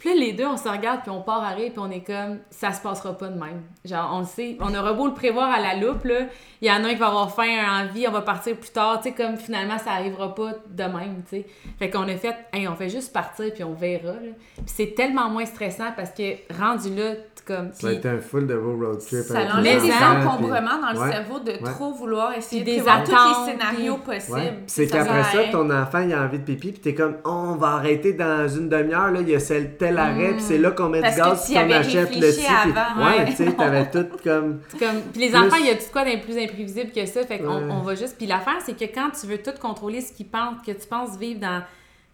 Puis 0.02 0.10
là, 0.10 0.16
les 0.16 0.32
deux, 0.32 0.46
on 0.46 0.56
se 0.56 0.68
regarde, 0.68 1.02
puis 1.02 1.10
on 1.12 1.20
part 1.22 1.44
à 1.44 1.50
rire, 1.50 1.70
puis 1.70 1.78
on 1.80 1.88
est 1.88 2.00
comme, 2.04 2.38
ça 2.50 2.72
se 2.72 2.80
passera 2.82 3.16
pas 3.16 3.28
de 3.28 3.38
même. 3.38 3.62
Genre, 3.84 4.10
on 4.12 4.18
le 4.18 4.26
sait, 4.26 4.56
on 4.60 4.74
aura 4.74 4.94
beau 4.94 5.06
le 5.06 5.14
prévoir 5.14 5.48
à 5.48 5.60
la 5.60 5.76
loupe, 5.76 6.04
là, 6.06 6.22
il 6.60 6.66
y 6.66 6.72
en 6.72 6.82
a 6.82 6.88
un 6.88 6.90
qui 6.94 6.96
va 6.96 7.06
avoir 7.06 7.32
faim, 7.32 7.44
un 7.64 7.84
envie, 7.86 8.08
on 8.08 8.10
va 8.10 8.22
partir 8.22 8.56
plus 8.56 8.70
tard, 8.70 9.00
tu 9.00 9.10
sais, 9.10 9.14
comme 9.14 9.36
finalement, 9.36 9.78
ça 9.78 9.92
arrivera 9.92 10.34
pas 10.34 10.54
de 10.68 10.82
même, 10.82 11.22
tu 11.28 11.36
sais. 11.36 11.46
Fait 11.78 11.88
qu'on 11.88 12.02
a 12.08 12.16
fait, 12.16 12.34
hey, 12.52 12.66
on 12.66 12.74
fait 12.74 12.88
juste 12.88 13.12
partir, 13.12 13.52
puis 13.54 13.62
on 13.62 13.74
verra, 13.74 14.14
là. 14.14 14.32
Puis 14.56 14.64
c'est 14.66 14.94
tellement 14.96 15.28
moins 15.30 15.46
stressant 15.46 15.92
parce 15.96 16.10
que 16.10 16.34
rendu 16.52 16.92
là, 16.96 17.12
comme. 17.46 17.70
Ça 17.72 17.88
a 17.88 17.92
été 17.92 18.08
un 18.08 18.18
full 18.18 18.46
de 18.46 18.54
beau 18.56 18.76
road 18.76 18.98
trip. 19.00 19.18
Ça 19.20 19.34
avec 19.38 19.48
les 19.48 19.52
enlève 19.54 19.82
des 19.82 19.90
encombrements 19.92 20.80
dans 20.80 20.92
le 20.92 21.00
Ouais. 21.00 21.10
cerveau 21.12 21.38
de 21.40 21.50
Ouais. 21.52 21.58
trop 21.74 21.92
vouloir 21.92 22.32
essayer 22.36 22.62
Puis 22.62 22.72
de 22.72 22.76
des 22.78 22.82
prévoir 22.84 23.02
tous 23.04 23.12
attentes, 23.12 23.46
les 23.46 23.52
scénarios 23.52 23.96
puis- 23.96 24.14
possibles. 24.14 24.36
Ouais. 24.38 24.50
Puis 24.52 24.62
C'est 24.66 24.86
qu'après 24.86 25.22
ça, 25.24 25.44
ton 25.50 25.68
enfant, 25.70 25.98
il 26.00 26.12
a 26.12 26.22
envie 26.22 26.38
de 26.38 26.44
pipi, 26.44 26.70
puis 26.72 26.80
t'es 26.80 26.94
comme, 26.94 27.16
oh, 27.24 27.30
on 27.48 27.54
va 27.56 27.68
arrêter 27.68 28.12
dans 28.12 28.48
une 28.48 28.68
demi-heure, 28.68 29.10
là, 29.10 29.20
il 29.20 29.28
y 29.28 29.34
a 29.34 29.40
celle, 29.40 29.76
tel 29.94 29.98
arrêt, 29.98 30.30
puis 30.32 30.40
c'est 30.42 30.58
là 30.58 30.70
qu'on 30.72 30.88
met 30.88 31.00
Parce 31.00 31.14
du 31.14 31.20
gaz, 31.20 31.44
puis 31.44 31.54
qu'on 31.54 31.70
achète 31.70 32.16
le 32.16 32.30
puis- 32.32 32.46
avant, 32.46 33.04
Ouais, 33.06 33.18
ouais. 33.18 33.24
tu 33.26 33.32
sais, 33.36 33.52
t'avais 33.52 33.90
tout 33.90 34.06
comme. 34.24 34.60
Comme, 34.78 35.00
puis 35.12 35.20
les 35.22 35.28
Plus- 35.30 35.38
enfants, 35.38 35.56
il 35.60 35.66
y 35.66 35.70
a 35.70 35.74
tout 35.76 35.84
quoi 35.92 36.04
d'un 36.04 36.18
plus 36.18 36.36
imprévisible 36.38 36.90
que 36.92 37.06
ça. 37.06 37.22
Fait 37.24 37.38
qu'on 37.38 37.56
Ouais. 37.66 37.70
on 37.72 37.80
va 37.80 37.94
juste. 37.94 38.16
Puis 38.16 38.26
l'affaire, 38.26 38.58
c'est 38.64 38.76
que 38.76 38.84
quand 38.92 39.10
tu 39.18 39.26
veux 39.26 39.38
tout 39.38 39.52
contrôler 39.60 40.00
ce 40.00 40.12
qu'ils 40.12 40.28
pensent, 40.28 40.56
que 40.66 40.72
tu 40.72 40.86
penses 40.88 41.16
vivre 41.18 41.40
dans 41.40 41.62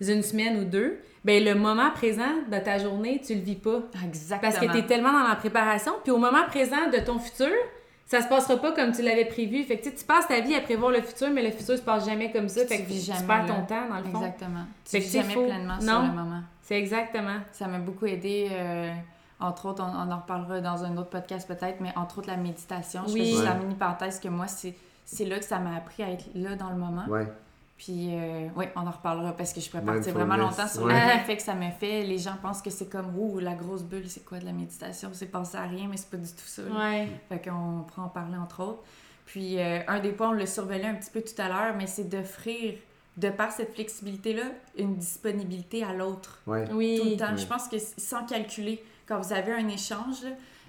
une 0.01 0.23
semaine 0.23 0.61
ou 0.61 0.65
deux, 0.65 0.99
ben 1.25 1.45
le 1.45 1.55
moment 1.55 1.91
présent 1.91 2.23
de 2.51 2.59
ta 2.59 2.79
journée, 2.79 3.21
tu 3.27 3.35
le 3.35 3.41
vis 3.41 3.57
pas. 3.57 3.81
Exactement. 4.07 4.41
Parce 4.53 4.65
que 4.65 4.71
tu 4.73 4.79
es 4.79 4.87
tellement 4.87 5.13
dans 5.13 5.27
la 5.29 5.35
préparation. 5.35 5.93
Puis 6.05 6.13
au 6.13 6.19
moment 6.19 6.45
présent 6.49 6.89
de 6.93 6.99
ton 7.05 7.19
futur, 7.19 7.51
ça 8.09 8.21
se 8.23 8.27
passera 8.29 8.57
pas 8.57 8.73
comme 8.73 8.91
tu 8.91 9.03
l'avais 9.03 9.27
prévu. 9.27 9.63
Fait 9.65 9.79
que 9.79 9.89
tu 9.91 10.05
passes 10.05 10.27
ta 10.27 10.41
vie 10.41 10.55
à 10.57 10.61
prévoir 10.63 10.91
le 10.91 11.01
futur, 11.03 11.29
mais 11.31 11.43
le 11.43 11.51
futur 11.53 11.77
se 11.77 11.83
passe 11.83 12.05
jamais 12.07 12.33
comme 12.33 12.49
ça. 12.49 12.63
Tu 12.63 12.67
Fait 12.69 12.83
que 12.83 12.89
vis 12.89 13.05
tu 13.07 13.13
jamais, 13.13 13.27
perds 13.27 13.47
là. 13.47 13.55
ton 13.55 13.67
temps, 13.67 13.89
dans 13.89 13.97
le 13.99 14.03
fond. 14.05 14.19
Exactement. 14.25 14.65
Tu 14.85 14.91
Fait 14.91 14.99
que 14.99 15.05
vis 15.05 15.11
c'est 15.11 15.21
jamais 15.23 15.35
faux. 15.35 15.45
pleinement 15.45 15.81
sur 15.81 15.93
Non. 15.93 16.07
le 16.09 16.13
moment. 16.15 16.41
C'est 16.63 16.79
exactement. 16.79 17.37
Ça 17.53 17.69
m'a 17.69 17.79
beaucoup 17.79 18.07
aidé. 18.07 18.49
euh, 18.51 18.93
entre 19.41 19.67
autres, 19.67 19.85
on, 19.85 20.09
on 20.09 20.11
en 20.13 20.17
reparlera 20.21 20.61
dans 20.61 20.83
un 20.85 20.97
autre 20.97 21.11
podcast 21.11 21.47
peut-être, 21.47 21.81
mais 21.81 21.93
entre 21.97 22.19
autres 22.19 22.29
la 22.29 22.37
méditation. 22.37 23.03
Je 23.07 23.13
Oui. 23.13 23.21
fais 23.21 23.27
juste 23.33 23.45
la 23.45 23.53
Ouais. 23.53 23.59
mini 23.61 23.75
parenthèse 23.77 24.19
que 24.19 24.29
moi, 24.29 24.49
c'est 24.49 24.75
c'est 25.05 25.25
là 25.25 25.39
que 25.39 25.45
ça 25.45 25.59
m'a 25.59 25.77
appris 25.77 26.03
à 26.03 26.11
être 26.11 26.25
là 26.35 26.55
dans 26.57 26.71
le 26.71 26.77
moment. 26.77 27.05
Ouais. 27.09 27.27
Puis, 27.79 28.09
euh, 28.11 28.49
oui, 28.57 28.65
on 28.75 28.81
en 28.87 28.91
reparlera 28.91 29.33
parce 29.37 29.53
que 29.53 29.61
je 29.61 29.71
pourrais 29.71 29.85
partir 29.85 30.13
vraiment 30.13 30.37
longtemps 30.37 30.67
sur 30.67 30.83
ouais. 30.83 30.95
le 31.01 31.15
bienfait 31.15 31.37
que 31.37 31.43
ça 31.43 31.55
me 31.55 31.71
fait. 31.71 32.03
Les 32.03 32.19
gens 32.19 32.35
pensent 32.43 32.61
que 32.61 32.71
c'est 32.71 32.91
comme, 32.91 33.17
ouh, 33.17 33.39
la 33.39 33.55
grosse 33.55 33.85
bulle, 33.85 34.09
c'est 34.09 34.25
quoi 34.25 34.41
de 34.41 34.45
la 34.45 34.53
méditation? 34.53 35.11
C'est 35.13 35.27
penser 35.31 35.57
à 35.57 35.63
rien, 35.63 35.87
mais 35.89 35.97
c'est 35.97 36.11
pas 36.11 36.17
du 36.17 36.29
tout 36.29 36.45
ça. 36.45 36.63
Ouais. 36.63 37.09
Fait 37.29 37.39
qu'on 37.39 37.85
pourra 37.87 38.03
en 38.03 38.09
parler 38.09 38.37
entre 38.37 38.65
autres. 38.65 38.83
Puis 39.27 39.61
euh, 39.61 39.79
un 39.87 40.01
des 40.01 40.11
points, 40.11 40.31
on 40.31 40.33
le 40.33 40.47
surveillait 40.47 40.89
un 40.89 40.95
petit 40.95 41.11
peu 41.11 41.21
tout 41.23 41.41
à 41.41 41.47
l'heure, 41.49 41.77
mais 41.79 41.87
c'est 41.87 42.09
d'offrir, 42.09 42.75
de 43.17 43.29
par 43.29 43.53
cette 43.53 43.75
flexibilité-là, 43.75 44.45
une 44.77 44.97
disponibilité 44.97 45.85
à 45.85 45.93
l'autre 45.93 46.41
Ouais. 46.49 46.65
Oui. 46.73 46.99
tout 47.01 47.11
le 47.11 47.17
temps. 47.17 47.27
Oui. 47.33 47.39
Je 47.39 47.47
pense 47.47 47.69
que 47.69 47.77
sans 47.79 48.27
calculer, 48.27 48.83
quand 49.07 49.21
vous 49.21 49.33
avez 49.33 49.53
un 49.53 49.69
échange, 49.69 50.25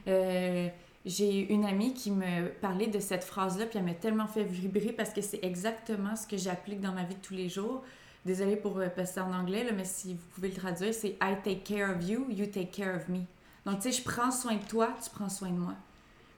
euh, 0.07 0.67
j'ai 1.05 1.51
une 1.51 1.65
amie 1.65 1.93
qui 1.93 2.11
me 2.11 2.49
parlait 2.61 2.87
de 2.87 2.99
cette 2.99 3.23
phrase-là, 3.23 3.65
puis 3.65 3.79
elle 3.79 3.85
m'a 3.85 3.93
tellement 3.93 4.27
fait 4.27 4.43
vibrer 4.43 4.91
parce 4.91 5.11
que 5.11 5.21
c'est 5.21 5.39
exactement 5.43 6.15
ce 6.15 6.27
que 6.27 6.37
j'applique 6.37 6.81
dans 6.81 6.91
ma 6.91 7.03
vie 7.03 7.15
de 7.15 7.21
tous 7.21 7.33
les 7.33 7.49
jours. 7.49 7.83
Désolée 8.25 8.57
pour 8.57 8.77
euh, 8.79 8.89
passer 8.89 9.21
en 9.21 9.33
anglais, 9.33 9.63
là, 9.63 9.71
mais 9.71 9.85
si 9.85 10.13
vous 10.13 10.25
pouvez 10.35 10.49
le 10.49 10.55
traduire, 10.55 10.93
c'est 10.93 11.17
I 11.21 11.35
take 11.43 11.63
care 11.63 11.95
of 11.95 12.07
you, 12.07 12.27
you 12.29 12.45
take 12.47 12.71
care 12.71 12.95
of 12.95 13.07
me. 13.07 13.21
Donc, 13.65 13.79
tu 13.79 13.91
sais, 13.91 13.97
je 13.97 14.03
prends 14.03 14.31
soin 14.31 14.55
de 14.55 14.63
toi, 14.63 14.89
tu 15.01 15.09
prends 15.09 15.29
soin 15.29 15.49
de 15.49 15.57
moi. 15.57 15.73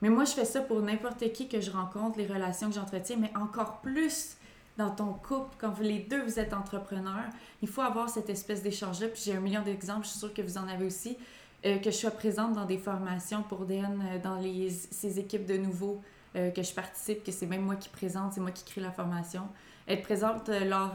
Mais 0.02 0.10
moi, 0.10 0.26
je 0.26 0.32
fais 0.32 0.46
ça 0.46 0.62
pour 0.62 0.82
n'importe 0.82 1.32
qui 1.34 1.48
que 1.48 1.60
je 1.60 1.72
rencontre, 1.72 2.18
les 2.18 2.28
relations 2.28 2.70
que 2.70 2.76
j'entretiens, 2.76 3.18
mais 3.18 3.32
encore 3.36 3.82
plus 3.82 4.38
dans 4.78 4.90
ton 4.90 5.14
couple, 5.14 5.56
quand 5.60 5.70
vous 5.70 5.84
les 5.84 6.00
deux, 6.00 6.24
vous 6.24 6.40
êtes 6.40 6.54
entrepreneurs. 6.54 7.30
Il 7.62 7.68
faut 7.68 7.82
avoir 7.82 8.10
cette 8.10 8.30
espèce 8.30 8.64
d'échange-là. 8.64 9.08
Puis 9.10 9.22
j'ai 9.26 9.36
un 9.36 9.40
million 9.40 9.62
d'exemples, 9.62 10.06
je 10.06 10.12
suis 10.12 10.20
sûre 10.20 10.34
que 10.34 10.42
vous 10.42 10.58
en 10.58 10.68
avez 10.68 10.86
aussi. 10.86 11.18
Euh, 11.66 11.78
que 11.78 11.92
je 11.92 11.96
sois 11.96 12.10
présente 12.12 12.54
dans 12.54 12.66
des 12.66 12.80
formations 12.80 13.44
pour 13.44 13.66
Dan, 13.66 14.02
euh, 14.04 14.18
dans 14.20 14.38
les, 14.38 14.70
ces 14.72 15.20
équipes 15.20 15.46
de 15.46 15.58
nouveaux, 15.58 16.02
euh, 16.36 16.50
que 16.50 16.64
je 16.64 16.74
participe, 16.74 17.24
que 17.24 17.32
c'est 17.32 17.46
même 17.46 17.62
moi 17.62 17.76
qui 17.76 17.88
présente, 17.90 18.34
c'est 18.34 18.42
moi 18.42 18.50
qui 18.52 18.64
crée 18.64 18.82
la 18.82 18.92
formation. 18.92 19.44
Être 19.88 20.02
présente 20.02 20.50
euh, 20.50 20.66
lors 20.66 20.94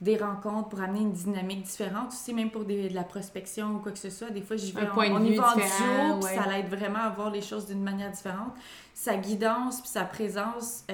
des 0.00 0.16
rencontres 0.16 0.68
pour 0.68 0.80
amener 0.80 1.00
une 1.00 1.12
dynamique 1.12 1.62
différente 1.62 2.08
aussi, 2.12 2.32
même 2.34 2.50
pour 2.50 2.64
des- 2.64 2.88
de 2.90 2.94
la 2.94 3.02
prospection 3.02 3.76
ou 3.76 3.78
quoi 3.78 3.90
que 3.92 3.98
ce 3.98 4.10
soit. 4.10 4.30
Des 4.30 4.42
fois, 4.42 4.56
j'y 4.56 4.72
vais, 4.72 4.82
on, 5.10 5.24
y 5.24 5.34
va 5.36 5.52
en 5.52 5.54
duo, 5.56 5.64
puis 6.20 6.34
ça 6.44 6.48
l'aide 6.50 6.68
vraiment 6.68 7.00
à 7.00 7.08
voir 7.10 7.30
les 7.30 7.42
choses 7.42 7.66
d'une 7.66 7.82
manière 7.82 8.10
différente. 8.12 8.52
Sa 8.94 9.16
guidance 9.16 9.80
puis 9.80 9.88
sa 9.90 10.04
présence, 10.04 10.84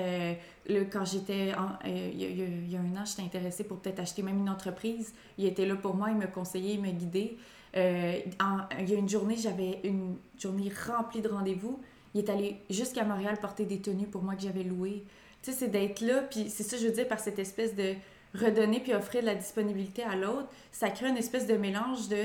le, 0.69 0.85
quand 0.85 1.05
j'étais, 1.05 1.53
euh, 1.85 2.11
il 2.15 2.23
y, 2.23 2.73
y 2.73 2.77
a 2.77 2.81
un 2.81 2.97
an, 3.03 3.05
j'étais 3.05 3.23
intéressée 3.23 3.65
pour 3.65 3.79
peut-être 3.79 3.99
acheter 4.01 4.23
même 4.23 4.39
une 4.39 4.49
entreprise. 4.49 5.13
Il 5.37 5.45
était 5.47 5.67
là 5.67 5.75
pour 5.77 5.95
moi, 5.97 6.11
il 6.11 6.17
me 6.17 6.27
conseillait, 6.27 6.75
il 6.75 6.81
me 6.81 6.91
guidait. 6.91 7.37
Euh, 7.77 8.19
en- 8.41 8.61
il 8.81 8.89
y 8.91 8.95
a 8.95 8.99
une 8.99 9.09
journée, 9.09 9.37
j'avais 9.37 9.81
une 9.85 10.17
journée 10.39 10.71
remplie 10.87 11.21
de 11.21 11.29
rendez-vous. 11.29 11.81
Il 12.15 12.21
est 12.21 12.31
allé 12.31 12.57
jusqu'à 12.71 13.05
Montréal 13.05 13.37
porter 13.41 13.65
des 13.65 13.79
tenues 13.81 14.07
pour 14.07 14.23
moi 14.23 14.35
que 14.37 14.43
j'avais 14.43 14.63
louées. 14.63 15.03
Tu 15.43 15.51
sais, 15.51 15.59
c'est 15.59 15.69
d'être 15.69 16.01
là, 16.01 16.23
puis 16.23 16.49
c'est 16.49 16.63
ça 16.63 16.77
je 16.77 16.87
veux 16.87 16.93
dire 16.93 17.09
par 17.09 17.19
cette 17.19 17.39
espèce 17.39 17.75
de 17.75 17.95
redonner 18.35 18.81
puis 18.81 18.95
offrir 18.95 19.21
de 19.23 19.27
la 19.27 19.35
disponibilité 19.35 20.03
à 20.05 20.15
l'autre. 20.17 20.47
Ça 20.73 20.91
crée 20.91 21.09
une 21.09 21.17
espèce 21.17 21.47
de 21.47 21.55
mélange 21.57 22.09
de 22.09 22.17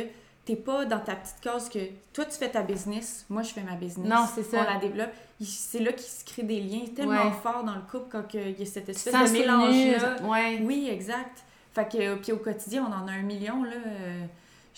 t'es 0.46 0.56
pas 0.56 0.86
dans 0.86 1.00
ta 1.00 1.16
petite 1.16 1.40
case 1.42 1.70
que 1.70 1.80
toi, 2.14 2.26
tu 2.26 2.32
fais 2.38 2.50
ta 2.50 2.62
business, 2.64 3.26
moi, 3.30 3.44
je 3.44 3.50
fais 3.52 3.62
ma 3.62 3.76
business. 3.76 4.08
Non, 4.10 4.26
c'est 4.34 4.44
ça. 4.44 4.66
On 4.68 4.74
la 4.74 4.80
développe. 4.80 5.12
C'est 5.42 5.80
là 5.80 5.92
qu'il 5.92 6.06
se 6.08 6.24
crée 6.26 6.44
des 6.44 6.60
liens 6.60 6.86
tellement 6.96 7.26
Ouais. 7.26 7.32
forts 7.44 7.64
dans 7.64 7.76
le 7.76 7.82
couple 7.82 8.08
quand 8.12 8.24
il 8.34 8.60
y 8.60 8.64
a 8.64 8.66
cette 8.66 8.90
espèce 8.90 9.14
Sans 9.14 9.26
de 9.26 9.32
mélange-là. 9.32 10.22
Ouais. 10.24 10.60
Oui, 10.64 10.90
exact. 10.92 11.44
Fait 11.74 11.88
que, 11.92 12.16
puis 12.16 12.32
au 12.32 12.38
quotidien, 12.38 12.84
on 12.90 12.94
en 12.94 13.08
a 13.08 13.12
un 13.12 13.22
million, 13.22 13.64
là. 13.64 13.72
euh, 13.86 14.26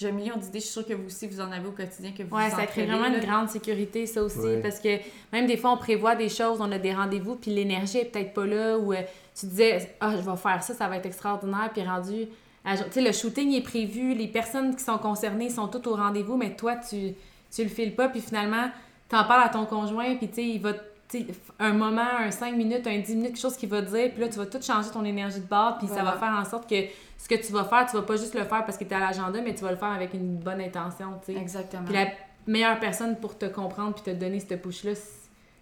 J'ai 0.01 0.09
un 0.09 0.13
million 0.13 0.35
d'idées, 0.35 0.59
je 0.59 0.63
suis 0.65 0.73
sûre 0.73 0.85
que 0.87 0.93
vous 0.93 1.05
aussi, 1.05 1.27
vous 1.27 1.39
en 1.41 1.51
avez 1.51 1.67
au 1.67 1.71
quotidien, 1.71 2.11
que 2.11 2.23
vous 2.23 2.35
Ouais, 2.35 2.49
vous 2.49 2.55
ça 2.55 2.65
crée 2.65 2.85
vraiment 2.85 3.07
là. 3.07 3.15
une 3.15 3.19
grande 3.23 3.49
sécurité, 3.49 4.07
ça 4.07 4.23
aussi, 4.23 4.39
Ouais. 4.39 4.59
parce 4.61 4.79
que 4.79 4.97
même 5.31 5.45
des 5.45 5.57
fois, 5.57 5.71
on 5.71 5.77
prévoit 5.77 6.15
des 6.15 6.27
choses, 6.29 6.59
on 6.59 6.71
a 6.71 6.79
des 6.79 6.93
rendez-vous, 6.93 7.35
puis 7.35 7.51
l'énergie 7.51 7.99
est 7.99 8.05
peut-être 8.05 8.33
pas 8.33 8.45
là, 8.47 8.77
ou 8.79 8.93
euh, 8.93 9.01
tu 9.39 9.45
disais, 9.45 9.95
ah, 9.99 10.13
je 10.17 10.27
vais 10.27 10.37
faire 10.37 10.63
ça, 10.63 10.73
ça 10.73 10.87
va 10.87 10.97
être 10.97 11.05
extraordinaire, 11.05 11.69
puis 11.71 11.83
rendu. 11.83 12.27
à- 12.65 12.77
Tu 12.77 12.83
sais, 12.91 13.01
le 13.01 13.11
shooting 13.11 13.53
est 13.53 13.61
prévu, 13.61 14.13
les 14.15 14.27
personnes 14.27 14.75
qui 14.75 14.83
sont 14.83 14.97
concernées 14.97 15.49
sont 15.49 15.67
toutes 15.67 15.85
au 15.87 15.95
rendez-vous, 15.95 16.35
mais 16.37 16.55
toi, 16.55 16.75
tu, 16.77 17.13
tu 17.53 17.63
le 17.63 17.69
files 17.69 17.93
pas, 17.95 18.09
puis 18.09 18.21
finalement, 18.21 18.69
t'en 19.09 19.23
parles 19.25 19.43
à 19.45 19.49
ton 19.49 19.65
conjoint, 19.65 20.15
puis 20.15 20.27
tu 20.29 20.35
sais, 20.35 20.45
il 20.45 20.61
va. 20.61 20.73
tu 20.73 21.19
sais, 21.19 21.25
un 21.59 21.73
moment, 21.73 22.07
un 22.19 22.31
5 22.31 22.55
minutes, 22.55 22.87
un 22.87 22.97
10 22.99 23.15
minutes, 23.15 23.31
quelque 23.33 23.41
chose 23.41 23.57
qu'il 23.57 23.67
va 23.69 23.81
te 23.81 23.89
dire, 23.89 24.11
puis 24.11 24.21
là, 24.21 24.29
tu 24.29 24.37
vas 24.37 24.45
tout 24.45 24.61
changer 24.61 24.89
ton 24.91 25.03
énergie 25.03 25.41
de 25.41 25.45
base, 25.47 25.75
puis 25.79 25.87
ça 25.87 26.03
va 26.03 26.13
faire 26.13 26.33
en 26.39 26.45
sorte 26.45 26.69
que 26.69 26.75
ce 27.21 27.27
que 27.29 27.35
tu 27.35 27.51
vas 27.53 27.63
faire, 27.65 27.85
tu 27.85 27.95
vas 27.95 28.01
pas 28.01 28.15
juste 28.15 28.33
le 28.33 28.43
faire 28.45 28.65
parce 28.65 28.77
que 28.77 28.83
tu 28.83 28.93
à 28.93 28.99
l'agenda, 28.99 29.41
mais 29.41 29.53
tu 29.53 29.63
vas 29.63 29.71
le 29.71 29.77
faire 29.77 29.91
avec 29.91 30.13
une 30.15 30.37
bonne 30.37 30.59
intention, 30.59 31.19
tu 31.23 31.33
sais. 31.33 31.39
Exactement. 31.39 31.83
Puis 31.85 31.93
la 31.93 32.07
meilleure 32.47 32.79
personne 32.79 33.15
pour 33.17 33.37
te 33.37 33.45
comprendre 33.45 33.93
puis 33.93 34.03
te 34.03 34.09
donner 34.17 34.39
cette 34.39 34.59
push-là, 34.61 34.93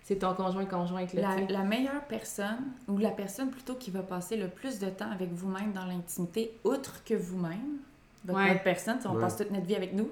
c'est 0.04 0.16
ton 0.16 0.34
conjoint 0.34 0.66
conjointe 0.66 1.14
là, 1.14 1.36
La, 1.36 1.60
la 1.60 1.64
meilleure 1.64 2.04
personne, 2.08 2.72
ou 2.88 2.98
la 2.98 3.12
personne 3.12 3.50
plutôt 3.52 3.76
qui 3.76 3.92
va 3.92 4.02
passer 4.02 4.38
le 4.38 4.48
plus 4.48 4.80
de 4.80 4.88
temps 4.90 5.12
avec 5.12 5.32
vous-même 5.34 5.74
dans 5.74 5.86
l'intimité, 5.86 6.52
outre 6.64 7.04
que 7.04 7.14
vous-même, 7.14 7.78
votre, 8.26 8.40
Ouais. 8.40 8.62
personne, 8.64 9.00
si 9.02 9.08
on 9.08 9.14
Ouais. 9.16 9.22
passe 9.22 9.36
toute 9.38 9.52
notre 9.52 9.66
vie 9.66 9.76
avec 9.76 9.94
nous, 9.94 10.10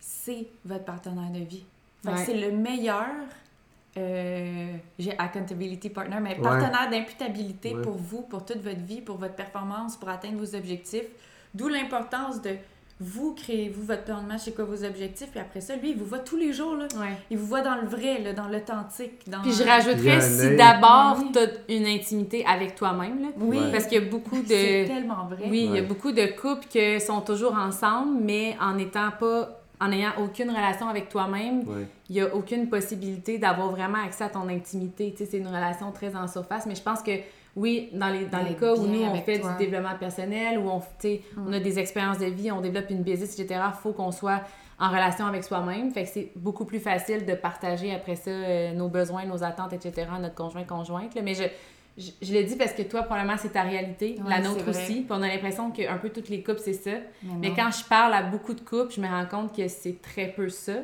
c'est 0.00 0.46
votre 0.64 0.84
partenaire 0.84 1.30
de 1.30 1.38
vie. 1.44 1.64
Ouais. 2.04 2.16
c'est 2.24 2.34
le 2.34 2.50
meilleur, 2.56 3.06
euh, 3.96 4.66
j'ai 4.98 5.18
accountability 5.18 5.90
partner, 5.90 6.18
mais 6.22 6.36
Ouais. 6.36 6.42
partenaire 6.42 6.88
d'imputabilité 6.90 7.74
Ouais. 7.74 7.82
pour 7.82 7.94
vous, 7.96 8.22
pour 8.22 8.44
toute 8.44 8.62
votre 8.62 8.80
vie, 8.80 9.00
pour 9.00 9.16
votre 9.18 9.34
performance, 9.34 9.96
pour 9.96 10.08
atteindre 10.08 10.38
vos 10.38 10.54
objectifs. 10.54 11.06
D'où 11.54 11.68
l'importance 11.68 12.40
de 12.40 12.50
vous 13.02 13.32
créer, 13.34 13.70
vous, 13.70 13.82
votre 13.82 14.04
plan 14.04 14.22
de 14.22 14.28
match, 14.28 14.42
c'est 14.44 14.54
quoi 14.54 14.64
vos 14.66 14.84
objectifs, 14.84 15.30
puis 15.30 15.40
après 15.40 15.62
ça, 15.62 15.74
lui, 15.74 15.92
il 15.92 15.96
vous 15.96 16.04
voit 16.04 16.18
tous 16.18 16.36
les 16.36 16.52
jours, 16.52 16.74
là. 16.76 16.84
Ouais. 17.00 17.16
Il 17.30 17.38
vous 17.38 17.46
voit 17.46 17.62
dans 17.62 17.76
le 17.76 17.86
vrai, 17.88 18.20
là, 18.20 18.34
dans 18.34 18.46
l'authentique. 18.46 19.26
Dans... 19.26 19.40
Puis 19.40 19.52
je 19.52 19.64
rajouterais 19.64 20.20
si 20.20 20.54
d'abord 20.54 21.16
Oui. 21.18 21.30
t'as 21.32 21.46
une 21.74 21.86
intimité 21.86 22.44
avec 22.46 22.74
toi-même 22.74 23.22
là. 23.22 23.28
Oui, 23.38 23.56
Ouais. 23.58 23.72
Parce 23.72 23.86
qu'il 23.86 24.02
y 24.02 24.06
a 24.06 24.08
beaucoup 24.08 24.36
c'est 24.46 24.82
de 24.82 24.88
tellement 24.88 25.24
vrai. 25.24 25.46
oui, 25.48 25.64
il 25.70 25.74
y 25.76 25.78
a 25.78 25.82
beaucoup 25.82 26.12
de 26.12 26.26
couples 26.38 26.66
qui 26.68 27.00
sont 27.00 27.22
toujours 27.22 27.54
ensemble 27.54 28.18
mais 28.22 28.54
en 28.60 28.76
étant 28.76 29.10
pas 29.18 29.59
en 29.80 29.88
n'ayant 29.88 30.12
aucune 30.22 30.50
relation 30.50 30.88
avec 30.88 31.08
toi-même, 31.08 31.60
Ouais. 31.66 31.86
il 32.08 32.16
n'y 32.16 32.20
a 32.20 32.34
aucune 32.34 32.68
possibilité 32.68 33.38
d'avoir 33.38 33.70
vraiment 33.70 34.04
accès 34.04 34.24
à 34.24 34.28
ton 34.28 34.48
intimité. 34.48 35.10
Tu 35.12 35.18
sais, 35.18 35.30
c'est 35.30 35.38
une 35.38 35.46
relation 35.48 35.90
très 35.92 36.14
en 36.14 36.26
surface, 36.28 36.66
mais 36.66 36.74
je 36.74 36.82
pense 36.82 37.02
que 37.02 37.12
oui, 37.56 37.88
dans 37.92 38.08
les, 38.10 38.26
dans 38.26 38.42
les 38.42 38.54
cas 38.54 38.74
où 38.74 38.86
nous, 38.86 39.02
on 39.02 39.14
fait 39.16 39.40
toi. 39.40 39.52
du 39.52 39.64
développement 39.64 39.96
personnel, 39.98 40.58
où 40.58 40.68
on, 40.68 40.80
tu 40.80 40.86
sais, 41.00 41.22
on 41.36 41.52
a 41.52 41.58
des 41.58 41.78
expériences 41.78 42.18
de 42.18 42.26
vie, 42.26 42.52
on 42.52 42.60
développe 42.60 42.90
une 42.90 43.02
business, 43.02 43.38
etc., 43.38 43.60
il 43.68 43.72
faut 43.82 43.92
qu'on 43.92 44.12
soit 44.12 44.42
en 44.78 44.88
relation 44.88 45.26
avec 45.26 45.42
soi-même. 45.44 45.90
Fait 45.92 46.04
que 46.04 46.10
c'est 46.10 46.30
beaucoup 46.36 46.64
plus 46.64 46.78
facile 46.78 47.26
de 47.26 47.34
partager 47.34 47.92
après 47.94 48.16
ça 48.16 48.30
euh, 48.30 48.72
nos 48.72 48.88
besoins, 48.88 49.24
nos 49.24 49.42
attentes, 49.42 49.72
etc., 49.72 50.06
à 50.14 50.18
notre 50.18 50.34
conjoint, 50.36 50.64
conjointe. 50.64 51.14
là. 51.14 51.22
Mais 51.22 51.34
je, 51.34 51.42
je, 52.00 52.26
je 52.26 52.32
le 52.32 52.42
dis 52.44 52.56
parce 52.56 52.72
que 52.72 52.82
toi, 52.82 53.02
probablement, 53.02 53.36
c'est 53.38 53.50
ta 53.52 53.62
réalité, 53.62 54.16
la 54.26 54.40
nôtre 54.40 54.68
aussi. 54.68 54.94
Puis 55.02 55.06
on 55.10 55.22
a 55.22 55.28
l'impression 55.28 55.70
qu'un 55.70 55.98
peu 55.98 56.08
toutes 56.10 56.28
les 56.30 56.42
couples, 56.42 56.60
c'est 56.64 56.72
ça. 56.72 56.92
Mais 57.40 57.52
quand 57.54 57.70
je 57.70 57.84
parle 57.84 58.14
à 58.14 58.22
beaucoup 58.22 58.54
de 58.54 58.60
couples, 58.60 58.92
je 58.92 59.00
me 59.00 59.06
rends 59.08 59.26
compte 59.26 59.54
que 59.54 59.68
c'est 59.68 60.00
très 60.00 60.28
peu 60.28 60.48
ça. 60.48 60.74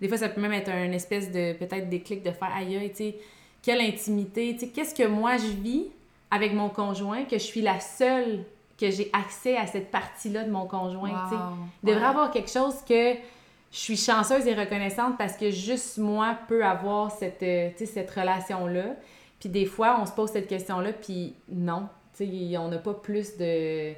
Des 0.00 0.08
fois, 0.08 0.16
ça 0.18 0.28
peut 0.28 0.40
même 0.40 0.52
être 0.52 0.70
un 0.70 0.92
espèce 0.92 1.30
de 1.30 1.52
peut-être 1.54 1.88
déclic 1.88 2.22
de 2.22 2.30
faire 2.30 2.50
aïe, 2.54 2.76
aïe, 2.76 2.90
tu 2.90 2.96
sais, 2.96 3.16
quelle 3.62 3.80
intimité, 3.80 4.52
tu 4.54 4.60
sais, 4.66 4.68
qu'est-ce 4.68 4.94
que 4.94 5.06
moi 5.06 5.36
je 5.38 5.46
vis 5.46 5.84
avec 6.30 6.52
mon 6.52 6.68
conjoint, 6.68 7.24
que 7.24 7.38
je 7.38 7.44
suis 7.44 7.62
la 7.62 7.80
seule 7.80 8.44
que 8.78 8.90
j'ai 8.90 9.08
accès 9.12 9.56
à 9.56 9.66
cette 9.68 9.90
partie-là 9.92 10.42
de 10.44 10.50
mon 10.50 10.66
conjoint, 10.66 11.10
tu 11.28 11.34
sais. 11.36 11.40
Il 11.84 11.86
devrait 11.90 12.02
Ouais. 12.02 12.08
avoir 12.08 12.30
quelque 12.32 12.50
chose 12.50 12.74
que 12.88 13.12
je 13.14 13.78
suis 13.78 13.96
chanceuse 13.96 14.46
et 14.46 14.54
reconnaissante 14.54 15.16
parce 15.16 15.36
que 15.36 15.50
juste 15.50 15.98
moi 15.98 16.36
peux 16.48 16.64
avoir 16.64 17.10
cette, 17.12 17.42
euh, 17.42 17.70
cette 17.76 18.10
relation-là. 18.10 18.96
Puis 19.44 19.50
des 19.50 19.66
fois, 19.66 19.98
on 20.00 20.06
se 20.06 20.12
pose 20.12 20.30
cette 20.30 20.46
question-là, 20.46 20.94
puis 20.94 21.34
non, 21.50 21.86
tu 22.16 22.24
sais, 22.26 22.56
on 22.56 22.68
n'a 22.68 22.78
pas 22.78 22.94
plus 22.94 23.36
de, 23.36 23.92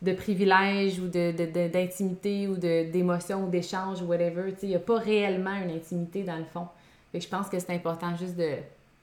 de 0.00 0.12
privilèges 0.14 0.98
ou 0.98 1.04
de, 1.06 1.32
de- 1.32 1.52
de- 1.52 1.68
d'intimité 1.68 2.48
ou 2.48 2.54
de, 2.56 2.90
d'émotions 2.90 3.44
ou 3.44 3.50
d'échanges 3.50 4.00
ou 4.00 4.06
whatever. 4.06 4.50
Tu 4.54 4.60
sais, 4.60 4.66
il 4.68 4.68
n'y 4.70 4.76
a 4.76 4.78
pas 4.78 4.96
réellement 4.98 5.52
une 5.52 5.68
intimité 5.70 6.22
dans 6.22 6.38
le 6.38 6.46
fond. 6.46 6.66
Fait 7.12 7.18
que 7.18 7.24
je 7.26 7.28
pense 7.28 7.48
que 7.50 7.58
c'est 7.58 7.74
important 7.74 8.16
juste 8.16 8.36
de 8.38 8.54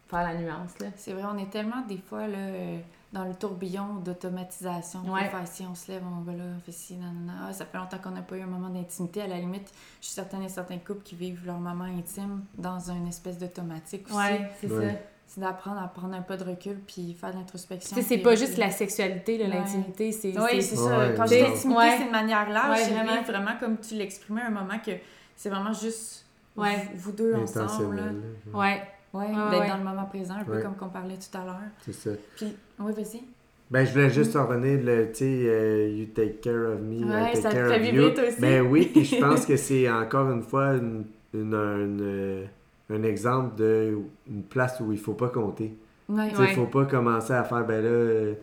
faire 0.08 0.24
la 0.24 0.34
nuance. 0.34 0.72
C'est 0.96 1.14
vrai, 1.14 1.22
on 1.32 1.38
est 1.38 1.52
tellement 1.52 1.86
des 1.88 1.98
fois 2.00 2.28
là, 2.28 2.38
dans 3.14 3.26
le 3.26 3.36
tourbillon 3.36 3.98
d'automatisation. 4.04 5.02
On 5.06 5.14
Ouais. 5.14 5.30
ci, 5.46 5.64
on 5.70 5.76
se 5.76 5.92
lève, 5.92 6.02
on 6.12 6.22
va 6.24 6.32
là, 6.34 6.44
on 6.58 6.60
fait 6.60 6.72
ci, 6.72 6.96
nanana. 6.96 7.50
Ah, 7.50 7.54
ça 7.54 7.66
fait 7.66 7.78
longtemps 7.78 8.00
qu'on 8.00 8.10
n'a 8.16 8.24
pas 8.24 8.36
eu 8.36 8.42
un 8.42 8.48
moment 8.48 8.70
d'intimité. 8.70 9.22
À 9.22 9.28
la 9.28 9.38
limite, 9.38 9.72
je 10.02 10.08
suis 10.08 10.16
certaine 10.16 10.40
qu'il 10.40 10.50
y 10.50 10.52
a 10.52 10.56
certains 10.56 10.80
couples 10.80 11.04
qui 11.04 11.14
vivent 11.14 11.46
leur 11.46 11.60
moment 11.60 11.84
intime 11.84 12.46
dans 12.58 12.80
une 12.90 13.08
espèce 13.08 13.38
d'automatique 13.38 14.08
aussi. 14.08 14.18
Ouais, 14.18 14.50
c'est 14.60 14.72
Ouais. 14.72 14.88
ça. 14.88 14.94
C'est 15.30 15.42
d'apprendre 15.42 15.82
à 15.82 15.88
prendre 15.90 16.14
un 16.16 16.22
pas 16.22 16.38
de 16.38 16.46
recul 16.46 16.78
puis 16.88 17.14
faire 17.14 17.32
de 17.34 17.36
l'introspection. 17.38 17.96
Tu 17.96 18.02
sais, 18.02 18.08
c'est 18.08 18.16
puis- 18.16 18.24
pas 18.24 18.36
juste 18.36 18.58
la 18.58 18.72
sexualité, 18.72 19.38
là, 19.38 19.46
Ouais. 19.46 19.56
l'intimité, 19.56 20.12
c'est... 20.14 20.30
Oui, 20.30 20.62
c'est 20.64 20.78
ça. 20.78 20.98
Ouais, 21.00 21.14
Quand 21.18 21.26
je 21.26 21.34
dis 21.36 21.42
intimité, 21.42 21.78
Ouais. 21.80 21.96
c'est 22.00 22.06
de 22.06 22.12
manière 22.12 22.50
large. 22.50 22.70
Ouais, 22.78 22.84
c'est 22.86 22.92
vraiment. 22.94 23.12
vraiment, 23.22 23.24
vraiment 23.24 23.52
comme 23.60 23.78
tu 23.78 23.96
l'exprimais 23.96 24.42
un 24.44 24.50
moment 24.52 24.80
que 24.84 24.92
c'est 25.36 25.50
vraiment 25.50 25.74
juste 25.74 26.26
Ouais. 26.56 26.88
vous, 26.96 26.98
vous 26.98 27.12
deux 27.12 27.36
ensemble. 27.36 28.02
Ouais. 28.54 28.54
Ouais, 28.54 28.82
Ouais, 29.14 29.28
d'être 29.52 29.60
ouais. 29.62 29.68
dans 29.70 29.78
le 29.78 29.84
moment 29.84 30.06
présent, 30.06 30.36
un 30.40 30.44
peu 30.46 30.56
Ouais. 30.56 30.62
comme 30.64 30.76
qu'on 30.76 30.90
parlait 30.90 31.18
tout 31.18 31.38
à 31.38 31.44
l'heure. 31.44 31.56
C'est 31.86 31.94
ça. 31.94 32.10
Puis, 32.38 32.56
oui, 32.80 32.94
vas-y. 32.94 33.22
Ben, 33.70 33.86
je 33.86 33.92
voulais 33.92 34.10
juste 34.10 34.34
en 34.38 34.48
revenir, 34.48 34.80
le, 34.82 35.08
tu 35.12 35.18
sais, 35.20 35.26
euh, 35.26 35.90
you 35.90 36.06
take 36.16 36.36
care 36.42 36.74
of 36.74 36.80
me, 36.80 37.04
Ouais, 37.06 37.22
I 37.22 37.26
take 37.34 37.42
ça 37.42 37.50
te 37.50 37.56
care 37.56 37.68
fait 37.70 37.76
of 37.76 37.82
vibrer, 37.82 38.04
you. 38.06 38.10
toi 38.14 38.24
aussi. 38.30 38.40
Ben 38.42 38.62
oui, 38.62 38.86
puis 38.94 39.04
je 39.06 39.18
pense 39.20 39.46
que 39.46 39.58
c'est 39.58 39.90
encore 39.92 40.32
une 40.32 40.42
fois 40.44 40.76
une, 40.76 41.04
une- 41.34 42.48
un, 42.90 43.04
exemple 43.04 43.56
de 43.58 43.98
une 44.30 44.44
place 44.44 44.80
où 44.80 44.92
il 44.92 45.00
faut 45.00 45.14
pas 45.14 45.30
compter. 45.30 45.74
Ouais. 46.10 46.24
Ouais. 46.38 46.48
Il 46.52 46.56
faut 46.56 46.66
pas 46.68 46.86
commencer 46.86 47.34
à 47.34 47.44
faire, 47.44 47.66
ben 47.66 47.82
là, 47.84 47.90
euh, 47.90 48.34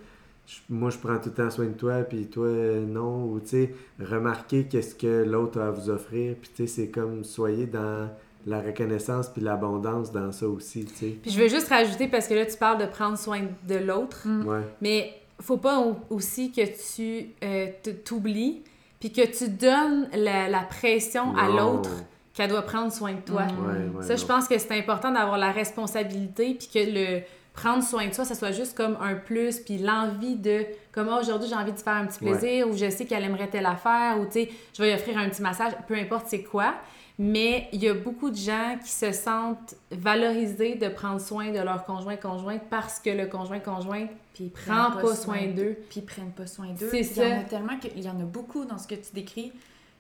je- 0.46 0.58
moi 0.68 0.90
je 0.90 0.98
prends 0.98 1.16
tout 1.18 1.30
le 1.30 1.34
temps 1.34 1.50
soin 1.50 1.66
de 1.66 1.72
toi, 1.72 2.02
puis 2.02 2.26
toi 2.26 2.46
euh, 2.46 2.84
non. 2.84 3.24
Ou 3.24 3.40
tu 3.40 3.48
sais, 3.48 3.74
remarquer 4.00 4.64
qu'est-ce 4.64 4.94
que 4.94 5.24
l'autre 5.24 5.60
a 5.60 5.68
à 5.68 5.70
vous 5.70 5.88
offrir, 5.90 6.34
puis 6.40 6.50
tu 6.54 6.66
sais, 6.66 6.74
c'est 6.82 6.88
comme 6.88 7.24
soyez 7.24 7.66
dans 7.66 8.10
la 8.46 8.60
reconnaissance 8.60 9.30
puis 9.30 9.40
l'abondance 9.40 10.12
dans 10.12 10.30
ça 10.30 10.46
aussi, 10.46 10.84
tu 10.84 10.94
sais. 10.94 11.16
Puis 11.22 11.30
je 11.30 11.40
veux 11.40 11.48
juste 11.48 11.68
rajouter, 11.68 12.08
parce 12.08 12.28
que 12.28 12.34
là, 12.34 12.44
tu 12.44 12.58
parles 12.58 12.78
de 12.78 12.86
prendre 12.86 13.16
soin 13.16 13.40
de 13.66 13.74
l'autre, 13.76 14.26
Mm. 14.28 14.46
Ouais. 14.46 14.60
mais 14.82 15.14
faut 15.40 15.56
pas 15.56 15.78
au- 15.80 15.96
aussi 16.10 16.52
que 16.52 16.60
tu 16.60 17.30
euh, 17.42 17.66
te- 17.82 17.88
t'oublies, 17.90 18.62
puis 19.00 19.10
que 19.10 19.26
tu 19.26 19.48
donnes 19.48 20.08
la, 20.14 20.48
la 20.50 20.60
pression 20.60 21.34
à 21.36 21.48
l'autre 21.48 21.90
qu'elle 22.34 22.50
doit 22.50 22.62
prendre 22.62 22.92
soin 22.92 23.12
de 23.12 23.20
toi. 23.20 23.44
Mm. 23.44 23.66
Ouais, 23.66 23.98
ouais, 23.98 24.02
ça, 24.06 24.16
je 24.16 24.24
pense 24.26 24.46
que 24.48 24.58
c'est 24.58 24.76
important 24.76 25.10
d'avoir 25.12 25.38
la 25.38 25.52
responsabilité, 25.52 26.54
puis 26.54 26.68
que 26.72 26.78
le 26.90 27.22
prendre 27.54 27.84
soin 27.84 28.08
de 28.08 28.12
soi, 28.12 28.24
ça 28.24 28.34
soit 28.34 28.50
juste 28.50 28.76
comme 28.76 28.98
un 29.00 29.14
plus, 29.14 29.60
puis 29.60 29.78
l'envie 29.78 30.34
de, 30.34 30.66
comme 30.92 31.08
Ah, 31.10 31.20
aujourd'hui 31.20 31.48
j'ai 31.48 31.54
envie 31.54 31.72
de 31.72 31.78
faire 31.78 31.92
un 31.94 32.06
petit 32.06 32.24
Ouais. 32.24 32.32
plaisir, 32.32 32.68
ou 32.68 32.76
je 32.76 32.90
sais 32.90 33.04
qu'elle 33.06 33.22
aimerait 33.24 33.46
telle 33.48 33.66
affaire, 33.66 34.18
ou 34.20 34.24
tu 34.26 34.32
sais, 34.32 34.48
je 34.76 34.82
vais 34.82 34.88
lui 34.88 34.94
offrir 34.96 35.16
un 35.18 35.28
petit 35.28 35.40
massage, 35.42 35.72
peu 35.86 35.94
importe 35.94 36.26
c'est 36.26 36.42
quoi. 36.42 36.74
Mais 37.16 37.68
il 37.72 37.80
y 37.80 37.88
a 37.88 37.94
beaucoup 37.94 38.28
de 38.28 38.36
gens 38.36 38.76
qui 38.84 38.90
se 38.90 39.12
sentent 39.12 39.76
valorisés 39.92 40.74
de 40.74 40.88
prendre 40.88 41.20
soin 41.20 41.52
de 41.52 41.60
leur 41.60 41.84
conjoint 41.84 42.16
conjointe 42.16 42.62
parce 42.68 42.98
que 42.98 43.10
le 43.10 43.26
conjoint 43.26 43.60
conjointe 43.60 44.10
Puis 44.34 44.48
prend 44.66 44.90
pas 44.90 45.14
soin 45.14 45.46
d'eux. 45.46 45.76
Puis 45.88 46.00
ils 46.00 46.04
prennent 46.04 46.32
pas 46.32 46.48
soin 46.48 46.66
d'eux. 46.78 46.88
C'est 46.90 47.02
Il 47.02 47.06
y 47.06 47.20
en 47.20 47.28
ça. 47.30 47.36
a 47.38 47.44
tellement 47.44 47.78
que- 47.78 47.86
il 47.94 48.02
y 48.02 48.08
en 48.08 48.18
a 48.18 48.24
beaucoup 48.24 48.64
dans 48.64 48.78
ce 48.78 48.88
que 48.88 48.96
tu 48.96 49.12
décris 49.14 49.52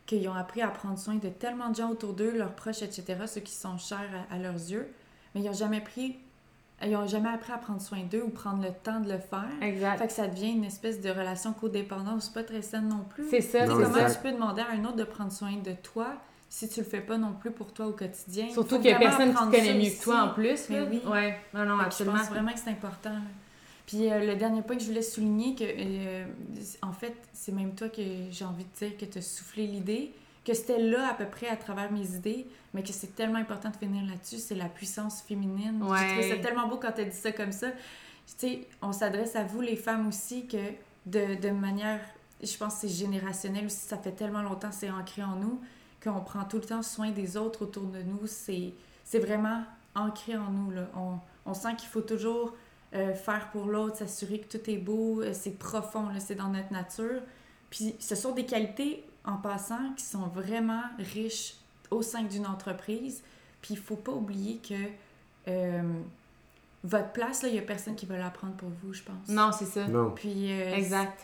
qu'ils 0.06 0.28
ont 0.28 0.34
appris 0.34 0.60
à 0.62 0.68
prendre 0.68 0.98
soin 0.98 1.14
de 1.16 1.28
tellement 1.28 1.70
de 1.70 1.76
gens 1.76 1.90
autour 1.90 2.12
d'eux, 2.12 2.30
leurs 2.36 2.52
proches, 2.54 2.82
etc., 2.82 3.16
ceux 3.26 3.40
qui 3.40 3.52
sont 3.54 3.78
chers 3.78 3.98
à, 4.30 4.34
à 4.34 4.38
leurs 4.38 4.52
yeux, 4.54 4.88
mais 5.34 5.40
ils 5.42 5.48
ont 5.48 5.52
jamais 5.54 5.80
pris, 5.80 6.16
ils 6.84 6.94
ont 6.96 7.06
jamais 7.06 7.30
appris 7.30 7.52
à 7.52 7.56
prendre 7.58 7.80
soin 7.80 8.00
d'eux 8.10 8.22
ou 8.22 8.28
prendre 8.28 8.62
le 8.62 8.70
temps 8.72 9.00
de 9.00 9.10
le 9.10 9.18
faire. 9.18 9.48
Exact. 9.62 9.98
Fait 9.98 10.06
que 10.08 10.12
ça 10.12 10.26
devient 10.28 10.50
une 10.52 10.64
espèce 10.64 11.00
de 11.00 11.08
relation 11.08 11.52
codépendance 11.54 12.28
pas 12.28 12.42
très 12.42 12.60
saine 12.62 12.88
non 12.88 13.04
plus. 13.08 13.28
C'est 13.30 13.40
ça, 13.40 13.64
Non, 13.66 13.76
c'est 13.78 13.84
Comment 13.84 13.96
exact. 13.96 14.14
tu 14.22 14.28
peux 14.28 14.32
demander 14.34 14.62
à 14.62 14.70
un 14.72 14.84
autre 14.84 14.96
de 14.96 15.04
prendre 15.04 15.32
soin 15.32 15.52
de 15.64 15.72
toi 15.72 16.08
si 16.50 16.68
tu 16.68 16.80
le 16.80 16.86
fais 16.86 17.00
pas 17.00 17.16
non 17.16 17.32
plus 17.32 17.50
pour 17.52 17.72
toi 17.72 17.86
au 17.86 17.92
quotidien? 17.92 18.50
Surtout 18.50 18.76
qu'il 18.76 18.90
y 18.90 18.92
a 18.92 18.98
personne 18.98 19.30
qui 19.30 19.36
te 19.36 19.50
connaît 19.56 19.74
mieux 19.74 19.90
que 19.90 20.02
toi 20.02 20.22
en 20.24 20.28
plus. 20.34 20.68
Mais 20.68 20.82
oui. 20.82 21.00
Ouais, 21.06 21.38
non, 21.54 21.64
non, 21.64 21.78
Fait 21.78 21.84
absolument. 21.86 22.16
Je 22.16 22.20
pense 22.22 22.30
vraiment 22.30 22.52
que 22.52 22.58
c'est 22.58 22.70
important. 22.70 23.16
Puis 23.86 24.10
euh, 24.10 24.20
le 24.24 24.36
dernier 24.36 24.62
point 24.62 24.76
que 24.76 24.82
je 24.82 24.88
voulais 24.88 25.02
souligner, 25.02 25.54
que 25.54 25.64
euh, 25.64 26.24
en 26.82 26.92
fait, 26.92 27.14
c'est 27.32 27.52
même 27.52 27.74
toi 27.74 27.88
que 27.88 28.02
j'ai 28.30 28.44
envie 28.44 28.64
de 28.64 28.86
dire 28.86 28.96
que 28.96 29.04
tu 29.04 29.18
as 29.18 29.22
soufflé 29.22 29.66
l'idée, 29.66 30.12
que 30.44 30.54
c'était 30.54 30.80
là 30.80 31.10
à 31.10 31.14
peu 31.14 31.26
près 31.26 31.48
à 31.48 31.56
travers 31.56 31.90
mes 31.92 32.14
idées, 32.14 32.46
mais 32.72 32.82
que 32.82 32.92
c'est 32.92 33.14
tellement 33.14 33.38
important 33.38 33.70
de 33.70 33.76
finir 33.76 34.04
là-dessus, 34.04 34.38
c'est 34.38 34.54
la 34.54 34.68
puissance 34.68 35.22
féminine. 35.22 35.82
Ouais. 35.82 35.98
J'ai 35.98 36.08
trouvé 36.08 36.30
ça 36.30 36.36
tellement 36.48 36.68
beau 36.68 36.76
quand 36.76 36.92
tu 36.92 37.02
as 37.02 37.04
dit 37.04 37.16
ça 37.16 37.32
comme 37.32 37.52
ça. 37.52 37.70
Tu 37.70 38.34
sais, 38.38 38.66
on 38.80 38.92
s'adresse 38.92 39.36
à 39.36 39.44
vous 39.44 39.60
les 39.60 39.76
femmes 39.76 40.08
aussi 40.08 40.46
que 40.46 40.56
de, 41.06 41.40
de 41.40 41.50
manière 41.50 42.00
je 42.42 42.56
pense 42.56 42.74
que 42.74 42.80
c'est 42.82 42.88
générationnel 42.88 43.66
aussi. 43.66 43.86
Ça 43.86 43.96
fait 43.96 44.12
tellement 44.12 44.42
longtemps, 44.42 44.72
c'est 44.72 44.90
ancré 44.90 45.22
en 45.22 45.36
nous 45.36 45.60
qu'on 46.02 46.20
prend 46.20 46.44
tout 46.44 46.56
le 46.56 46.64
temps 46.64 46.82
soin 46.82 47.10
des 47.10 47.36
autres 47.36 47.62
autour 47.62 47.84
de 47.84 48.02
nous. 48.02 48.26
C'est 48.26 49.18
vraiment 49.18 49.62
ancré 49.94 50.36
en 50.36 50.50
nous. 50.50 50.70
Là. 50.70 50.88
On, 50.96 51.18
on 51.46 51.54
sent 51.54 51.76
qu'il 51.76 51.88
faut 51.88 52.00
toujours 52.02 52.54
euh, 52.94 53.12
faire 53.14 53.50
pour 53.50 53.66
l'autre, 53.66 53.96
s'assurer 53.96 54.38
que 54.40 54.56
tout 54.58 54.70
est 54.70 54.76
beau. 54.78 55.20
Euh, 55.22 55.30
c'est 55.32 55.58
profond, 55.58 56.08
c'est 56.18 56.34
dans 56.36 56.48
notre 56.48 56.72
nature. 56.72 57.20
Puis 57.70 57.94
ce 57.98 58.14
sont 58.14 58.32
des 58.32 58.44
qualités, 58.46 59.04
en 59.24 59.36
passant, 59.36 59.92
qui 59.96 60.04
sont 60.04 60.26
vraiment 60.28 60.82
riches 60.98 61.54
au 61.90 62.02
sein 62.02 62.22
d'une 62.22 62.46
entreprise. 62.46 63.22
Puis 63.62 63.74
il 63.74 63.78
faut 63.80 63.96
pas 63.96 64.12
oublier 64.12 64.58
que 64.66 64.74
euh, 65.48 65.82
votre 66.84 67.10
place, 67.12 67.42
il 67.46 67.52
n'y 67.52 67.58
a 67.58 67.62
personne 67.62 67.94
qui 67.96 68.06
va 68.06 68.18
la 68.18 68.30
prendre 68.30 68.54
pour 68.54 68.68
vous, 68.82 68.92
je 68.92 69.02
pense. 69.02 69.28
Non, 69.28 69.50
c'est 69.52 69.64
ça. 69.64 69.86
Non. 69.88 70.10
Puis, 70.10 70.52
euh, 70.52 70.74
Exact. 70.74 71.18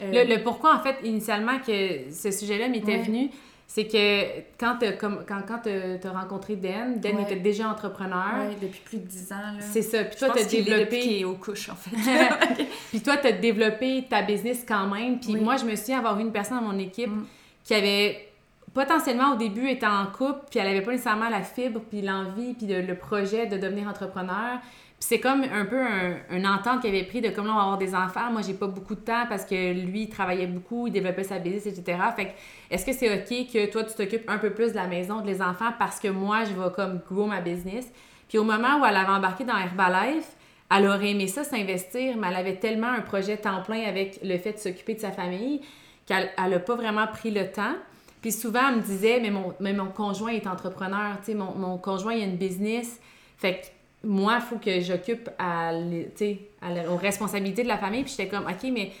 euh, 0.00 0.24
Le, 0.24 0.36
le 0.36 0.42
pourquoi, 0.42 0.74
en 0.74 0.80
fait, 0.80 0.96
initialement, 1.04 1.58
que 1.58 2.10
ce 2.10 2.30
sujet-là 2.30 2.68
m'était 2.68 2.96
Ouais. 2.96 3.02
venu, 3.02 3.30
c'est 3.74 3.86
que 3.86 4.40
quand 4.60 4.76
tu 4.78 4.92
comme, 4.98 5.24
quand, 5.26 5.40
quand 5.48 5.60
t'as 5.64 6.10
rencontré 6.12 6.56
Dan, 6.56 7.00
Dan 7.00 7.16
Ouais. 7.16 7.22
était 7.22 7.36
déjà 7.36 7.68
entrepreneur. 7.70 8.50
depuis 8.60 8.80
plus 8.84 8.98
de 8.98 9.06
10 9.06 9.32
ans. 9.32 9.36
C'est 9.60 9.80
ça. 9.80 10.04
Puis 10.04 10.18
toi, 10.18 10.28
est 10.28 10.36
là 10.36 10.44
depuis 10.44 10.62
développé... 10.62 11.20
est 11.20 11.24
aux 11.24 11.36
couches, 11.36 11.70
en 11.70 11.74
fait. 11.74 11.96
Puis 12.90 13.00
toi, 13.00 13.16
tu 13.16 13.28
as 13.28 13.32
développé 13.32 14.04
ta 14.10 14.20
business 14.20 14.62
quand 14.68 14.88
même. 14.88 15.18
Puis 15.18 15.32
Oui. 15.32 15.40
moi, 15.40 15.56
je 15.56 15.64
me 15.64 15.74
souviens 15.74 16.00
avoir 16.00 16.18
eu 16.18 16.20
une 16.20 16.32
personne 16.32 16.58
dans 16.60 16.70
mon 16.70 16.78
équipe 16.78 17.08
Mm. 17.08 17.24
qui 17.64 17.72
avait 17.74 18.28
potentiellement 18.74 19.32
au 19.32 19.36
début 19.36 19.66
été 19.68 19.86
en 19.86 20.04
couple, 20.06 20.40
puis 20.50 20.60
elle 20.60 20.66
avait 20.66 20.82
pas 20.82 20.90
nécessairement 20.92 21.30
la 21.30 21.40
fibre, 21.42 21.80
puis 21.88 22.02
l'envie, 22.02 22.52
puis 22.52 22.66
le, 22.66 22.82
le 22.82 22.94
projet 22.94 23.46
de 23.46 23.56
devenir 23.56 23.88
entrepreneur. 23.88 24.58
C'est 25.04 25.18
comme 25.18 25.42
un 25.42 25.64
peu 25.64 25.80
un, 25.80 26.44
entente 26.44 26.80
qu'il 26.80 26.90
avait 26.90 27.02
pris 27.02 27.20
de 27.20 27.30
comme 27.30 27.46
là, 27.46 27.54
on 27.54 27.56
va 27.56 27.62
avoir 27.62 27.78
des 27.78 27.92
enfants. 27.92 28.30
Moi, 28.30 28.42
j'ai 28.46 28.54
pas 28.54 28.68
beaucoup 28.68 28.94
de 28.94 29.00
temps 29.00 29.26
parce 29.28 29.44
que 29.44 29.72
lui, 29.72 30.02
il 30.02 30.08
travaillait 30.08 30.46
beaucoup, 30.46 30.86
il 30.86 30.92
développait 30.92 31.24
sa 31.24 31.40
business, 31.40 31.66
etc. 31.66 31.98
Fait 32.14 32.26
que, 32.26 32.30
est-ce 32.70 32.86
que 32.86 32.92
c'est 32.92 33.12
OK 33.12 33.52
que 33.52 33.68
toi, 33.68 33.82
tu 33.82 33.96
t'occupes 33.96 34.30
un 34.30 34.38
peu 34.38 34.50
plus 34.50 34.70
de 34.70 34.76
la 34.76 34.86
maison, 34.86 35.20
de 35.20 35.26
les 35.26 35.42
enfants, 35.42 35.72
parce 35.76 35.98
que 35.98 36.06
moi, 36.06 36.44
je 36.44 36.52
vais 36.52 36.70
comme 36.72 37.00
grow 37.10 37.26
ma 37.26 37.40
business? 37.40 37.90
Puis 38.28 38.38
au 38.38 38.44
moment 38.44 38.80
où 38.80 38.86
elle 38.86 38.94
avait 38.94 39.10
embarqué 39.10 39.42
dans 39.42 39.58
Herbalife, 39.58 40.36
elle 40.70 40.86
aurait 40.86 41.10
aimé 41.10 41.26
ça 41.26 41.42
s'investir, 41.42 42.16
mais 42.16 42.28
elle 42.28 42.36
avait 42.36 42.60
tellement 42.60 42.92
un 42.92 43.00
projet 43.00 43.36
temps 43.36 43.60
plein 43.62 43.82
avec 43.82 44.20
le 44.22 44.38
fait 44.38 44.52
de 44.52 44.58
s'occuper 44.58 44.94
de 44.94 45.00
sa 45.00 45.10
famille 45.10 45.62
qu'elle 46.06 46.30
n'a 46.38 46.60
pas 46.60 46.76
vraiment 46.76 47.08
pris 47.08 47.32
le 47.32 47.50
temps. 47.50 47.74
Puis 48.20 48.30
souvent, 48.30 48.68
elle 48.68 48.76
me 48.76 48.82
disait, 48.82 49.18
mais 49.20 49.30
mon, 49.30 49.52
mais 49.58 49.72
mon 49.72 49.86
conjoint 49.86 50.30
est 50.30 50.46
entrepreneur, 50.46 51.16
tu 51.18 51.32
sais, 51.32 51.34
mon, 51.34 51.56
mon 51.56 51.76
conjoint, 51.76 52.14
il 52.14 52.22
a 52.22 52.26
une 52.26 52.36
business. 52.36 53.00
Fait 53.36 53.72
moi, 54.04 54.38
il 54.40 54.42
faut 54.42 54.58
que 54.58 54.80
j'occupe 54.80 55.28
à, 55.38 55.68
à 55.68 56.70
la- 56.70 56.90
aux 56.90 56.96
responsabilités 56.96 57.62
de 57.62 57.68
la 57.68 57.78
famille. 57.78 58.02
Puis 58.04 58.14
j'étais 58.16 58.28
comme, 58.28 58.46
OK, 58.46 58.62
mais 58.72 58.92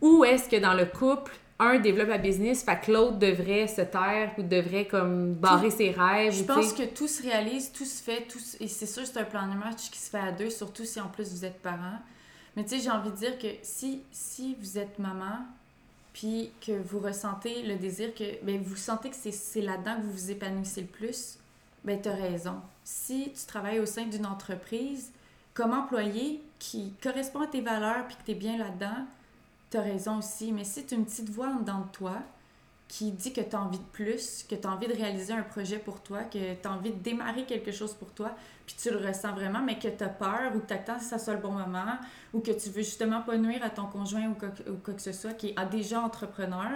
où 0.00 0.24
est-ce 0.24 0.48
que 0.48 0.56
dans 0.56 0.74
le 0.74 0.86
couple, 0.86 1.32
un 1.58 1.78
développe 1.78 2.08
la 2.08 2.18
business, 2.18 2.62
fait 2.64 2.80
que 2.80 2.90
l'autre 2.92 3.16
devrait 3.18 3.66
se 3.68 3.80
taire 3.82 4.32
ou 4.38 4.42
devrait 4.42 4.86
comme 4.86 5.34
barrer 5.34 5.70
ses 5.70 5.90
rêves? 5.90 6.32
Je 6.32 6.42
pense 6.44 6.72
que 6.72 6.82
tout 6.82 7.06
se 7.06 7.22
réalise, 7.22 7.70
tout 7.72 7.84
se 7.84 8.02
fait, 8.02 8.22
tout 8.22 8.38
se- 8.40 8.60
et 8.62 8.66
c'est 8.68 8.86
sûr 8.86 9.06
c'est 9.06 9.18
un 9.18 9.24
plan 9.24 9.46
de 9.46 9.54
match 9.56 9.88
qui 9.90 9.98
se 9.98 10.10
fait 10.10 10.18
à 10.18 10.32
deux, 10.32 10.50
surtout 10.50 10.84
si 10.84 11.00
en 11.00 11.08
plus 11.08 11.30
vous 11.32 11.44
êtes 11.44 11.60
parents. 11.62 11.98
Mais 12.56 12.64
tu 12.64 12.70
sais, 12.76 12.80
j'ai 12.82 12.90
envie 12.90 13.10
de 13.10 13.16
dire 13.16 13.38
que 13.38 13.46
si, 13.62 14.02
si 14.10 14.56
vous 14.60 14.78
êtes 14.78 14.98
maman, 14.98 15.38
puis 16.12 16.50
que 16.64 16.72
vous 16.72 16.98
ressentez 17.00 17.62
le 17.62 17.76
désir 17.76 18.14
que, 18.14 18.24
ben 18.44 18.60
vous 18.62 18.76
sentez 18.76 19.10
que 19.10 19.16
c'est- 19.16 19.32
c'est 19.32 19.60
là-dedans 19.60 19.96
que 19.96 20.02
vous 20.02 20.12
vous 20.12 20.30
épanouissez 20.30 20.82
le 20.82 20.86
plus, 20.86 21.38
ben 21.84 22.00
t'as 22.00 22.14
raison. 22.14 22.60
Si 22.82 23.32
tu 23.32 23.46
travailles 23.46 23.80
au 23.80 23.86
sein 23.86 24.06
d'une 24.06 24.26
entreprise, 24.26 25.12
comme 25.54 25.72
employé 25.72 26.42
qui 26.58 26.92
correspond 27.02 27.40
à 27.40 27.46
tes 27.46 27.60
valeurs 27.60 28.06
puis 28.06 28.16
que 28.16 28.22
t'es 28.24 28.34
bien 28.34 28.58
là-dedans, 28.58 29.06
t'as 29.70 29.82
raison 29.82 30.18
aussi. 30.18 30.52
Mais 30.52 30.64
si 30.64 30.84
tu 30.84 30.94
une 30.94 31.04
petite 31.04 31.30
voix 31.30 31.48
en 31.48 31.60
dedans 31.60 31.80
de 31.80 31.92
toi 31.92 32.16
qui 32.88 33.10
dit 33.12 33.32
que 33.32 33.40
tu 33.40 33.56
as 33.56 33.60
envie 33.60 33.78
de 33.78 33.84
plus, 33.92 34.44
que 34.48 34.54
tu 34.54 34.66
as 34.66 34.70
envie 34.70 34.86
de 34.86 34.94
réaliser 34.94 35.32
un 35.32 35.42
projet 35.42 35.78
pour 35.78 36.00
toi, 36.00 36.22
que 36.24 36.54
tu 36.54 36.68
as 36.68 36.70
envie 36.70 36.90
de 36.90 36.98
démarrer 36.98 37.44
quelque 37.44 37.72
chose 37.72 37.94
pour 37.94 38.10
toi, 38.12 38.32
puis 38.66 38.76
tu 38.80 38.90
le 38.90 38.98
ressens 38.98 39.32
vraiment, 39.32 39.62
mais 39.62 39.78
que 39.78 39.88
tu 39.88 40.04
as 40.04 40.08
peur 40.08 40.52
ou 40.54 40.60
que 40.60 40.66
tu 40.66 40.74
attends 40.74 40.98
que 40.98 41.04
ça 41.04 41.18
soit 41.18 41.34
le 41.34 41.40
bon 41.40 41.52
moment, 41.52 41.98
ou 42.32 42.40
que 42.40 42.52
tu 42.52 42.70
veux 42.70 42.82
justement 42.82 43.22
pas 43.22 43.36
nuire 43.36 43.64
à 43.64 43.70
ton 43.70 43.86
conjoint 43.86 44.28
ou 44.28 44.34
quoi, 44.34 44.48
ou 44.68 44.76
quoi 44.84 44.94
que 44.94 45.02
ce 45.02 45.12
soit 45.12 45.32
qui 45.32 45.48
est 45.48 45.70
déjà 45.70 46.00
entrepreneur, 46.00 46.70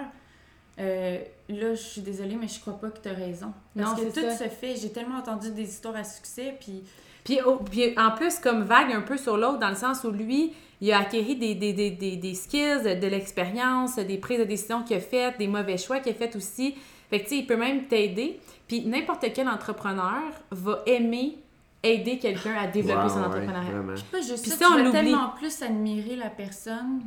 euh, 0.79 1.17
là, 1.49 1.73
je 1.75 1.81
suis 1.81 2.01
désolée, 2.01 2.35
mais 2.39 2.47
je 2.47 2.59
crois 2.59 2.79
pas 2.79 2.89
que 2.89 2.99
tu 2.99 3.09
as 3.09 3.13
raison. 3.13 3.51
Parce 3.77 3.89
Non, 3.89 3.95
que 3.95 4.11
c'est 4.11 4.21
tout 4.21 4.27
ça. 4.29 4.37
se 4.37 4.49
fait. 4.49 4.75
J'ai 4.75 4.91
tellement 4.91 5.17
entendu 5.17 5.51
des 5.51 5.63
histoires 5.69 5.95
à 5.95 6.03
succès, 6.03 6.55
puis 6.59 6.83
Puis, 7.23 7.41
au- 7.41 7.57
puis 7.57 7.93
en 7.97 8.11
plus, 8.11 8.39
comme 8.39 8.63
vague 8.63 8.91
un 8.91 9.01
peu 9.01 9.17
sur 9.17 9.37
l'autre, 9.37 9.59
dans 9.59 9.69
le 9.69 9.75
sens 9.75 10.03
où 10.03 10.11
lui, 10.11 10.53
il 10.81 10.91
a 10.93 10.99
acquéri 10.99 11.35
des, 11.35 11.53
des, 11.55 11.73
des, 11.73 11.91
des, 11.91 12.15
des 12.15 12.33
skills, 12.33 12.83
de, 12.99 13.07
l'expérience, 13.07 13.97
des 13.97 14.17
prises 14.17 14.39
de 14.39 14.45
décision 14.45 14.83
qu'il 14.83 14.95
a 14.97 15.01
faites, 15.01 15.37
des 15.37 15.47
mauvais 15.47 15.77
choix 15.77 15.99
qu'il 15.99 16.13
a 16.13 16.15
fait 16.15 16.35
aussi. 16.35 16.75
Fait 17.09 17.19
que, 17.19 17.23
tu 17.23 17.29
sais, 17.31 17.37
il 17.39 17.45
peut 17.47 17.57
même 17.57 17.87
t'aider. 17.87 18.39
Puis 18.67 18.85
n'importe 18.85 19.25
quel 19.33 19.47
entrepreneur 19.49 20.21
va 20.51 20.81
aimer 20.85 21.37
aider 21.83 22.17
quelqu'un 22.19 22.53
à 22.55 22.67
développer 22.67 23.01
Wow, 23.03 23.09
son 23.09 23.19
ouais, 23.19 23.25
entrepreneuriat. 23.25 23.71
vraiment. 23.71 23.93
pas 24.11 24.21
juste 24.21 24.41
Puis 24.43 24.51
ça, 24.51 24.65
on 24.69 24.75
vas 24.75 24.77
l'oublie. 24.83 24.91
tellement 24.91 25.29
plus 25.37 25.61
admirer 25.61 26.15
la 26.17 26.29
personne 26.29 27.01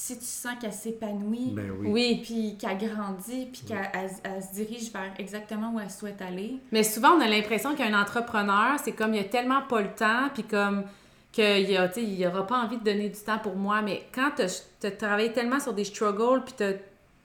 si 0.00 0.16
tu 0.16 0.24
sens 0.24 0.52
qu'elle 0.60 0.72
s'épanouit. 0.72 1.50
Ben 1.54 1.72
oui. 1.80 1.88
Oui, 1.90 2.20
puis 2.22 2.56
qu'elle 2.56 2.78
grandit, 2.78 3.46
puis 3.52 3.62
qu'elle 3.66 3.90
elle- 3.92 4.10
elle 4.22 4.42
se 4.42 4.52
dirige 4.54 4.92
vers 4.92 5.12
exactement 5.18 5.72
où 5.74 5.80
elle 5.80 5.90
souhaite 5.90 6.22
aller. 6.22 6.54
mais 6.70 6.84
souvent, 6.84 7.14
on 7.16 7.20
a 7.20 7.26
l'impression 7.26 7.74
qu'un 7.74 8.00
entrepreneur, 8.00 8.78
c'est 8.82 8.92
comme 8.92 9.14
il 9.14 9.18
a 9.20 9.24
tellement 9.24 9.62
pas 9.62 9.80
le 9.82 9.92
temps, 9.92 10.28
puis 10.32 10.44
comme 10.44 10.84
qu'il 11.32 11.76
a, 11.76 11.88
tu 11.88 11.94
sais, 12.00 12.06
il 12.06 12.26
aura 12.28 12.46
pas 12.46 12.62
envie 12.62 12.78
de 12.78 12.84
donner 12.84 13.08
du 13.08 13.18
temps 13.18 13.38
pour 13.38 13.56
moi. 13.56 13.82
Mais 13.82 14.04
quand 14.14 14.30
tu 14.36 14.86
as 14.86 14.90
travaillé 14.92 15.32
tellement 15.32 15.58
sur 15.58 15.74
des 15.74 15.84
struggles, 15.84 16.42
puis 16.44 16.54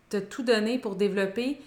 tu 0.10 0.18
as 0.18 0.22
tout 0.22 0.44
donné 0.44 0.80
pour 0.80 0.96
développer, 0.96 1.60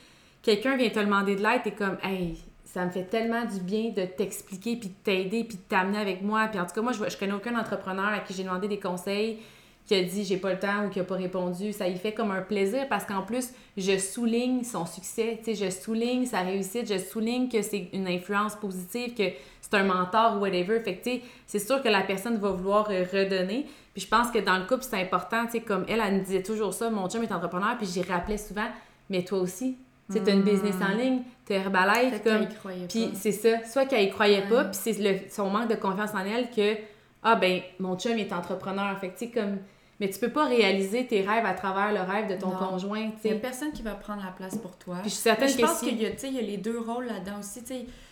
quelqu'un 0.42 0.76
vient 0.76 0.90
te 0.90 0.98
demander 0.98 1.36
de 1.36 1.42
l'aide, 1.42 1.62
t'es 1.62 1.70
comme, 1.72 1.98
hey, 2.02 2.36
ça 2.64 2.84
me 2.84 2.90
fait 2.90 3.04
tellement 3.04 3.44
du 3.44 3.60
bien 3.60 3.90
de 3.90 4.04
t'expliquer, 4.06 4.76
puis 4.76 4.88
de 4.88 4.94
t'aider, 5.04 5.44
puis 5.44 5.56
de 5.56 5.62
t'amener 5.68 5.98
avec 5.98 6.20
moi. 6.22 6.48
Puis 6.48 6.58
en 6.60 6.66
tout 6.66 6.74
cas, 6.74 6.82
moi, 6.82 6.92
je, 6.92 7.08
je 7.08 7.16
connais 7.16 7.32
aucun 7.32 7.56
entrepreneur 7.58 8.06
à 8.08 8.18
qui 8.18 8.34
j'ai 8.34 8.42
demandé 8.42 8.66
des 8.68 8.80
conseils 8.80 9.38
qui 9.86 9.94
a 9.94 10.02
dit 10.02 10.24
j'ai 10.24 10.36
pas 10.36 10.52
le 10.52 10.58
temps 10.58 10.84
ou 10.86 10.88
qui 10.90 10.98
a 11.00 11.04
pas 11.04 11.14
répondu. 11.14 11.72
Ça 11.72 11.86
y 11.86 11.96
fait 11.96 12.12
comme 12.12 12.30
un 12.32 12.42
plaisir 12.42 12.88
parce 12.88 13.04
qu'en 13.04 13.22
plus, 13.22 13.50
je 13.76 13.98
souligne 13.98 14.64
son 14.64 14.84
succès, 14.84 15.38
tu 15.44 15.54
sais, 15.54 15.64
je 15.66 15.70
souligne 15.70 16.26
sa 16.26 16.40
réussite, 16.40 16.92
je 16.92 16.98
souligne 16.98 17.48
que 17.48 17.62
c'est 17.62 17.88
une 17.92 18.08
influence 18.08 18.56
positive, 18.56 19.14
que 19.14 19.24
c'est 19.60 19.74
un 19.74 19.84
mentor 19.84 20.36
ou 20.36 20.40
whatever. 20.40 20.80
Fait 20.80 20.96
que, 20.96 21.04
tu 21.18 21.22
c'est 21.46 21.58
sûr 21.60 21.82
que 21.82 21.88
la 21.88 22.02
personne 22.02 22.36
va 22.38 22.50
vouloir 22.50 22.88
euh, 22.90 23.04
redonner. 23.12 23.66
Puis 23.94 24.02
je 24.02 24.08
pense 24.08 24.30
que 24.30 24.38
dans 24.40 24.58
le 24.58 24.64
couple, 24.64 24.82
c'est 24.82 25.00
important, 25.00 25.46
tu 25.46 25.52
sais, 25.52 25.60
comme 25.60 25.84
elle, 25.88 26.02
elle 26.04 26.14
me 26.16 26.20
disait 26.20 26.42
toujours 26.42 26.74
ça, 26.74 26.90
mon 26.90 27.08
chum 27.08 27.22
est 27.22 27.32
entrepreneur, 27.32 27.76
puis 27.78 27.86
j'y 27.86 28.02
rappelais 28.02 28.36
souvent, 28.38 28.66
mais 29.08 29.24
toi 29.24 29.38
aussi, 29.38 29.76
tu 30.10 30.18
sais, 30.18 30.22
t'as 30.24 30.32
une 30.34 30.42
business 30.42 30.74
en 30.82 30.94
ligne, 30.96 31.22
t'as 31.46 31.54
Herbalife, 31.56 32.20
Peut-être 32.22 32.60
comme... 32.62 32.86
Puis 32.88 33.10
c'est 33.14 33.32
ça, 33.32 33.64
soit 33.64 33.86
qu'elle 33.86 34.04
y 34.04 34.10
croyait 34.10 34.42
Ouais. 34.42 34.48
pas, 34.48 34.64
puis 34.64 34.78
c'est 34.80 34.92
le- 34.98 35.18
son 35.30 35.48
manque 35.48 35.68
de 35.70 35.76
confiance 35.76 36.10
en 36.12 36.24
elle 36.24 36.50
que 36.50 36.76
ah 37.22 37.34
ben 37.36 37.60
mon 37.80 37.96
chum 37.98 38.16
est 38.18 38.32
entrepreneur, 38.32 38.96
fait 39.00 39.08
que 39.08 39.18
tu 39.18 39.24
sais 39.26 39.30
comme 39.32 39.56
mais 40.00 40.10
tu 40.10 40.18
peux 40.18 40.30
pas 40.32 40.46
réaliser 40.46 41.06
tes 41.06 41.22
rêves 41.22 41.44
à 41.46 41.54
travers 41.54 41.92
le 41.92 42.00
rêve 42.10 42.28
de 42.28 42.40
ton 42.40 42.50
Non. 42.50 42.56
conjoint, 42.56 43.10
Il 43.24 43.30
n'y 43.30 43.36
a 43.36 43.40
personne 43.40 43.72
qui 43.72 43.82
va 43.82 43.94
prendre 43.94 44.22
la 44.24 44.30
place 44.32 44.56
pour 44.58 44.76
toi. 44.76 44.96
Puis 45.00 45.10
je 45.10 45.14
suis 45.14 45.22
certaine 45.22 45.48
je 45.48 45.56
que 45.56 45.62
pense 45.62 45.78
si- 45.78 45.86
qu'il 45.86 46.02
y, 46.02 46.06
a, 46.06 46.10
y 46.42 46.46
les 46.46 46.56
deux 46.58 46.78
rôles 46.78 47.06
là-dedans 47.06 47.40
aussi. 47.40 47.60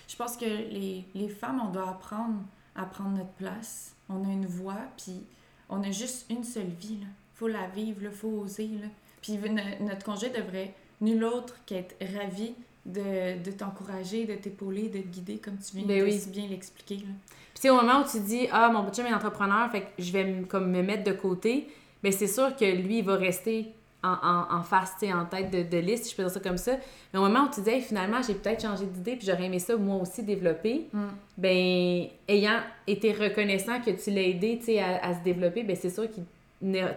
Je 0.08 0.16
pense 0.16 0.36
que 0.36 0.44
les, 0.44 1.04
les 1.14 1.28
femmes, 1.28 1.60
on 1.66 1.70
doit 1.70 1.88
apprendre 1.88 2.36
à 2.76 2.84
prendre 2.84 3.10
notre 3.16 3.32
place. 3.32 3.94
On 4.08 4.24
a 4.28 4.32
une 4.32 4.46
voix, 4.46 4.78
puis 4.96 5.22
on 5.68 5.82
a 5.82 5.90
juste 5.90 6.26
une 6.30 6.44
seule 6.44 6.68
vie. 6.80 6.98
Il 7.00 7.06
faut 7.34 7.48
la 7.48 7.66
vivre, 7.68 8.00
il 8.02 8.10
faut 8.10 8.28
oser. 8.28 8.68
Là. 8.80 8.88
Puis 9.22 9.38
no- 9.38 9.86
notre 9.86 10.04
congé 10.04 10.28
devrait 10.30 10.74
nul 11.00 11.24
autre 11.24 11.56
qu'être 11.66 11.94
ravi 12.18 12.54
de, 12.86 13.42
de 13.42 13.50
t'encourager, 13.50 14.26
de 14.26 14.34
t'épauler, 14.34 14.88
de 14.88 14.98
te 15.00 15.06
guider, 15.08 15.38
comme 15.38 15.56
tu 15.58 15.76
viens 15.76 15.86
Ben 15.86 16.00
de 16.00 16.04
oui. 16.04 16.18
si 16.20 16.28
bien 16.28 16.46
l'expliquer. 16.46 17.04
Puis 17.58 17.70
au 17.70 17.76
moment 17.76 18.00
où 18.00 18.04
tu 18.10 18.20
dis 18.20 18.46
ah 18.52 18.68
mon 18.70 18.90
chum 18.90 19.06
est 19.06 19.14
entrepreneur, 19.14 19.70
fait 19.70 19.82
que 19.82 19.86
je 19.98 20.12
vais 20.12 20.24
me- 20.24 20.44
comme 20.44 20.70
me 20.70 20.82
mettre 20.82 21.04
de 21.04 21.12
côté, 21.16 21.68
mais 22.02 22.10
c'est 22.12 22.26
sûr 22.26 22.54
que 22.56 22.64
lui 22.64 22.98
il 22.98 23.04
va 23.04 23.16
rester 23.16 23.66
en, 24.02 24.16
en, 24.22 24.58
en 24.58 24.62
face, 24.62 24.92
tu 25.00 25.06
sais, 25.06 25.12
en 25.14 25.24
tête 25.24 25.50
de, 25.50 25.62
de 25.62 25.78
liste, 25.82 26.10
je 26.10 26.14
peux 26.14 26.22
dire 26.24 26.30
ça 26.30 26.40
comme 26.40 26.58
ça. 26.58 26.72
Mais 27.12 27.18
au 27.18 27.22
moment 27.22 27.44
où 27.44 27.48
tu 27.54 27.62
dis 27.62 27.70
Hey, 27.70 27.80
finalement 27.80 28.20
j'ai 28.26 28.34
peut-être 28.34 28.60
changé 28.60 28.84
d'idée 28.84 29.16
puis 29.16 29.26
j'aurais 29.26 29.44
aimé 29.44 29.58
ça 29.58 29.76
moi 29.76 29.96
aussi 29.96 30.22
développer, 30.22 30.88
Mm. 30.92 30.98
ben 31.38 32.06
ayant 32.28 32.60
été 32.86 33.12
reconnaissant 33.12 33.80
que 33.80 33.90
tu 33.92 34.10
l'as 34.10 34.22
aidé 34.22 34.58
tu 34.58 34.66
sais, 34.66 34.80
à, 34.80 35.02
à 35.02 35.14
se 35.14 35.20
développer, 35.20 35.62
ben 35.62 35.74
c'est 35.76 35.90
sûr 35.90 36.04
qu'il 36.10 36.24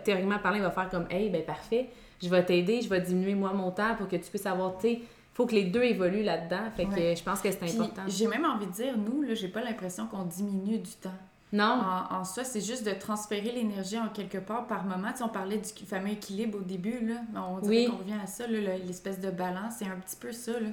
théoriquement 0.04 0.40
parlant 0.40 0.58
il 0.58 0.64
va 0.64 0.72
faire 0.72 0.90
comme 0.90 1.06
hey 1.10 1.30
ben 1.30 1.44
parfait, 1.44 1.88
je 2.22 2.28
vais 2.30 2.44
t'aider, 2.44 2.82
je 2.82 2.90
vais 2.90 3.00
diminuer 3.02 3.36
moi 3.36 3.54
mon 3.54 3.72
temps 3.72 3.96
pour 3.96 4.08
que 4.08 4.16
tu 4.16 4.30
puisses 4.30 4.46
avoir 4.46 4.78
tu 4.78 4.88
sais 4.90 5.00
faut 5.38 5.46
que 5.46 5.54
les 5.56 5.66
deux 5.66 5.84
évoluent 5.84 6.24
là-dedans, 6.24 6.64
fait 6.76 6.86
que 6.86 6.96
Ouais. 6.96 7.16
je 7.16 7.24
pense 7.24 7.40
que 7.42 7.50
c'est 7.52 7.64
important. 7.64 8.02
j'ai 8.08 8.28
même 8.28 8.44
envie 8.44 8.66
de 8.66 8.72
dire, 8.72 8.98
nous, 8.98 9.22
là, 9.22 9.36
j'ai 9.36 9.48
pas 9.48 9.62
l'impression 9.64 10.08
qu'on 10.08 10.24
diminue 10.24 10.80
du 10.80 10.92
temps. 10.92 11.14
Non, 11.54 11.80
En, 12.12 12.16
en 12.18 12.26
soi, 12.26 12.44
c'est 12.44 12.60
juste 12.60 12.86
de 12.86 12.92
transférer 12.92 13.52
l'énergie 13.52 13.98
en 14.00 14.10
quelque 14.10 14.40
part 14.40 14.68
par 14.68 14.84
moment. 14.84 15.12
Tu 15.12 15.20
sais, 15.20 15.24
on 15.24 15.30
parlait 15.30 15.58
du 15.60 15.86
fameux 15.86 16.10
équilibre 16.10 16.58
au 16.58 16.62
début, 16.62 17.00
là. 17.08 17.22
On 17.36 17.60
dirait 17.60 17.70
Oui. 17.70 17.86
qu'on 17.90 17.98
revient 17.98 18.20
à 18.22 18.28
ça, 18.28 18.48
l'espèce 18.48 19.20
de 19.22 19.30
balance. 19.30 19.76
C'est 19.80 19.86
un 19.86 19.96
petit 19.98 20.18
peu 20.18 20.32
ça, 20.34 20.60
là. 20.60 20.68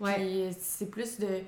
ouais. 0.00 0.16
Euh, 0.18 0.50
c'est 0.58 0.90
plus 0.90 1.18
de... 1.18 1.26
euh, 1.26 1.38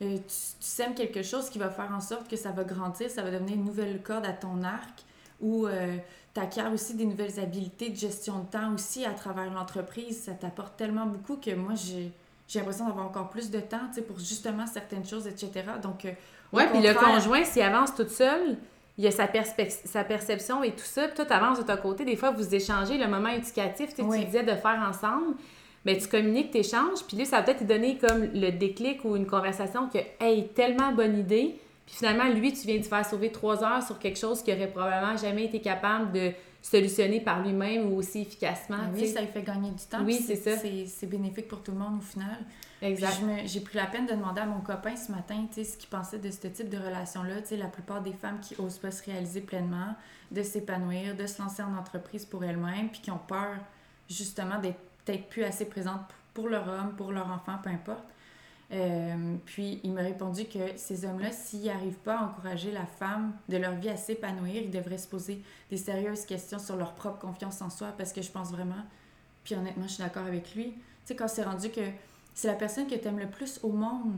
tu, 0.00 0.18
tu 0.18 0.20
sèmes 0.60 0.94
quelque 0.94 1.22
chose 1.22 1.48
qui 1.48 1.58
va 1.58 1.70
faire 1.70 1.90
en 1.96 2.00
sorte 2.00 2.28
que 2.28 2.36
ça 2.36 2.50
va 2.50 2.64
grandir, 2.64 3.08
ça 3.10 3.22
va 3.22 3.30
devenir 3.30 3.54
une 3.54 3.64
nouvelle 3.64 4.02
corde 4.02 4.26
à 4.26 4.32
ton 4.32 4.62
arc. 4.64 5.04
ou 5.40 5.66
euh, 5.68 5.96
tu 6.38 6.44
acquiers 6.44 6.72
aussi 6.72 6.94
des 6.94 7.04
nouvelles 7.06 7.38
habiletés 7.40 7.90
de 7.90 7.96
gestion 7.96 8.40
de 8.40 8.46
temps 8.46 8.72
aussi 8.74 9.04
à 9.04 9.10
travers 9.12 9.52
l'entreprise. 9.52 10.22
Ça 10.22 10.32
t'apporte 10.32 10.76
tellement 10.76 11.06
beaucoup 11.06 11.36
que 11.36 11.54
moi, 11.54 11.72
j'ai 11.74 12.12
j'ai 12.46 12.60
l'impression 12.60 12.86
d'avoir 12.86 13.04
encore 13.06 13.28
plus 13.28 13.50
de 13.50 13.60
temps, 13.60 13.90
pour 14.06 14.18
justement 14.18 14.66
certaines 14.66 15.04
choses, 15.06 15.26
etc. 15.26 15.50
Donc, 15.82 16.06
euh, 16.06 16.12
Ouais, 16.50 16.66
puis 16.70 16.80
le 16.80 16.94
conjoint, 16.94 17.44
s'il 17.44 17.60
avance 17.60 17.94
toute 17.94 18.08
seule, 18.08 18.56
il 18.96 19.06
a 19.06 19.10
sa, 19.10 19.26
perspe- 19.26 19.68
sa 19.84 20.02
perception 20.02 20.62
et 20.62 20.70
tout 20.70 20.78
ça, 20.82 21.08
puis 21.08 21.14
toi, 21.16 21.26
tu 21.26 21.32
avances 21.34 21.58
de 21.58 21.64
ton 21.64 21.76
côté. 21.76 22.06
Des 22.06 22.16
fois, 22.16 22.30
vous 22.30 22.54
échangez 22.54 22.96
le 22.96 23.06
moment 23.06 23.28
éducatif, 23.28 23.90
Oui. 23.98 24.20
tu 24.20 24.24
disais 24.24 24.44
de 24.44 24.54
faire 24.54 24.82
ensemble. 24.88 25.36
Mais 25.84 25.98
tu 25.98 26.08
communiques, 26.08 26.50
tu 26.50 26.58
échanges, 26.58 27.04
puis 27.06 27.18
lui, 27.18 27.26
ça 27.26 27.36
va 27.36 27.42
peut-être 27.42 27.58
te 27.60 27.64
donner 27.64 27.98
comme 27.98 28.22
le 28.32 28.50
déclic 28.50 29.04
ou 29.04 29.14
une 29.14 29.26
conversation 29.26 29.88
que, 29.90 29.98
hey, 30.18 30.48
tellement 30.48 30.92
bonne 30.92 31.18
idée. 31.18 31.60
Puis 31.88 31.96
finalement, 31.96 32.28
lui, 32.28 32.52
tu 32.52 32.66
viens 32.66 32.76
de 32.76 32.82
faire 32.82 33.04
sauver 33.06 33.32
trois 33.32 33.64
heures 33.64 33.82
sur 33.82 33.98
quelque 33.98 34.18
chose 34.18 34.42
qu'il 34.42 34.52
aurait 34.52 34.68
probablement 34.68 35.16
jamais 35.16 35.46
été 35.46 35.58
capable 35.58 36.12
de 36.12 36.32
solutionner 36.60 37.18
par 37.18 37.42
lui-même 37.42 37.90
ou 37.90 37.96
aussi 37.96 38.20
efficacement. 38.20 38.76
Ah 38.78 38.90
tu 38.94 39.00
oui, 39.00 39.08
ça 39.08 39.22
lui 39.22 39.28
fait 39.28 39.42
gagner 39.42 39.70
du 39.70 39.84
temps. 39.84 40.04
Oui, 40.04 40.22
c'est 40.22 40.36
ça. 40.36 40.50
C'est 40.58 41.06
bénéfique 41.06 41.48
pour 41.48 41.62
tout 41.62 41.72
le 41.72 41.78
monde 41.78 41.96
au 41.96 42.02
final. 42.02 42.36
Exact. 42.82 43.22
J'ai 43.46 43.60
pris 43.60 43.78
la 43.78 43.86
peine 43.86 44.04
de 44.04 44.12
demander 44.12 44.42
à 44.42 44.44
mon 44.44 44.60
copain 44.60 44.96
ce 44.96 45.10
matin, 45.10 45.46
ce 45.50 45.78
qu'il 45.78 45.88
pensait 45.88 46.18
de 46.18 46.30
ce 46.30 46.46
type 46.48 46.68
de 46.68 46.76
relation-là. 46.76 47.36
La 47.52 47.68
plupart 47.68 48.02
des 48.02 48.12
femmes 48.12 48.38
qui 48.40 48.54
osent 48.60 48.76
pas 48.76 48.90
se 48.90 49.02
réaliser 49.04 49.40
pleinement, 49.40 49.94
de 50.30 50.42
s'épanouir, 50.42 51.16
de 51.16 51.26
se 51.26 51.40
lancer 51.40 51.62
en 51.62 51.74
entreprise 51.74 52.26
pour 52.26 52.44
elles-mêmes, 52.44 52.90
puis 52.90 53.00
qui 53.00 53.10
ont 53.10 53.20
peur 53.26 53.56
justement 54.10 54.58
d'être 54.58 54.78
peut-être 55.06 55.26
plus 55.30 55.44
assez 55.44 55.64
présentes 55.64 56.02
pour 56.34 56.48
leur 56.48 56.68
homme, 56.68 56.92
pour 56.98 57.12
leur 57.12 57.28
enfant, 57.30 57.56
peu 57.64 57.70
importe. 57.70 58.04
Euh, 58.70 59.36
puis 59.46 59.80
il 59.82 59.92
m'a 59.92 60.02
répondu 60.02 60.44
que 60.44 60.58
ces 60.76 61.06
hommes-là, 61.06 61.32
s'ils 61.32 61.64
n'arrivent 61.64 61.98
pas 62.04 62.18
à 62.18 62.24
encourager 62.26 62.70
la 62.70 62.84
femme 62.84 63.32
de 63.48 63.56
leur 63.56 63.74
vie 63.74 63.88
à 63.88 63.96
s'épanouir, 63.96 64.56
ils 64.62 64.70
devraient 64.70 64.98
se 64.98 65.08
poser 65.08 65.40
des 65.70 65.78
sérieuses 65.78 66.26
questions 66.26 66.58
sur 66.58 66.76
leur 66.76 66.92
propre 66.94 67.18
confiance 67.18 67.62
en 67.62 67.70
soi 67.70 67.94
parce 67.96 68.12
que 68.12 68.20
je 68.20 68.30
pense 68.30 68.50
vraiment, 68.50 68.84
puis 69.42 69.54
honnêtement, 69.54 69.84
je 69.86 69.94
suis 69.94 70.02
d'accord 70.02 70.26
avec 70.26 70.54
lui. 70.54 70.64
Tu 70.66 70.74
sais, 71.06 71.16
quand 71.16 71.28
c'est 71.28 71.44
rendu 71.44 71.70
que 71.70 71.80
c'est 72.34 72.48
la 72.48 72.54
personne 72.54 72.86
que 72.86 72.94
tu 72.94 73.08
aimes 73.08 73.18
le 73.18 73.28
plus 73.30 73.58
au 73.62 73.70
monde, 73.70 74.16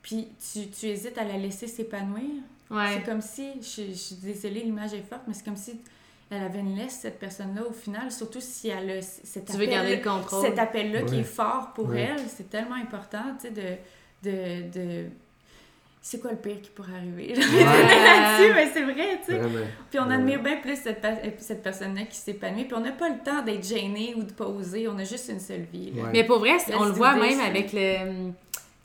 puis 0.00 0.28
tu, 0.52 0.68
tu 0.68 0.86
hésites 0.86 1.18
à 1.18 1.24
la 1.24 1.36
laisser 1.36 1.66
s'épanouir, 1.66 2.42
Ouais. 2.68 2.94
c'est 2.94 3.02
comme 3.04 3.20
si, 3.20 3.52
je, 3.62 3.90
je 3.90 3.96
suis 3.96 4.16
désolée, 4.16 4.60
l'image 4.64 4.92
est 4.92 5.02
forte, 5.02 5.22
mais 5.28 5.34
c'est 5.34 5.44
comme 5.44 5.56
si 5.56 5.80
elle 6.30 6.42
avait 6.42 6.58
une 6.60 6.76
laisse, 6.76 6.98
cette 7.02 7.18
personne-là, 7.20 7.62
au 7.68 7.72
final, 7.72 8.10
surtout 8.10 8.40
si 8.40 8.68
elle 8.68 8.90
a 8.90 9.02
cet 9.02 9.44
Tu 9.46 9.52
veux 9.52 9.58
appel- 9.64 9.70
garder 9.70 9.96
le 9.96 10.02
contrôle. 10.02 10.44
cet 10.44 10.58
appel-là 10.58 11.02
qui 11.02 11.20
est 11.20 11.24
fort 11.24 11.72
pour 11.74 11.94
elle, 11.94 12.18
c'est 12.28 12.50
tellement 12.50 12.74
important, 12.76 13.22
tu 13.40 13.48
sais, 13.48 13.50
de... 13.52 14.28
de, 14.30 14.70
de... 14.70 15.04
C'est 16.02 16.20
quoi 16.20 16.30
le 16.30 16.36
pire 16.36 16.60
qui 16.62 16.70
pourrait 16.70 16.92
arriver? 16.96 17.34
là-dessus, 17.34 18.52
mais 18.54 18.70
c'est 18.72 18.82
vrai, 18.84 19.20
tu 19.24 19.32
sais. 19.32 19.38
Vraiment. 19.38 19.66
Puis 19.90 19.98
on 19.98 20.06
Ouais. 20.08 20.14
admire 20.14 20.40
bien 20.42 20.56
plus 20.58 20.76
cette, 20.76 21.04
cette 21.38 21.62
personne-là 21.64 22.02
qui 22.02 22.16
s'épanouit, 22.16 22.64
puis 22.64 22.74
on 22.74 22.80
n'a 22.80 22.92
pas 22.92 23.08
le 23.08 23.18
temps 23.18 23.42
d'être 23.42 23.66
gêné 23.66 24.14
ou 24.16 24.22
de 24.22 24.32
poser, 24.32 24.86
on 24.88 24.96
a 24.98 25.04
juste 25.04 25.28
une 25.30 25.40
seule 25.40 25.62
vie. 25.72 25.90
là. 25.92 26.04
Ouais. 26.04 26.08
Mais 26.12 26.24
pour 26.24 26.38
vrai, 26.38 26.56
on 26.78 26.84
le 26.84 26.92
voit 26.92 27.14
même 27.16 27.40
avec 27.40 27.72
le, 27.72 28.30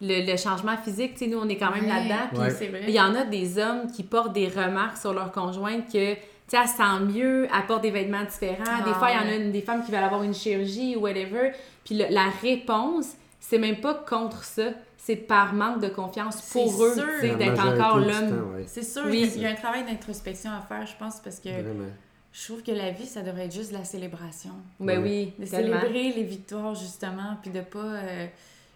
le, 0.01 0.31
le 0.31 0.37
changement 0.37 0.77
physique. 0.77 1.13
Tu 1.13 1.25
sais, 1.25 1.27
nous, 1.27 1.37
on 1.37 1.47
est 1.47 1.57
quand 1.57 1.71
même 1.71 1.83
Ouais. 1.83 1.89
là-dedans. 1.89 2.27
Puis 2.31 2.39
Ouais. 2.39 2.49
C'est 2.49 2.67
vrai. 2.69 2.85
il 2.87 2.93
y 2.93 2.99
en 3.01 3.13
a 3.13 3.23
des 3.25 3.59
hommes 3.59 3.91
qui 3.91 4.01
portent 4.03 4.33
des 4.33 4.47
remarques 4.47 4.97
sur 4.97 5.13
leur 5.13 5.31
conjointe 5.31 5.85
que, 5.91 6.13
tu 6.15 6.19
sais, 6.51 6.57
elle 6.61 6.67
se 6.67 6.75
sent 6.77 6.99
mieux, 7.17 7.47
elle 7.53 7.65
porte 7.67 7.81
des 7.81 7.91
vêtements 7.91 8.23
différents. 8.23 8.63
Ah, 8.67 8.83
des 8.83 8.93
fois, 8.93 9.09
il 9.11 9.15
y 9.15 9.19
en 9.19 9.31
a 9.31 9.35
une- 9.35 9.51
des 9.51 9.61
femmes 9.61 9.83
qui 9.83 9.91
veulent 9.91 10.03
avoir 10.03 10.23
une 10.23 10.33
chirurgie 10.33 10.95
ou 10.95 11.01
whatever. 11.01 11.51
Puis 11.85 11.95
le- 11.97 12.07
la 12.09 12.29
réponse, 12.41 13.07
c'est 13.39 13.57
même 13.57 13.79
pas 13.81 13.93
contre 13.93 14.43
ça. 14.43 14.69
C'est 14.97 15.15
par 15.15 15.53
manque 15.53 15.81
de 15.81 15.87
confiance 15.89 16.41
pour 16.51 16.83
eux, 16.83 16.95
d'être 17.37 17.65
encore 17.65 17.97
l'homme. 17.99 18.53
ouais. 18.55 18.65
C'est 18.67 18.83
sûr, 18.83 19.03
Oui. 19.07 19.31
il 19.35 19.41
y 19.41 19.45
a 19.47 19.49
un 19.49 19.55
travail 19.55 19.83
d'introspection 19.83 20.51
à 20.51 20.61
faire, 20.61 20.85
je 20.85 20.95
pense, 20.95 21.19
parce 21.19 21.39
que 21.39 21.49
Vraiment. 21.49 21.89
je 22.31 22.43
trouve 22.45 22.61
que 22.61 22.71
la 22.71 22.91
vie, 22.91 23.07
ça 23.07 23.23
devrait 23.23 23.45
être 23.45 23.53
juste 23.55 23.71
de 23.71 23.77
la 23.77 23.83
célébration. 23.83 24.51
Ben 24.79 25.01
Ouais. 25.01 25.33
oui, 25.37 25.43
De 25.43 25.49
tellement. 25.49 25.79
célébrer 25.81 26.13
les 26.13 26.23
victoires, 26.23 26.75
justement, 26.75 27.35
puis 27.41 27.49
de 27.49 27.61
pas... 27.61 27.79
euh, 27.79 28.27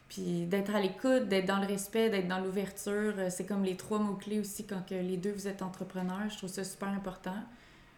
puis 0.10 0.46
d'être 0.46 0.74
à 0.76 0.80
l'écoute, 0.80 1.28
d'être 1.28 1.46
dans 1.46 1.60
le 1.60 1.68
respect, 1.68 2.10
d'être 2.10 2.28
dans 2.28 2.40
l'ouverture. 2.40 3.14
Euh, 3.18 3.28
C'est 3.30 3.46
comme 3.46 3.64
les 3.64 3.76
trois 3.76 4.00
mots-clés 4.00 4.40
aussi 4.40 4.66
quand 4.66 4.84
que 4.88 4.96
les 4.96 5.18
deux, 5.18 5.32
vous 5.32 5.48
êtes 5.48 5.62
entrepreneurs. 5.62 6.28
Je 6.32 6.38
trouve 6.38 6.50
ça 6.50 6.64
super 6.64 6.90
important. 6.90 7.36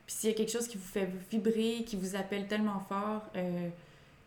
Puis 0.08 0.16
s'il 0.16 0.30
y 0.30 0.34
a 0.34 0.36
quelque 0.36 0.52
chose 0.52 0.68
qui 0.68 0.78
vous 0.78 0.88
fait 0.88 1.08
vibrer, 1.30 1.84
qui 1.86 1.96
vous 1.98 2.16
appelle 2.16 2.48
tellement 2.48 2.80
fort, 2.90 3.22
euh, 3.36 3.70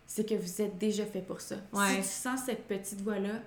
c'est 0.07 0.29
que 0.29 0.35
vous 0.35 0.63
êtes 0.63 0.79
déjà 0.79 1.05
fait 1.07 1.23
pour 1.23 1.41
ça. 1.41 1.57
Ouais. 1.73 2.03
Si 2.03 2.23
tu 2.23 2.29
sens 2.29 2.41
cette 2.47 2.69
petite 2.69 3.01
voix-là, 3.01 3.41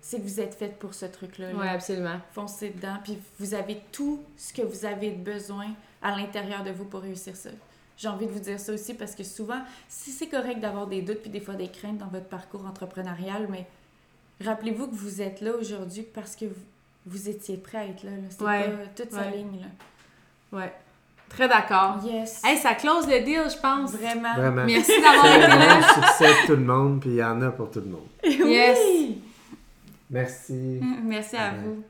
c'est 0.00 0.16
que 0.18 0.22
vous 0.22 0.40
êtes 0.40 0.54
fait 0.54 0.76
pour 0.78 0.94
ce 0.94 1.04
truc-là. 1.06 1.52
là. 1.52 1.58
Oui, 1.60 1.68
absolument. 1.68 2.18
Foncez 2.32 2.70
dedans, 2.70 2.96
puis 3.04 3.18
vous 3.38 3.54
avez 3.54 3.80
tout 3.92 4.20
ce 4.36 4.52
que 4.52 4.62
vous 4.62 4.84
avez 4.84 5.10
besoin 5.10 5.68
à 6.00 6.16
l'intérieur 6.16 6.64
de 6.64 6.70
vous 6.72 6.86
pour 6.86 7.00
réussir 7.02 7.36
ça. 7.36 7.50
J'ai 7.98 8.08
envie 8.08 8.26
de 8.26 8.32
vous 8.32 8.40
dire 8.40 8.58
ça 8.58 8.72
aussi 8.72 8.94
parce 8.94 9.14
que 9.14 9.22
souvent, 9.22 9.60
si 9.88 10.10
c'est 10.10 10.26
correct 10.28 10.58
d'avoir 10.58 10.86
des 10.88 11.02
doutes 11.02 11.20
puis 11.20 11.30
des 11.30 11.38
fois 11.40 11.54
des 11.54 11.68
craintes 11.68 11.98
dans 11.98 12.08
votre 12.08 12.26
parcours 12.26 12.64
entrepreneurial, 12.66 13.46
mais 13.48 13.66
rappelez-vous 14.40 14.88
que 14.88 14.94
vous 14.94 15.20
êtes 15.22 15.40
là 15.40 15.52
aujourd'hui 15.54 16.02
parce 16.02 16.34
que 16.34 16.46
vous, 16.46 16.54
vous 17.06 17.28
étiez 17.28 17.58
prêt 17.58 17.78
à 17.78 17.86
être 17.86 18.02
là. 18.02 18.10
là. 18.12 18.16
C'est 18.30 18.42
Ouais, 18.42 18.70
pas 18.70 18.86
toute 18.96 19.12
sa 19.12 19.30
ligne. 19.30 19.60
Là. 19.60 20.58
Ouais. 20.58 20.72
Très 21.34 21.48
d'accord. 21.48 21.96
Yes. 22.04 22.42
Hey, 22.44 22.58
ça 22.58 22.74
close 22.74 23.06
le 23.08 23.20
deal, 23.20 23.42
je 23.48 23.58
pense. 23.60 23.92
Vraiment. 23.92 24.34
Vraiment. 24.34 24.64
Merci 24.66 25.00
d'avoir 25.00 25.26
été 25.26 25.46
là. 25.46 25.80
Succès 25.94 26.28
de 26.28 26.46
tout 26.46 26.56
le 26.56 26.64
monde, 26.64 27.00
puis 27.00 27.10
il 27.10 27.16
y 27.16 27.24
en 27.24 27.40
a 27.40 27.50
pour 27.50 27.70
tout 27.70 27.80
le 27.80 27.86
monde. 27.90 28.06
Yes. 28.24 28.78
Oui. 28.84 29.18
Merci. 30.10 30.80
Merci 31.02 31.36
à 31.36 31.52
vous. 31.52 31.82